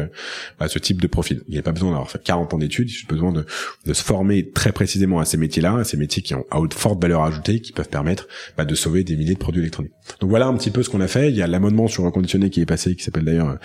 bah, 0.59 0.68
ce 0.68 0.79
type 0.79 1.01
de 1.01 1.07
profil. 1.07 1.42
Il 1.49 1.53
n'y 1.53 1.59
a 1.59 1.62
pas 1.62 1.73
besoin 1.73 1.90
d'avoir 1.90 2.11
fait 2.11 2.23
40 2.23 2.55
ans 2.55 2.59
d'études, 2.59 2.90
il 2.90 2.94
y 2.94 3.05
a 3.05 3.09
besoin 3.09 3.33
de, 3.33 3.44
de, 3.87 3.92
se 3.92 4.03
former 4.03 4.51
très 4.51 4.73
précisément 4.73 5.18
à 5.21 5.25
ces 5.25 5.37
métiers-là, 5.37 5.77
à 5.77 5.85
ces 5.85 5.97
métiers 5.97 6.23
qui 6.23 6.35
ont 6.35 6.44
à 6.51 6.61
haute 6.61 6.75
forte 6.75 7.01
valeur 7.03 7.23
ajoutée, 7.23 7.61
qui 7.61 7.73
peuvent 7.73 7.88
permettre 7.88 8.29
bah, 8.57 8.64
de 8.64 8.75
sauver 8.75 9.03
des 9.05 9.16
milliers 9.16 9.35
de 9.35 9.38
produits 9.38 9.61
électroniques. 9.61 9.92
Donc 10.21 10.31
voilà 10.31 10.47
un 10.47 10.57
petit 10.57 10.71
peu 10.71 10.83
ce 10.83 10.90
qu'on 10.90 11.01
a 11.01 11.09
fait. 11.09 11.31
Il 11.31 11.37
y 11.37 11.42
a 11.42 11.47
l'amendement 11.47 11.88
sur 11.88 12.05
reconditionné 12.05 12.51
qui 12.51 12.61
est 12.61 12.66
passé, 12.66 12.94
qui 12.94 13.03
s'appelle 13.03 13.25
d'ailleurs 13.25 13.59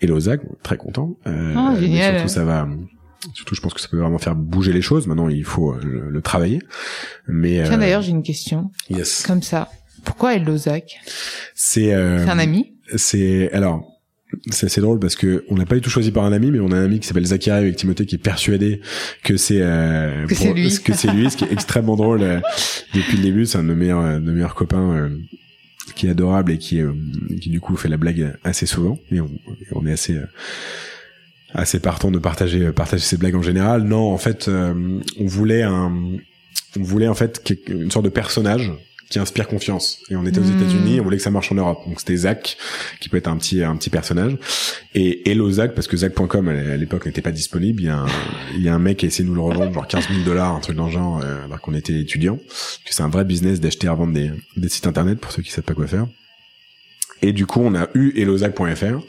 Elosac, 0.00 0.40
très 0.62 0.76
content. 0.76 1.16
Oh, 1.26 1.76
génial. 1.78 2.14
surtout 2.14 2.28
ça 2.28 2.44
va 2.44 2.68
Surtout, 3.34 3.54
je 3.54 3.60
pense 3.60 3.74
que 3.74 3.80
ça 3.80 3.88
peut 3.88 3.98
vraiment 3.98 4.18
faire 4.18 4.34
bouger 4.34 4.72
les 4.72 4.82
choses. 4.82 5.06
Maintenant, 5.06 5.28
il 5.28 5.44
faut 5.44 5.72
euh, 5.72 6.08
le, 6.08 6.22
travailler. 6.22 6.60
Mais 7.28 7.62
tiens, 7.64 7.74
euh, 7.74 7.76
d'ailleurs, 7.76 8.02
j'ai 8.02 8.12
une 8.12 8.22
question. 8.22 8.70
Yes. 8.88 9.24
Comme 9.26 9.42
ça. 9.42 9.68
Pourquoi 10.04 10.36
Lozac 10.38 10.98
C'est 11.54 11.92
euh, 11.92 12.26
un 12.26 12.38
ami? 12.38 12.74
C'est 12.96 13.52
alors 13.52 13.86
c'est 14.50 14.66
assez 14.66 14.80
drôle 14.80 14.98
parce 14.98 15.16
que 15.16 15.44
on 15.50 15.56
n'a 15.56 15.66
pas 15.66 15.74
du 15.74 15.80
tout 15.80 15.90
choisi 15.90 16.10
par 16.12 16.24
un 16.24 16.32
ami, 16.32 16.50
mais 16.50 16.60
on 16.60 16.72
a 16.72 16.76
un 16.76 16.84
ami 16.84 17.00
qui 17.00 17.06
s'appelle 17.06 17.26
Zachary 17.26 17.64
avec 17.64 17.76
Timothée 17.76 18.06
qui 18.06 18.14
est 18.14 18.18
persuadé 18.18 18.80
que 19.22 19.36
c'est 19.36 19.60
euh, 19.60 20.26
que 20.26 20.34
c'est 20.34 20.54
lui, 20.54 20.78
que 20.82 20.94
c'est 20.94 21.12
lui, 21.12 21.30
ce 21.30 21.36
qui 21.36 21.44
est 21.44 21.52
extrêmement 21.52 21.96
drôle 21.96 22.20
depuis 22.94 23.18
le 23.18 23.22
début. 23.22 23.44
C'est 23.44 23.58
un 23.58 23.62
de 23.62 23.68
nos 23.68 23.74
meilleurs, 23.74 24.20
de 24.20 24.32
meilleurs 24.32 24.54
copains 24.54 25.10
qui 25.94 26.06
est 26.06 26.10
adorable 26.10 26.52
et 26.52 26.58
qui, 26.58 26.80
qui 27.40 27.50
du 27.50 27.60
coup 27.60 27.76
fait 27.76 27.88
la 27.88 27.98
blague 27.98 28.34
assez 28.44 28.66
souvent. 28.66 28.98
Et 29.10 29.20
on, 29.20 29.30
on 29.72 29.86
est 29.86 29.92
assez 29.92 30.16
assez 31.54 31.80
partant 31.80 32.10
de 32.10 32.18
partager 32.18 32.66
euh, 32.66 32.72
partager 32.72 33.02
ces 33.02 33.16
blagues 33.16 33.36
en 33.36 33.42
général. 33.42 33.82
Non, 33.82 34.12
en 34.12 34.18
fait, 34.18 34.48
euh, 34.48 35.00
on 35.18 35.26
voulait 35.26 35.62
un 35.62 35.92
on 36.78 36.82
voulait 36.82 37.08
en 37.08 37.14
fait 37.14 37.52
une 37.68 37.90
sorte 37.90 38.04
de 38.04 38.10
personnage 38.10 38.72
qui 39.10 39.18
inspire 39.18 39.48
confiance. 39.48 39.98
Et 40.08 40.16
on 40.16 40.24
était 40.24 40.38
aux 40.38 40.44
hmm. 40.44 40.56
États-Unis, 40.56 41.00
on 41.00 41.02
voulait 41.02 41.16
que 41.16 41.22
ça 41.22 41.32
marche 41.32 41.50
en 41.50 41.56
Europe. 41.56 41.80
Donc 41.86 41.98
c'était 41.98 42.16
Zach 42.16 42.56
qui 43.00 43.08
peut 43.08 43.16
être 43.16 43.26
un 43.26 43.36
petit 43.36 43.62
un 43.62 43.76
petit 43.76 43.90
personnage 43.90 44.36
et 44.94 45.28
Hello 45.28 45.50
Zach 45.50 45.74
parce 45.74 45.88
que 45.88 45.96
Zach.com 45.96 46.48
à 46.48 46.76
l'époque 46.76 47.06
n'était 47.06 47.20
pas 47.20 47.32
disponible. 47.32 47.82
Il 47.82 47.86
y 47.86 47.88
a 47.88 47.98
un 47.98 48.06
il 48.54 48.62
y 48.62 48.68
a 48.68 48.74
un 48.74 48.78
mec 48.78 48.98
qui 48.98 49.06
a 49.06 49.08
essayé 49.08 49.24
de 49.24 49.28
nous 49.28 49.34
le 49.34 49.42
revendre 49.42 49.72
genre 49.72 49.88
15 49.88 50.08
000 50.08 50.20
dollars 50.22 50.54
un 50.54 50.60
truc 50.60 50.76
dans 50.76 50.86
le 50.86 50.92
genre 50.92 51.20
euh, 51.24 51.44
alors 51.44 51.60
qu'on 51.60 51.74
était 51.74 51.98
étudiants. 51.98 52.36
Que 52.36 52.94
c'est 52.94 53.02
un 53.02 53.08
vrai 53.08 53.24
business 53.24 53.58
d'acheter 53.60 53.88
et 53.88 53.90
revendre 53.90 54.12
des 54.12 54.30
des 54.56 54.68
sites 54.68 54.86
internet 54.86 55.18
pour 55.18 55.32
ceux 55.32 55.42
qui 55.42 55.50
savent 55.50 55.64
pas 55.64 55.74
quoi 55.74 55.88
faire. 55.88 56.06
Et 57.22 57.32
du 57.32 57.46
coup, 57.46 57.60
on 57.62 57.74
a 57.74 57.88
eu 57.94 58.12
hellozac.fr. 58.16 59.04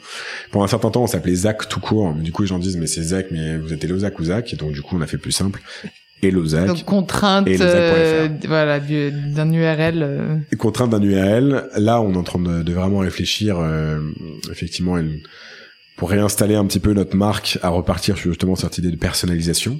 Pendant 0.50 0.64
un 0.64 0.68
certain 0.68 0.90
temps, 0.90 1.02
on 1.02 1.06
s'appelait 1.06 1.34
Zach 1.34 1.68
tout 1.68 1.80
court. 1.80 2.12
Du 2.14 2.32
coup, 2.32 2.42
les 2.42 2.48
gens 2.48 2.58
disent, 2.58 2.76
mais 2.76 2.86
c'est 2.86 3.02
Zach, 3.02 3.26
mais 3.30 3.56
vous 3.56 3.72
êtes 3.72 3.82
Hellozac 3.82 4.18
ou 4.18 4.24
Zach. 4.24 4.52
Et 4.52 4.56
donc, 4.56 4.72
du 4.72 4.82
coup, 4.82 4.96
on 4.96 5.00
a 5.00 5.06
fait 5.06 5.18
plus 5.18 5.32
simple. 5.32 5.60
Hellozac. 6.22 6.66
Donc, 6.66 6.84
contrainte, 6.84 7.48
euh, 7.48 8.28
voilà, 8.46 8.78
d'un 8.80 9.52
URL. 9.52 10.02
Euh. 10.02 10.36
Contrainte 10.56 10.90
d'un 10.90 11.02
URL. 11.02 11.64
Là, 11.76 12.00
on 12.00 12.12
est 12.12 12.16
en 12.16 12.22
train 12.22 12.38
de, 12.38 12.62
de 12.62 12.72
vraiment 12.72 12.98
réfléchir, 12.98 13.58
euh, 13.58 13.98
effectivement, 14.50 14.98
une, 14.98 15.20
pour 15.96 16.10
réinstaller 16.10 16.54
un 16.54 16.64
petit 16.66 16.80
peu 16.80 16.94
notre 16.94 17.16
marque 17.16 17.58
à 17.62 17.68
repartir 17.68 18.16
sur 18.16 18.30
justement 18.30 18.56
cette 18.56 18.78
idée 18.78 18.90
de 18.90 18.96
personnalisation 18.96 19.78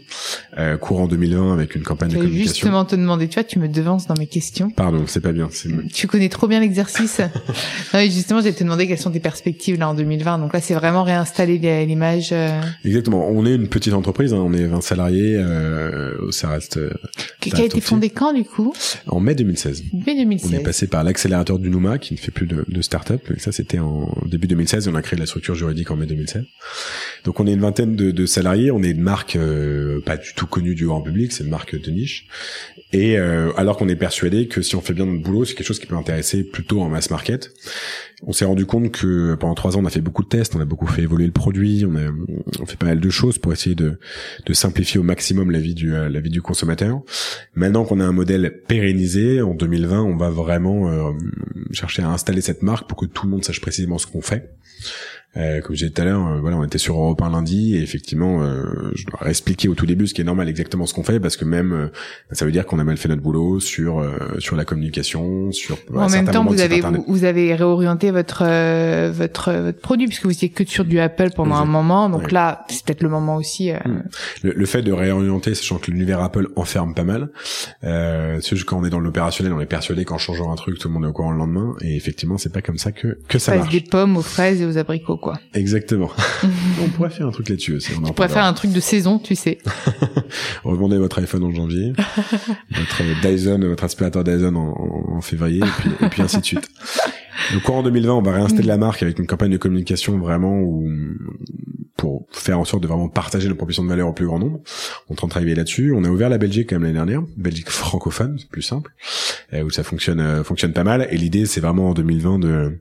euh, 0.58 0.76
courant 0.76 1.06
2020 1.06 1.52
avec 1.52 1.74
une 1.74 1.82
campagne 1.82 2.10
de 2.10 2.16
communication. 2.16 2.52
justement 2.52 2.84
te 2.84 2.94
demander, 2.94 3.28
tu 3.28 3.34
vois, 3.34 3.44
tu 3.44 3.58
me 3.58 3.68
devances 3.68 4.06
dans 4.06 4.14
mes 4.18 4.26
questions. 4.26 4.70
Pardon, 4.70 5.04
c'est 5.06 5.20
pas 5.20 5.32
bien. 5.32 5.48
Tu 5.92 6.06
connais 6.06 6.28
trop 6.28 6.48
bien 6.48 6.60
l'exercice. 6.60 7.20
justement, 7.94 8.40
j'ai 8.40 8.52
te 8.52 8.62
demander 8.62 8.86
quelles 8.86 8.98
sont 8.98 9.10
tes 9.10 9.20
perspectives 9.20 9.78
là 9.78 9.88
en 9.88 9.94
2020. 9.94 10.38
Donc 10.38 10.52
là, 10.52 10.60
c'est 10.60 10.74
vraiment 10.74 11.02
réinstaller 11.02 11.58
l'image. 11.86 12.30
Euh... 12.32 12.60
Exactement. 12.84 13.28
On 13.28 13.46
est 13.46 13.54
une 13.54 13.68
petite 13.68 13.94
entreprise, 13.94 14.34
hein, 14.34 14.42
on 14.44 14.52
est 14.52 14.66
20 14.66 14.80
salariés. 14.80 15.36
Euh, 15.36 16.30
ça 16.30 16.50
reste. 16.50 16.76
Euh, 16.76 16.90
qui 17.40 17.54
a 17.54 17.64
été 17.64 17.80
fondé 17.80 18.10
quand 18.10 18.32
du 18.32 18.44
coup? 18.44 18.72
En 19.06 19.20
mai 19.20 19.34
2016. 19.34 19.84
Mai 20.06 20.16
2016. 20.16 20.50
On 20.52 20.56
est 20.58 20.62
passé 20.62 20.86
par 20.86 21.04
l'accélérateur 21.04 21.58
du 21.58 21.70
Numa 21.70 21.98
qui 21.98 22.14
ne 22.14 22.18
fait 22.18 22.30
plus 22.30 22.46
de, 22.46 22.64
de 22.68 22.82
start-up. 22.82 23.22
ça, 23.38 23.50
c'était 23.50 23.78
en 23.78 24.14
début 24.26 24.46
2016 24.46 24.86
et 24.86 24.90
on 24.90 24.94
a 24.94 25.02
créé 25.02 25.18
la 25.18 25.26
structure 25.26 25.54
juridique 25.54 25.90
en 25.90 25.96
mai 26.02 26.06
2016. 26.06 26.44
Donc 27.24 27.38
on 27.38 27.46
est 27.46 27.52
une 27.52 27.60
vingtaine 27.60 27.94
de, 27.94 28.26
salariés, 28.26 28.70
on 28.70 28.82
est 28.82 28.90
une 28.90 29.00
marque 29.00 29.36
euh, 29.36 30.00
pas 30.00 30.16
du 30.16 30.34
tout 30.34 30.46
connue 30.46 30.74
du 30.74 30.86
grand 30.86 31.00
public, 31.00 31.32
c'est 31.32 31.44
une 31.44 31.50
marque 31.50 31.80
de 31.80 31.90
niche. 31.90 32.26
Et 32.92 33.16
euh, 33.16 33.52
alors 33.56 33.76
qu'on 33.76 33.88
est 33.88 33.96
persuadé 33.96 34.48
que 34.48 34.60
si 34.60 34.74
on 34.76 34.80
fait 34.80 34.92
bien 34.92 35.06
notre 35.06 35.22
boulot, 35.22 35.44
c'est 35.44 35.54
quelque 35.54 35.66
chose 35.66 35.78
qui 35.78 35.86
peut 35.86 35.96
intéresser 35.96 36.42
plutôt 36.42 36.80
en 36.80 36.88
mass 36.88 37.10
market. 37.10 37.52
On 38.24 38.32
s'est 38.32 38.44
rendu 38.44 38.66
compte 38.66 38.90
que 38.92 39.34
pendant 39.34 39.54
trois 39.54 39.76
ans, 39.76 39.80
on 39.82 39.86
a 39.86 39.90
fait 39.90 40.00
beaucoup 40.00 40.22
de 40.22 40.28
tests, 40.28 40.54
on 40.54 40.60
a 40.60 40.64
beaucoup 40.64 40.86
fait 40.86 41.02
évoluer 41.02 41.26
le 41.26 41.32
produit, 41.32 41.84
on 41.88 41.96
a 41.96 42.10
on 42.60 42.66
fait 42.66 42.76
pas 42.76 42.86
mal 42.86 43.00
de 43.00 43.10
choses 43.10 43.38
pour 43.38 43.52
essayer 43.52 43.74
de, 43.74 43.98
de 44.46 44.52
simplifier 44.52 45.00
au 45.00 45.02
maximum 45.02 45.50
la 45.50 45.58
vie 45.58 45.74
du 45.74 45.94
euh, 45.94 46.08
la 46.08 46.20
vie 46.20 46.30
du 46.30 46.42
consommateur. 46.42 47.00
Maintenant 47.54 47.84
qu'on 47.84 48.00
a 48.00 48.04
un 48.04 48.12
modèle 48.12 48.62
pérennisé, 48.66 49.42
en 49.42 49.54
2020, 49.54 50.02
on 50.02 50.16
va 50.16 50.30
vraiment 50.30 51.12
chercher 51.72 52.02
à 52.02 52.08
installer 52.08 52.40
cette 52.40 52.62
marque 52.62 52.88
pour 52.88 52.98
que 52.98 53.06
tout 53.06 53.26
le 53.26 53.30
monde 53.30 53.44
sache 53.44 53.60
précisément 53.60 53.98
ce 53.98 54.06
qu'on 54.06 54.22
fait. 54.22 54.50
Euh, 55.36 55.62
comme 55.62 55.74
je 55.74 55.84
disais 55.84 55.90
tout 55.90 56.02
à 56.02 56.04
l'heure, 56.04 56.26
euh, 56.26 56.40
voilà, 56.40 56.58
on 56.58 56.64
était 56.64 56.76
sur 56.76 56.94
Europe 56.96 57.22
1 57.22 57.30
lundi 57.30 57.74
et 57.74 57.82
effectivement, 57.82 58.42
euh, 58.42 58.64
je 58.94 59.06
dois 59.06 59.30
expliquer 59.30 59.68
au 59.68 59.74
tout 59.74 59.86
début 59.86 60.06
ce 60.06 60.12
qui 60.12 60.20
est 60.20 60.24
normal 60.24 60.46
exactement 60.48 60.84
ce 60.84 60.92
qu'on 60.92 61.04
fait 61.04 61.20
parce 61.20 61.38
que 61.38 61.46
même 61.46 61.72
euh, 61.72 61.86
ça 62.32 62.44
veut 62.44 62.52
dire 62.52 62.66
qu'on 62.66 62.78
a 62.78 62.84
mal 62.84 62.98
fait 62.98 63.08
notre 63.08 63.22
boulot 63.22 63.58
sur 63.58 64.00
euh, 64.00 64.10
sur 64.40 64.56
la 64.56 64.66
communication, 64.66 65.50
sur 65.50 65.78
en 65.94 66.10
même 66.10 66.28
temps 66.28 66.44
vous 66.44 66.60
avez 66.60 66.82
vous, 67.06 67.24
avez 67.24 67.54
réorienté 67.54 68.10
votre 68.10 68.44
votre 69.10 69.52
votre 69.52 69.80
produit 69.80 70.06
puisque 70.06 70.24
vous 70.24 70.32
étiez 70.32 70.50
que 70.50 70.66
sur 70.66 70.84
du 70.84 71.00
Apple 71.00 71.30
pendant 71.34 71.56
un 71.56 71.64
moment, 71.64 72.10
donc 72.10 72.30
là 72.30 72.66
c'est 72.68 72.84
peut-être 72.84 73.02
le 73.02 73.08
moment 73.08 73.36
aussi. 73.36 73.72
Hmm. 73.72 74.02
Le, 74.42 74.52
le, 74.52 74.66
fait 74.66 74.82
de 74.82 74.92
réorienter, 74.92 75.54
sachant 75.54 75.78
que 75.78 75.90
l'univers 75.90 76.20
Apple 76.20 76.48
enferme 76.56 76.94
pas 76.94 77.04
mal, 77.04 77.30
euh, 77.84 78.40
quand 78.66 78.80
on 78.80 78.84
est 78.84 78.90
dans 78.90 79.00
l'opérationnel, 79.00 79.52
on 79.52 79.60
est 79.60 79.66
persuadé 79.66 80.04
qu'en 80.04 80.18
changeant 80.18 80.52
un 80.52 80.56
truc, 80.56 80.78
tout 80.78 80.88
le 80.88 80.94
monde 80.94 81.04
est 81.04 81.08
au 81.08 81.12
courant 81.12 81.32
le 81.32 81.38
lendemain 81.38 81.74
et 81.80 81.96
effectivement 81.96 82.36
c'est 82.36 82.52
pas 82.52 82.62
comme 82.62 82.78
ça 82.78 82.92
que 82.92 83.18
que 83.28 83.38
ça 83.38 83.56
marche. 83.56 83.72
des 83.72 83.80
pommes 83.80 84.16
aux 84.16 84.22
fraises 84.22 84.60
et 84.60 84.66
aux 84.66 84.76
abricots 84.76 85.21
quoi. 85.22 85.38
Exactement. 85.54 86.10
on 86.82 86.88
pourrait 86.88 87.08
faire 87.08 87.26
un 87.26 87.30
truc 87.30 87.48
là-dessus 87.48 87.76
aussi. 87.76 87.92
On, 87.96 88.12
pourrait 88.12 88.28
faire 88.28 88.44
un 88.44 88.52
truc 88.52 88.72
de 88.72 88.80
saison, 88.80 89.18
tu 89.18 89.34
sais. 89.34 89.58
Revendez 90.64 90.98
votre 90.98 91.18
iPhone 91.20 91.44
en 91.44 91.52
janvier, 91.52 91.94
votre 92.70 93.02
Dyson, 93.22 93.60
votre 93.60 93.84
aspirateur 93.84 94.24
Dyson 94.24 94.54
en, 94.56 95.20
février, 95.22 95.60
et 95.60 95.80
puis, 95.80 95.90
et 96.04 96.08
puis 96.08 96.22
ainsi 96.22 96.40
de 96.40 96.44
suite. 96.44 96.68
Donc 97.52 97.68
en 97.68 97.82
2020, 97.82 98.14
on 98.14 98.22
va 98.22 98.32
réinstaller 98.32 98.66
la 98.66 98.76
marque 98.76 99.02
avec 99.02 99.18
une 99.18 99.26
campagne 99.26 99.50
de 99.50 99.56
communication 99.56 100.18
vraiment 100.18 100.60
où, 100.60 100.88
pour 101.96 102.26
faire 102.30 102.58
en 102.58 102.64
sorte 102.64 102.82
de 102.82 102.88
vraiment 102.88 103.08
partager 103.08 103.48
nos 103.48 103.54
propositions 103.54 103.84
de 103.84 103.88
valeur 103.88 104.08
au 104.08 104.12
plus 104.12 104.26
grand 104.26 104.38
nombre. 104.38 104.60
On 105.08 105.10
est 105.10 105.12
en 105.12 105.16
train 105.16 105.26
de 105.26 105.30
travailler 105.30 105.54
là-dessus. 105.54 105.92
On 105.94 106.04
a 106.04 106.08
ouvert 106.08 106.28
la 106.28 106.38
Belgique 106.38 106.70
quand 106.70 106.76
même 106.76 106.82
l'année 106.82 106.94
dernière, 106.94 107.22
Belgique 107.36 107.68
francophone, 107.70 108.36
c'est 108.38 108.48
plus 108.48 108.62
simple, 108.62 108.92
où 109.52 109.70
ça 109.70 109.82
fonctionne 109.82 110.20
euh, 110.20 110.44
fonctionne 110.44 110.72
pas 110.72 110.84
mal. 110.84 111.06
Et 111.10 111.16
l'idée, 111.16 111.46
c'est 111.46 111.60
vraiment 111.60 111.90
en 111.90 111.94
2020 111.94 112.38
de 112.38 112.80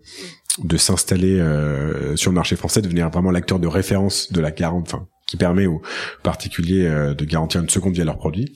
de 0.63 0.77
s'installer 0.77 1.39
euh, 1.39 2.15
sur 2.15 2.31
le 2.31 2.35
marché 2.35 2.55
français, 2.55 2.81
de 2.81 2.87
devenir 2.87 3.09
vraiment 3.09 3.31
l'acteur 3.31 3.59
de 3.59 3.67
référence 3.67 4.31
de 4.31 4.41
la 4.41 4.51
garantie, 4.51 4.93
enfin, 4.93 5.07
qui 5.27 5.37
permet 5.37 5.65
aux 5.65 5.81
particuliers 6.23 6.87
euh, 6.87 7.13
de 7.13 7.25
garantir 7.25 7.61
une 7.61 7.69
seconde 7.69 7.93
vie 7.93 8.01
à 8.01 8.05
leurs 8.05 8.17
produits. 8.17 8.53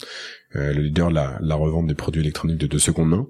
Euh, 0.56 0.74
le 0.74 0.82
leader 0.82 1.10
de 1.10 1.16
la, 1.16 1.38
la, 1.42 1.56
revente 1.56 1.88
des 1.88 1.96
produits 1.96 2.22
électroniques 2.22 2.58
de 2.58 2.68
deux 2.68 2.80
secondes 2.80 3.10
main. 3.10 3.28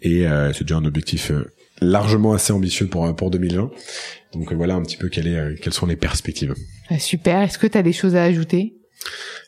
Et 0.00 0.26
c'est 0.52 0.64
déjà 0.64 0.76
un 0.76 0.84
objectif 0.84 1.32
largement 1.80 2.32
assez 2.32 2.52
ambitieux 2.52 2.86
pour 2.86 3.14
pour 3.16 3.30
2020. 3.30 3.70
Donc 4.34 4.52
voilà 4.52 4.74
un 4.74 4.82
petit 4.82 4.96
peu 4.96 5.08
quelle 5.08 5.28
est, 5.28 5.60
quelles 5.60 5.72
sont 5.72 5.86
les 5.86 5.96
perspectives. 5.96 6.54
Super. 6.98 7.42
Est-ce 7.42 7.58
que 7.58 7.66
tu 7.66 7.78
as 7.78 7.82
des 7.82 7.92
choses 7.92 8.16
à 8.16 8.24
ajouter? 8.24 8.74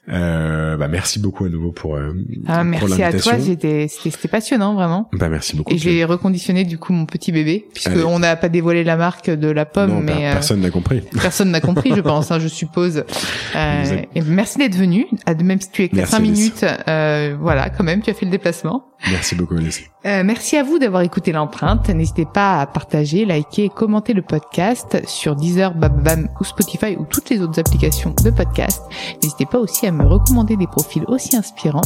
Euh, 0.09 0.77
bah 0.77 0.89
merci 0.89 1.19
beaucoup 1.19 1.45
à 1.45 1.49
nouveau 1.49 1.73
pour. 1.73 1.97
Euh, 1.97 2.13
ah, 2.47 2.63
merci 2.63 3.03
à 3.03 3.13
toi. 3.13 3.39
C'était 3.41 3.89
c'était 3.89 4.29
passionnant 4.29 4.75
vraiment. 4.75 5.09
Bah 5.13 5.29
merci 5.29 5.57
beaucoup. 5.57 5.73
Et 5.73 5.79
j'ai 5.79 6.05
reconditionné 6.05 6.65
du 6.65 6.79
coup 6.79 6.93
mon 6.93 7.07
petit 7.07 7.33
bébé 7.33 7.67
puisque 7.75 7.97
on 8.07 8.19
n'a 8.21 8.37
pas 8.37 8.49
dévoilé 8.49 8.85
la 8.85 8.97
marque 8.97 9.31
de 9.31 9.49
la 9.49 9.67
pomme, 9.67 9.91
non, 9.91 10.01
mais 10.01 10.29
euh, 10.29 10.33
personne 10.33 10.61
n'a 10.61 10.71
compris. 10.71 11.01
Personne 11.21 11.51
n'a 11.51 11.61
compris, 11.61 11.93
je 11.95 12.01
pense. 12.01 12.31
Hein, 12.31 12.39
je 12.39 12.49
suppose. 12.49 13.05
Euh, 13.55 14.03
et 14.15 14.21
merci 14.21 14.59
d'être 14.59 14.75
venu. 14.75 15.07
Même 15.43 15.61
si 15.61 15.71
tu 15.71 15.85
es 15.85 15.89
que 15.89 16.05
5 16.05 16.21
minutes, 16.21 16.67
euh, 16.89 17.37
voilà, 17.41 17.71
quand 17.71 17.85
même, 17.85 18.03
tu 18.03 18.11
as 18.11 18.15
fait 18.15 18.27
le 18.27 18.31
déplacement. 18.31 18.85
Merci 19.11 19.35
beaucoup, 19.35 19.55
Alice. 19.55 19.83
Euh, 20.05 20.23
merci 20.25 20.57
à 20.57 20.63
vous 20.63 20.79
d'avoir 20.79 21.03
écouté 21.03 21.33
l'empreinte. 21.33 21.89
N'hésitez 21.89 22.27
pas 22.27 22.61
à 22.61 22.67
partager, 22.67 23.25
liker 23.25 23.65
et 23.65 23.69
commenter 23.69 24.13
le 24.15 24.23
podcast 24.23 25.03
sur 25.07 25.37
Deezer, 25.37 25.75
Bababam 25.75 26.29
ou 26.41 26.45
Spotify 26.45 26.97
ou 26.99 27.05
toutes 27.05 27.31
les 27.31 27.41
autres 27.41 27.59
applications 27.61 28.15
de 28.23 28.31
podcast. 28.31 28.83
N'hésitez 29.23 29.47
pas 29.47 29.59
aussi 29.59 29.87
à 29.87 29.93
me 29.97 30.07
recommander 30.07 30.57
des 30.57 30.67
profils 30.67 31.05
aussi 31.09 31.37
inspirants. 31.37 31.83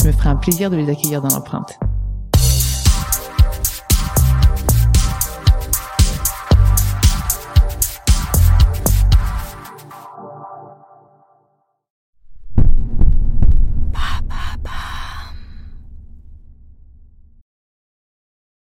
Je 0.00 0.06
me 0.06 0.12
ferai 0.12 0.30
un 0.30 0.36
plaisir 0.36 0.70
de 0.70 0.76
les 0.76 0.90
accueillir 0.90 1.20
dans 1.20 1.28
l'empreinte. 1.28 1.78